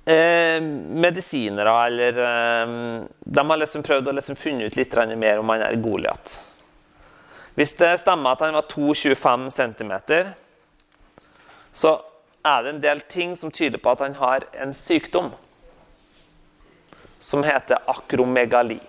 Eh, 0.04 0.60
medisinere 0.88 1.86
eller 1.86 2.16
eh, 2.18 2.70
De 3.24 3.42
har 3.50 3.58
liksom 3.60 3.84
prøvd 3.86 4.08
å 4.10 4.14
liksom 4.16 4.34
funne 4.34 4.66
ut 4.66 4.76
litt 4.76 4.96
mer 5.14 5.38
om 5.38 5.52
han 5.54 5.62
er 5.62 5.78
Goliat. 5.78 6.40
Hvis 7.54 7.76
det 7.78 8.00
stemmer 8.00 8.32
at 8.32 8.40
han 8.42 8.56
var 8.56 8.66
2,25 8.66 9.50
cm, 9.54 9.92
så 11.72 12.00
er 12.42 12.62
det 12.62 12.72
en 12.72 12.82
del 12.82 13.00
ting 13.00 13.36
som 13.36 13.52
tyder 13.54 13.78
på 13.78 13.92
at 13.92 14.00
han 14.02 14.16
har 14.18 14.46
en 14.58 14.72
sykdom 14.74 15.30
som 17.22 17.44
heter 17.46 17.78
akromegali. 17.86 18.80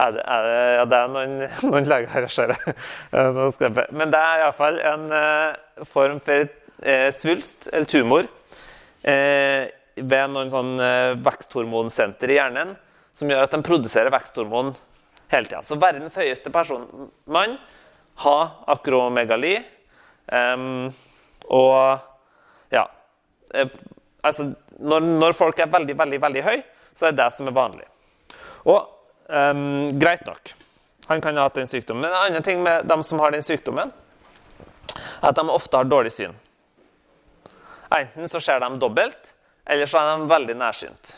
Er 0.00 0.12
det, 0.12 0.24
er 0.26 0.44
det, 0.44 0.58
ja, 0.76 0.84
det 0.84 0.98
er 0.98 1.14
noen, 1.14 1.38
noen 1.70 1.88
leger 1.88 2.12
her, 2.12 2.26
ser 2.28 2.52
jeg. 2.52 3.86
Men 3.96 4.12
det 4.12 4.20
er 4.20 4.44
iallfall 4.44 4.76
en 4.92 5.08
eh, 5.16 5.86
form 5.88 6.20
for 6.24 6.44
eh, 6.82 7.08
svulst, 7.16 7.70
eller 7.72 7.88
tumor, 7.88 8.28
eh, 8.28 8.39
ved 9.04 10.32
noen 10.32 10.50
sånn 10.52 10.74
eh, 10.82 11.16
veksthormonsenter 11.24 12.32
i 12.32 12.38
hjernen 12.38 12.74
som 13.16 13.30
gjør 13.30 13.46
at 13.46 13.54
de 13.54 13.62
produserer 13.66 14.12
veksthormon 14.12 14.72
hele 15.32 15.48
tida. 15.48 15.62
Så 15.66 15.78
verdens 15.80 16.16
høyeste 16.18 16.52
personmann 16.54 17.56
har 18.24 18.44
akromegali. 18.70 19.58
Um, 20.30 20.92
og 21.50 21.98
ja 22.70 22.84
eh, 23.54 23.72
Altså, 24.20 24.44
når, 24.76 25.06
når, 25.16 25.32
folk 25.32 25.58
er 25.64 25.70
veldig, 25.72 25.94
veldig, 25.96 26.18
veldig 26.20 26.40
høy, 26.44 26.58
så 26.92 27.06
er 27.08 27.14
det 27.14 27.22
det 27.22 27.28
som 27.32 27.46
er 27.48 27.54
vanlig. 27.56 27.86
Og 28.68 28.82
um, 29.32 29.88
greit 29.96 30.26
nok. 30.28 30.52
Han 31.08 31.22
kan 31.24 31.40
ha 31.40 31.46
hatt 31.48 31.56
den 31.56 31.70
sykdommen. 31.70 32.04
Men 32.04 32.12
en 32.12 32.26
annen 32.26 32.44
ting 32.44 32.60
med 32.60 32.84
dem 32.84 33.00
som 33.00 33.22
har 33.24 33.32
den 33.32 33.40
sykdommen, 33.42 33.88
er 34.92 35.30
at 35.30 35.40
de 35.40 35.46
ofte 35.48 35.80
har 35.80 35.88
dårlig 35.88 36.12
syn. 36.12 36.36
Enten 37.90 38.28
så 38.30 38.40
ser 38.40 38.60
de 38.62 38.70
dobbelt, 38.78 39.34
eller 39.66 39.86
så 39.90 39.98
er 39.98 40.12
de 40.14 40.30
veldig 40.30 40.56
nærsynt. 40.60 41.16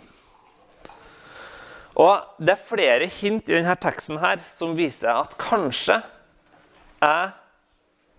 Og 2.01 2.25
Det 2.39 2.55
er 2.55 2.67
flere 2.69 3.07
hint 3.07 3.49
i 3.49 3.59
denne 3.59 3.77
teksten 3.77 4.19
her 4.23 4.41
som 4.41 4.77
viser 4.77 5.13
at 5.13 5.37
kanskje 5.41 6.01
jeg 7.03 7.31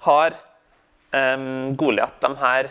har 0.06 0.36
um, 1.16 1.76
Goliat, 1.80 2.26
her 2.40 2.70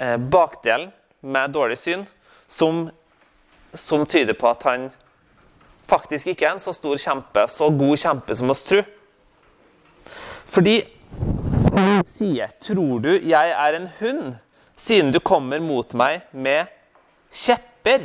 eh, 0.00 0.16
bakdelen 0.16 0.90
med 1.20 1.52
dårlig 1.52 1.76
syn, 1.78 2.06
som, 2.46 2.86
som, 3.74 4.06
tyder 4.06 4.34
på 4.34 4.48
at 4.48 4.62
han 4.64 4.88
faktisk 5.90 6.32
ikke 6.32 6.46
er 6.46 6.56
en 6.56 6.62
så 6.62 6.72
stor 6.72 6.96
kjempe, 6.96 7.46
så 7.48 7.68
god 7.70 7.96
kjempe 8.00 8.34
som 8.34 8.50
oss 8.50 8.64
tror. 8.66 8.86
Fordi 10.46 10.80
han 11.76 12.04
sier 12.06 12.48
'Tror 12.60 13.02
du 13.02 13.10
jeg 13.20 13.50
er 13.50 13.76
en 13.76 13.88
hund?' 14.00 14.36
Siden 14.76 15.12
du 15.12 15.20
kommer 15.20 15.60
mot 15.60 15.94
meg 15.96 16.26
med 16.32 16.70
kjepper. 17.32 18.04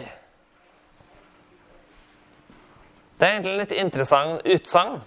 Det 3.19 3.27
er 3.27 3.35
egentlig 3.35 3.51
en 3.53 3.61
litt 3.61 3.73
interessant 3.77 4.47
utsagn. 4.49 5.01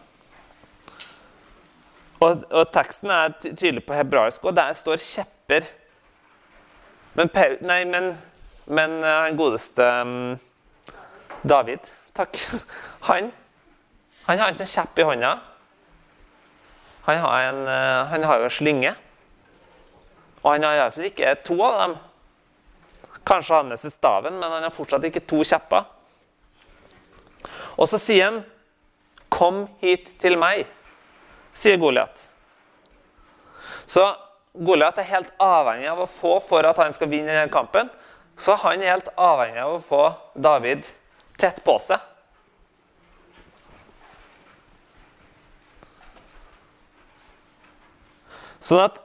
Og, 2.22 2.44
og, 2.48 2.68
teksten 2.72 3.10
er 3.10 3.32
tydelig 3.42 3.82
på 3.84 3.96
hebraisk, 3.96 4.44
og 4.44 4.56
der 4.56 4.72
står 4.72 5.02
'kjepper'. 5.02 5.66
Men, 7.14 7.30
nei, 7.60 7.84
men, 7.84 8.14
men 8.66 8.96
eh, 9.02 9.18
han 9.26 9.36
godeste 9.36 9.82
um, 10.02 10.38
David, 11.42 11.90
takk, 12.16 12.38
han, 13.10 13.30
han 14.26 14.38
har 14.38 14.54
ikke 14.54 14.64
en 14.66 14.72
kjepp 14.72 14.98
i 14.98 15.06
hånda. 15.10 15.34
Han 17.04 17.18
har, 17.18 17.50
en, 17.50 17.60
uh, 17.68 18.06
han 18.10 18.24
har 18.24 18.38
jo 18.40 18.48
en 18.48 18.56
slynge. 18.56 18.94
Og 20.44 20.50
han 20.52 20.66
har 20.66 20.76
iallfall 20.76 21.08
ikke 21.08 21.34
to 21.46 21.56
av 21.64 21.78
dem. 21.80 21.94
Kanskje 23.24 23.56
han 23.56 23.70
med 23.72 23.80
seg 23.80 23.94
staven, 23.94 24.36
men 24.36 24.52
han 24.52 24.66
har 24.66 24.74
fortsatt 24.74 25.06
ikke 25.08 25.24
to 25.24 25.40
kjepper. 25.48 25.86
Og 27.80 27.88
så 27.88 27.98
sier 27.98 28.24
han, 28.28 28.44
'Kom 29.30 29.68
hit 29.80 30.18
til 30.20 30.36
meg', 30.38 30.66
sier 31.52 31.76
Goliat. 31.76 32.28
Så 33.86 34.14
Goliat 34.54 34.98
er 34.98 35.02
helt 35.02 35.32
avhengig 35.42 35.88
av 35.90 35.98
å 35.98 36.06
få 36.06 36.40
for 36.40 36.62
at 36.62 36.76
han 36.76 36.92
skal 36.92 37.08
vinne 37.08 37.32
denne 37.32 37.50
kampen. 37.50 37.90
Så 38.36 38.54
han 38.54 38.82
er 38.82 38.94
helt 38.94 39.08
avhengig 39.16 39.62
av 39.62 39.74
å 39.74 39.82
få 39.82 40.14
David 40.36 40.86
tett 41.38 41.64
på 41.64 41.78
seg. 41.82 41.98
Sånn 48.64 48.84
at 48.86 49.03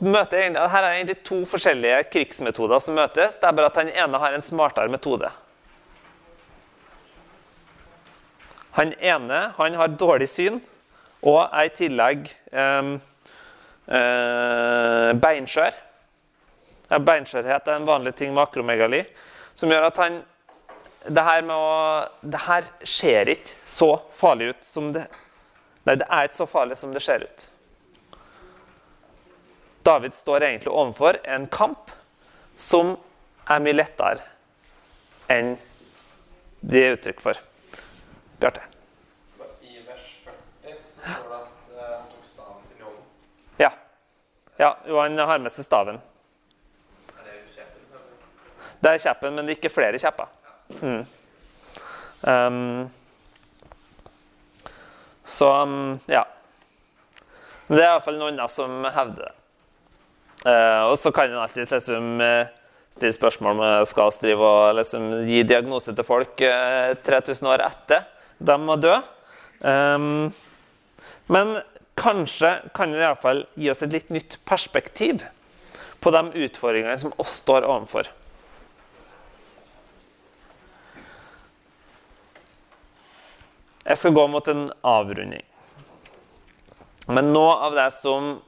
møter, 0.00 0.54
Her 0.68 0.82
er 0.82 0.92
egentlig 0.96 1.22
to 1.24 1.44
forskjellige 1.48 2.04
krigsmetoder 2.12 2.80
som 2.80 2.94
møtes. 2.94 3.38
Det 3.40 3.48
er 3.48 3.56
bare 3.56 3.70
at 3.70 3.80
den 3.80 3.90
ene 3.94 4.18
har 4.18 4.32
en 4.34 4.42
smartere 4.44 4.88
metode. 4.88 5.30
Han 8.74 8.94
ene 8.98 9.40
han 9.56 9.74
har 9.78 9.88
dårlig 9.88 10.28
syn 10.28 10.60
og 11.22 11.46
er 11.46 11.68
i 11.68 11.74
tillegg 11.74 12.26
eh, 12.52 12.82
beinskjør. 15.24 15.74
Ja, 16.90 16.98
beinskjørhet 16.98 17.68
er 17.68 17.78
en 17.78 17.88
vanlig 17.88 18.14
ting 18.18 18.34
med 18.34 18.42
akromegali, 18.44 19.04
som 19.54 19.70
gjør 19.72 19.88
at 19.88 20.00
han 20.02 20.22
det 21.04 21.20
her, 21.20 21.44
å, 21.52 21.64
det 22.24 22.40
her 22.46 22.68
ser 22.88 23.28
ikke 23.28 23.56
så 23.66 23.90
farlig 24.16 24.54
ut 24.54 24.62
som 24.64 24.92
det 24.94 25.04
Nei, 25.84 25.98
det 26.00 26.06
er 26.08 26.24
ikke 26.24 26.38
så 26.38 26.46
farlig 26.48 26.78
som 26.80 26.94
det 26.94 27.02
ser 27.04 27.26
ut. 27.28 27.42
David 29.84 30.14
står 30.14 30.42
egentlig 30.42 30.72
overfor 30.72 31.16
en 31.24 31.46
kamp 31.46 31.90
som 32.56 32.94
er 33.44 33.60
mye 33.60 33.76
lettere 33.76 34.22
enn 35.28 35.58
de 36.64 36.80
er 36.80 36.96
uttrykk 36.96 37.20
for. 37.20 37.40
Bjarte. 38.40 38.62
I 39.60 39.82
vers 39.84 40.06
40 40.24 40.78
så 40.94 41.02
står 41.02 41.28
det 41.28 41.40
at 41.40 41.76
eh, 41.76 41.90
han 41.90 42.08
tok 42.14 42.30
staven 42.30 42.64
sin 42.64 42.80
i 42.80 42.86
hånden. 42.86 43.04
Ja. 43.60 43.70
ja. 44.62 44.72
Jo, 44.88 45.02
han 45.02 45.20
har 45.20 45.44
med 45.44 45.52
seg 45.52 45.68
staven. 45.68 46.00
Er 47.12 47.28
det 47.28 47.36
kjeppen? 47.52 48.08
Det 48.80 48.94
er 48.94 49.04
kjeppen, 49.04 49.36
men 49.36 49.44
det 49.44 49.52
er 49.52 49.60
ikke 49.60 49.74
flere 49.76 50.00
kjepper. 50.00 50.32
Mm. 50.80 51.04
Um, 52.24 52.90
så 55.28 55.52
um, 55.60 55.78
ja. 56.08 56.24
Men 57.66 57.76
det 57.76 57.84
er 57.84 57.90
iallfall 57.92 58.22
noen 58.24 58.46
som 58.48 58.80
hevder 58.88 59.26
det. 59.28 59.34
Eh, 60.44 60.82
og 60.90 60.98
så 61.00 61.12
kan 61.14 61.32
en 61.32 61.40
alltid 61.40 61.70
liksom, 61.72 62.20
eh, 62.20 62.46
stille 62.92 63.16
spørsmål 63.16 63.54
om 63.54 63.62
jeg 63.64 63.86
skal 63.88 64.16
drive 64.20 64.48
og 64.48 64.74
liksom, 64.76 65.06
gi 65.28 65.42
diagnose 65.42 65.94
til 65.96 66.04
folk 66.04 66.40
eh, 66.44 66.92
3000 67.06 67.48
år 67.48 67.64
etter 67.64 68.04
de 68.44 68.56
var 68.66 68.82
døde. 68.82 69.02
Um, 69.64 70.34
men 71.32 71.54
kanskje 71.96 72.50
kan 72.76 72.92
det 72.92 73.00
iallfall 73.00 73.44
gi 73.56 73.70
oss 73.72 73.80
et 73.86 73.94
litt 73.94 74.10
nytt 74.12 74.36
perspektiv 74.44 75.22
på 76.04 76.12
de 76.12 76.22
utfordringene 76.44 76.98
som 77.00 77.14
oss 77.22 77.38
står 77.40 77.64
overfor. 77.64 78.10
Jeg 83.84 84.00
skal 84.00 84.16
gå 84.16 84.26
mot 84.32 84.46
en 84.48 84.66
avrunding. 84.84 85.44
Men 87.08 87.32
noe 87.32 87.56
av 87.66 87.74
det 87.76 87.90
som 87.98 88.38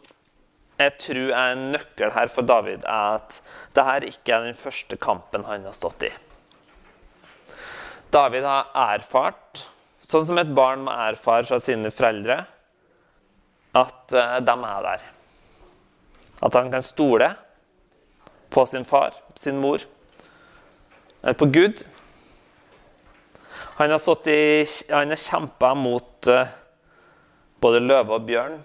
jeg 0.77 0.93
tror 1.01 1.31
er 1.33 1.55
en 1.55 1.71
nøkkel 1.73 2.13
her 2.13 2.29
for 2.33 2.45
David, 2.49 2.85
er 2.85 3.17
at 3.17 3.41
dette 3.77 4.11
ikke 4.11 4.35
er 4.37 4.45
den 4.49 4.59
første 4.59 4.99
kampen 5.01 5.47
han 5.49 5.65
har 5.65 5.77
stått 5.77 6.05
i. 6.09 6.13
David 8.13 8.45
har 8.47 8.69
erfart, 8.97 9.65
sånn 10.05 10.29
som 10.29 10.39
et 10.41 10.53
barn 10.57 10.85
må 10.87 10.93
erfare 10.93 11.49
fra 11.49 11.59
sine 11.63 11.91
foreldre, 11.95 12.43
at 13.77 14.15
eh, 14.17 14.39
de 14.45 14.55
er 14.69 14.87
der. 14.87 15.03
At 16.45 16.57
han 16.57 16.71
kan 16.73 16.85
stole 16.85 17.33
på 18.53 18.65
sin 18.69 18.85
far, 18.89 19.17
sin 19.37 19.59
mor, 19.61 19.83
på 21.37 21.49
Gud. 21.51 21.83
Han 23.77 23.91
har, 23.91 24.29
i, 24.29 24.65
har 24.89 25.17
kjempa 25.21 25.75
mot 25.77 26.29
uh, 26.31 26.47
både 27.61 27.83
løve 27.83 28.17
og 28.17 28.27
bjørn. 28.29 28.61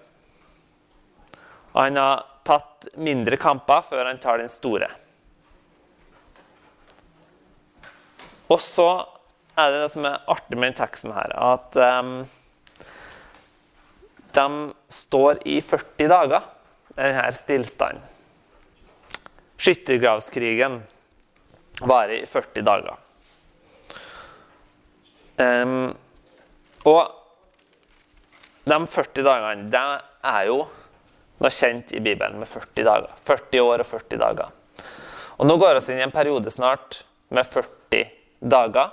Og 1.72 1.80
han 1.80 1.96
har 1.96 2.26
tatt 2.46 2.90
mindre 3.00 3.38
kamper 3.40 3.84
før 3.86 4.08
han 4.10 4.20
tar 4.22 4.42
den 4.42 4.52
store. 4.52 4.90
Og 8.52 8.60
så 8.60 8.88
er 9.56 9.72
det 9.72 9.82
det 9.84 9.90
som 9.92 10.06
er 10.08 10.24
artig 10.32 10.58
med 10.58 10.72
den 10.72 10.78
teksten 10.80 11.12
her, 11.14 11.32
at 11.36 11.76
um, 12.02 12.14
de 14.32 14.46
står 14.92 15.42
i 15.48 15.60
40 15.64 16.08
dager, 16.12 16.48
denne 16.96 17.28
stillstanden. 17.36 18.08
Skyttergravskrigen 19.62 20.80
varer 21.86 22.16
i 22.18 22.26
40 22.26 22.64
dager. 22.66 22.96
Um, 25.38 25.92
og 26.88 27.02
de 28.68 28.78
40 28.90 29.24
dagene, 29.26 29.68
det 29.70 29.84
er 30.32 30.48
jo 30.50 30.58
noe 31.42 31.50
kjent 31.52 31.92
i 31.92 32.00
Bibelen 32.00 32.38
med 32.40 32.48
40 32.48 32.86
dager. 32.86 33.14
40 33.26 33.64
år 33.66 33.82
og 33.82 33.88
40 33.90 34.20
dager. 34.22 34.50
Og 35.38 35.48
nå 35.48 35.56
går 35.58 35.80
vi 35.80 35.94
inn 35.94 36.02
i 36.02 36.06
en 36.06 36.14
periode 36.14 36.50
snart 36.54 37.02
med 37.34 37.48
40 37.48 38.04
dager 38.52 38.92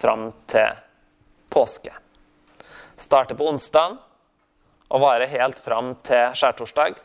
fram 0.00 0.28
til 0.50 0.82
påske. 1.52 1.94
Starter 3.00 3.38
på 3.38 3.48
onsdag 3.48 3.96
og 4.92 5.02
varer 5.02 5.30
helt 5.30 5.60
fram 5.64 5.94
til 6.04 6.36
skjærtorsdag. 6.36 7.00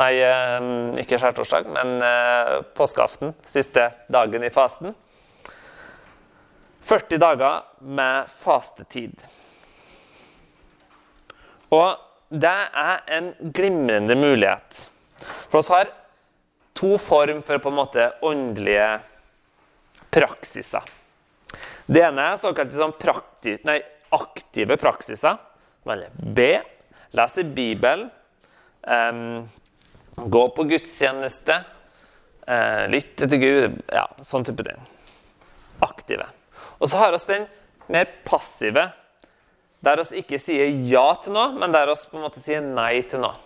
Nei, 0.00 0.12
eh, 0.24 0.66
ikke 1.02 1.18
skjærtorsdag, 1.20 1.70
men 1.76 2.02
eh, 2.02 2.58
påskeaften. 2.74 3.34
Siste 3.46 3.90
dagen 4.10 4.44
i 4.44 4.52
fasten. 4.54 4.94
40 6.90 7.20
dager 7.20 7.62
med 7.80 8.30
fastetid. 8.40 9.26
Og 11.70 12.09
det 12.30 12.56
er 12.82 13.00
en 13.10 13.32
glimrende 13.54 14.14
mulighet. 14.14 14.84
For 15.50 15.60
oss 15.60 15.70
har 15.72 15.90
to 16.78 16.96
form 17.02 17.42
for 17.42 17.58
på 17.58 17.70
en 17.72 17.78
måte 17.78 18.06
åndelige 18.22 19.00
praksiser. 20.14 20.86
Det 21.90 22.04
ene 22.06 22.30
er 22.30 22.38
såkalte 22.38 22.78
sånn 22.78 22.94
prakti 22.98 23.56
nei, 23.66 23.80
aktive 24.14 24.78
praksiser. 24.78 25.38
Be, 26.36 26.50
lese 27.16 27.42
Bibelen, 27.56 28.06
um, 28.84 29.48
gå 30.30 30.42
på 30.54 30.66
gudstjeneste, 30.70 31.56
uh, 32.46 32.84
lytte 32.92 33.26
til 33.26 33.40
Gud 33.42 33.80
Ja, 33.90 34.04
sånn 34.22 34.46
type 34.46 34.66
ting. 34.66 34.78
Aktive. 35.82 36.28
Og 36.78 36.92
så 36.92 37.00
har 37.00 37.16
vi 37.16 37.22
den 37.32 37.48
mer 37.90 38.06
passive, 38.28 38.90
der 39.84 40.02
oss 40.02 40.12
ikke 40.12 40.40
sier 40.40 40.68
ja 40.90 41.06
til 41.22 41.34
noe, 41.36 41.54
men 41.56 41.72
der 41.72 41.90
oss 41.92 42.06
på 42.08 42.18
en 42.18 42.26
måte 42.26 42.42
sier 42.42 42.60
nei 42.64 43.00
til 43.08 43.22
noe. 43.22 43.38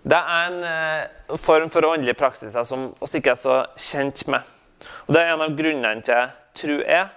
Det 0.00 0.16
er 0.16 0.46
en 0.48 0.62
eh, 0.64 1.36
form 1.36 1.68
for 1.72 1.84
åndelige 1.84 2.16
praksiser 2.16 2.64
som 2.64 2.88
vi 2.96 3.10
ikke 3.18 3.34
er 3.34 3.40
så 3.40 3.58
kjent 3.76 4.24
med. 4.32 4.46
Og 5.06 5.12
Det 5.12 5.20
er 5.20 5.34
en 5.34 5.44
av 5.44 5.56
grunnene 5.58 6.04
til 6.06 6.30
tror 6.56 6.84
er 6.88 7.10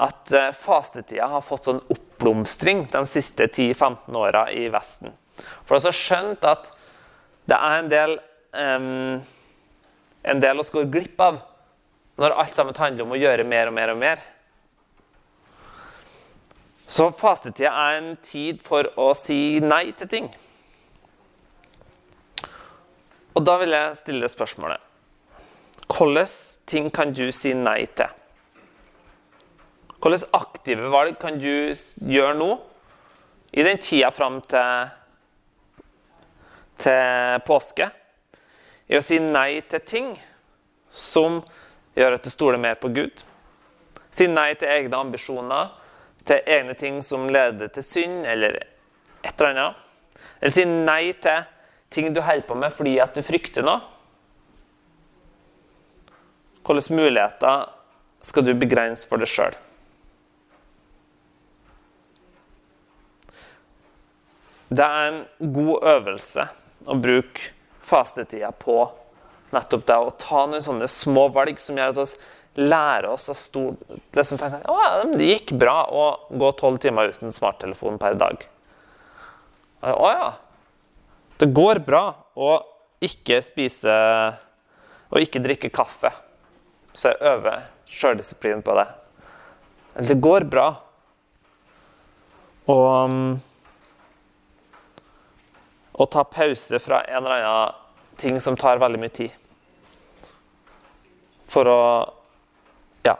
at 0.00 0.32
eh, 0.36 0.52
fastetida 0.56 1.30
har 1.32 1.44
fått 1.44 1.70
sånn 1.70 1.80
oppblomstring 1.92 2.84
de 2.92 3.04
siste 3.08 3.48
10-15 3.48 4.20
åra 4.20 4.44
i 4.52 4.68
Vesten. 4.72 5.16
For 5.64 5.78
vi 5.78 5.88
har 5.88 5.96
skjønt 5.96 6.44
at 6.44 6.72
det 7.48 7.56
er 7.56 7.78
en 7.80 7.88
del 7.90 8.18
um, 8.52 9.22
en 10.22 10.42
del 10.42 10.60
vi 10.60 10.74
går 10.74 10.90
glipp 10.92 11.22
av 11.24 11.40
når 12.20 12.36
alt 12.36 12.56
sammen 12.56 12.76
handler 12.76 13.06
om 13.06 13.14
å 13.16 13.20
gjøre 13.20 13.46
mer 13.48 13.70
og 13.70 13.76
mer 13.76 13.92
og 13.94 14.00
mer. 14.00 14.22
Så 16.90 17.06
fastetida 17.14 17.70
er 17.70 17.98
en 18.00 18.14
tid 18.18 18.58
for 18.66 18.88
å 18.98 19.12
si 19.14 19.60
nei 19.62 19.92
til 19.94 20.10
ting. 20.10 20.26
Og 23.38 23.44
da 23.46 23.54
vil 23.60 23.70
jeg 23.76 23.98
stille 24.00 24.30
spørsmålet 24.30 24.88
Hvilke 25.90 26.24
ting 26.70 26.88
kan 26.94 27.14
du 27.14 27.28
si 27.34 27.52
nei 27.54 27.84
til? 27.98 28.10
Hvilke 30.02 30.30
aktive 30.34 30.90
valg 30.90 31.18
kan 31.22 31.38
du 31.38 31.70
gjøre 32.10 32.34
nå, 32.38 32.50
i 33.52 33.62
den 33.66 33.78
tida 33.82 34.10
fram 34.14 34.38
til, 34.50 34.90
til 36.78 37.42
påske, 37.46 37.90
i 38.90 38.98
å 38.98 39.02
si 39.02 39.18
nei 39.22 39.60
til 39.70 39.82
ting 39.86 40.12
som 40.90 41.40
gjør 41.98 42.16
at 42.16 42.26
du 42.26 42.30
stoler 42.30 42.62
mer 42.62 42.78
på 42.78 42.90
Gud. 42.94 43.22
Si 44.14 44.26
nei 44.30 44.54
til 44.58 44.70
egne 44.70 45.02
ambisjoner, 45.04 45.74
til 46.30 46.46
egne 46.46 46.76
ting 46.78 47.00
som 47.02 47.28
leder 47.32 47.70
til 47.74 47.84
synd, 47.84 48.20
eller 48.26 48.60
et 48.60 49.32
eller 49.34 49.50
annet. 49.50 49.80
Eller 50.40 50.54
si 50.54 50.66
nei 50.68 51.12
til 51.20 51.42
ting 51.90 52.12
du 52.14 52.22
holder 52.22 52.46
på 52.46 52.56
med 52.58 52.72
fordi 52.74 52.98
at 53.02 53.16
du 53.16 53.24
frykter 53.26 53.66
noe. 53.66 53.80
Hvilke 56.70 56.94
muligheter 56.94 57.66
skal 58.22 58.46
du 58.46 58.52
begrense 58.54 59.08
for 59.10 59.18
deg 59.18 59.30
sjøl? 59.30 59.56
Det 64.70 64.86
er 64.86 65.08
en 65.08 65.22
god 65.50 65.86
øvelse 65.96 66.44
å 66.86 66.94
bruke 66.94 67.50
fastetida 67.82 68.52
på 68.54 68.84
nettopp 69.50 69.86
det 69.88 69.96
å 69.98 70.12
ta 70.14 70.44
noen 70.46 70.62
sånne 70.62 70.86
små 70.86 71.26
valg 71.34 71.58
som 71.58 71.78
gjør 71.80 71.90
at 71.90 71.98
vi 71.98 72.28
lærer 72.60 73.08
oss 73.10 73.28
å 73.32 73.36
stå, 73.36 73.62
liksom 74.16 74.38
tenke 74.40 74.60
at 74.62 75.14
det 75.16 75.28
gikk 75.30 75.54
bra 75.60 75.82
å 75.88 76.04
gå 76.30 76.52
tolv 76.60 76.80
timer 76.82 77.12
uten 77.14 77.32
smarttelefon 77.34 77.98
per 78.00 78.18
dag. 78.20 78.44
Å 79.80 80.12
ja. 80.12 80.30
Det 81.40 81.48
går 81.56 81.80
bra 81.86 82.04
å 82.36 82.52
ikke 83.00 83.40
spise 83.44 83.94
og 85.10 85.24
ikke 85.24 85.42
drikke 85.42 85.72
kaffe. 85.72 86.12
Så 86.92 87.12
jeg 87.12 87.22
øver 87.32 87.64
sjøldisiplin 87.88 88.62
på 88.62 88.74
det. 88.76 88.86
Det 90.06 90.18
går 90.20 90.44
bra. 90.50 90.68
Og 92.70 93.16
å 96.00 96.06
ta 96.06 96.24
pause 96.24 96.78
fra 96.80 97.02
en 97.04 97.24
eller 97.24 97.44
annen 97.44 97.74
ting 98.20 98.40
som 98.40 98.56
tar 98.56 98.80
veldig 98.80 99.00
mye 99.00 99.12
tid. 99.16 99.32
For 101.50 101.68
å 101.68 101.80
ja. 103.04 103.16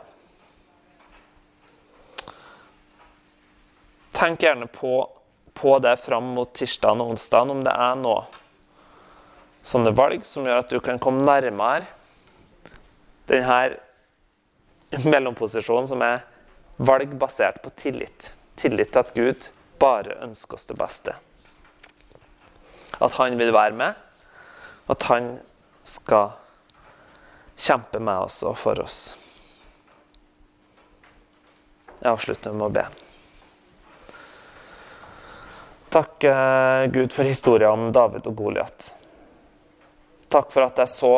Tenk 4.20 4.42
gjerne 4.42 4.66
på, 4.66 5.10
på 5.54 5.78
det 5.78 5.96
fram 5.96 6.24
mot 6.36 6.52
tirsdag 6.52 7.00
og 7.00 7.14
onsdag, 7.14 7.54
om 7.54 7.62
det 7.64 7.72
er 7.72 7.94
noe 7.96 8.26
sånne 9.64 9.94
valg 9.96 10.26
som 10.28 10.44
gjør 10.44 10.60
at 10.60 10.68
du 10.68 10.76
kan 10.84 11.00
komme 11.00 11.24
nærmere 11.24 11.88
denne 13.30 13.78
mellomposisjonen 15.08 15.88
som 15.88 16.04
er 16.04 16.20
valg 16.76 17.16
basert 17.16 17.62
på 17.64 17.72
tillit. 17.80 18.28
Tillit 18.60 18.92
til 18.92 19.00
at 19.00 19.16
Gud 19.16 19.50
bare 19.80 20.20
ønsker 20.28 20.60
oss 20.60 20.68
det 20.68 20.76
beste. 20.76 21.16
At 23.00 23.16
han 23.16 23.40
vil 23.40 23.56
være 23.56 23.72
med. 23.72 23.94
At 24.92 25.08
han 25.08 25.38
skal 25.88 26.34
kjempe 27.56 28.04
med 28.04 28.28
oss 28.28 28.42
og 28.44 28.60
for 28.60 28.84
oss. 28.84 29.14
Jeg 32.02 32.12
avslutter 32.12 32.52
med 32.52 32.68
å 32.68 32.76
be. 32.82 32.90
Takk, 35.90 36.24
eh, 36.24 36.86
Gud, 36.86 37.12
for 37.12 37.26
historien 37.26 37.70
om 37.70 37.92
David 37.92 38.26
og 38.30 38.36
Goliat. 38.38 38.92
Takk 40.30 40.52
for 40.54 40.62
at 40.62 40.76
jeg 40.78 40.86
så 40.92 41.14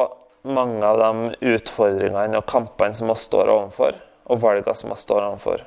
mange 0.48 0.86
av 0.88 0.96
de 0.96 1.34
utfordringene 1.52 2.40
og 2.40 2.46
kampene 2.48 2.96
som 2.96 3.12
vi 3.12 3.16
står 3.20 3.52
overfor, 3.52 3.98
og 4.32 4.40
valgene 4.40 4.74
som 4.78 4.88
vi 4.88 4.96
står 4.96 5.26
overfor, 5.26 5.64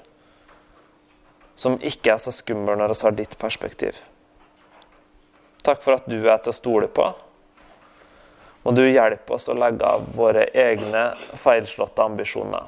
som 1.54 1.78
ikke 1.86 2.16
er 2.16 2.24
så 2.24 2.34
skumle 2.34 2.74
når 2.80 2.96
vi 2.96 2.98
har 3.06 3.16
ditt 3.20 3.38
perspektiv. 3.38 4.00
Takk 5.62 5.86
for 5.86 6.00
at 6.00 6.10
du 6.10 6.18
er 6.26 6.42
til 6.42 6.56
å 6.56 6.58
stole 6.58 6.90
på. 6.90 7.06
Og 8.66 8.74
du 8.74 8.88
hjelper 8.88 9.38
oss 9.38 9.46
å 9.54 9.58
legge 9.58 9.86
av 9.86 10.10
våre 10.18 10.48
egne 10.50 11.12
feilslåtte 11.38 12.02
ambisjoner. 12.02 12.66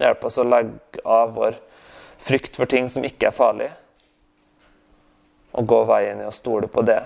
Hjelp 0.00 0.24
oss 0.24 0.40
å 0.40 0.48
legge 0.48 1.04
av 1.04 1.36
vår 1.36 1.60
frykt 2.24 2.56
for 2.56 2.64
ting 2.64 2.88
som 2.88 3.04
ikke 3.04 3.28
er 3.28 3.36
farlig, 3.36 3.70
og 5.52 5.66
gå 5.66 5.82
veien 5.84 6.20
i 6.20 6.28
å 6.28 6.34
stole 6.34 6.68
på 6.68 6.84
det, 6.86 7.00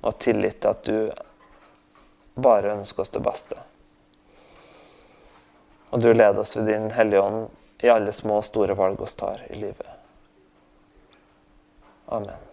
og 0.00 0.18
tillit 0.22 0.60
til 0.62 0.70
at 0.70 0.84
du 0.86 1.10
bare 2.38 2.76
ønsker 2.78 3.02
oss 3.02 3.14
det 3.14 3.22
beste. 3.24 3.58
Og 5.90 6.02
du 6.02 6.12
leder 6.12 6.38
oss 6.38 6.56
ved 6.56 6.68
Din 6.70 6.90
Hellige 6.94 7.22
Ånd 7.22 7.48
i 7.82 7.90
alle 7.90 8.12
små 8.12 8.40
og 8.42 8.46
store 8.46 8.76
valg 8.78 9.00
vi 9.00 9.10
tar 9.18 9.42
i 9.50 9.58
livet. 9.58 9.86
Amen. 12.08 12.46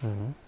Takk 0.00 0.47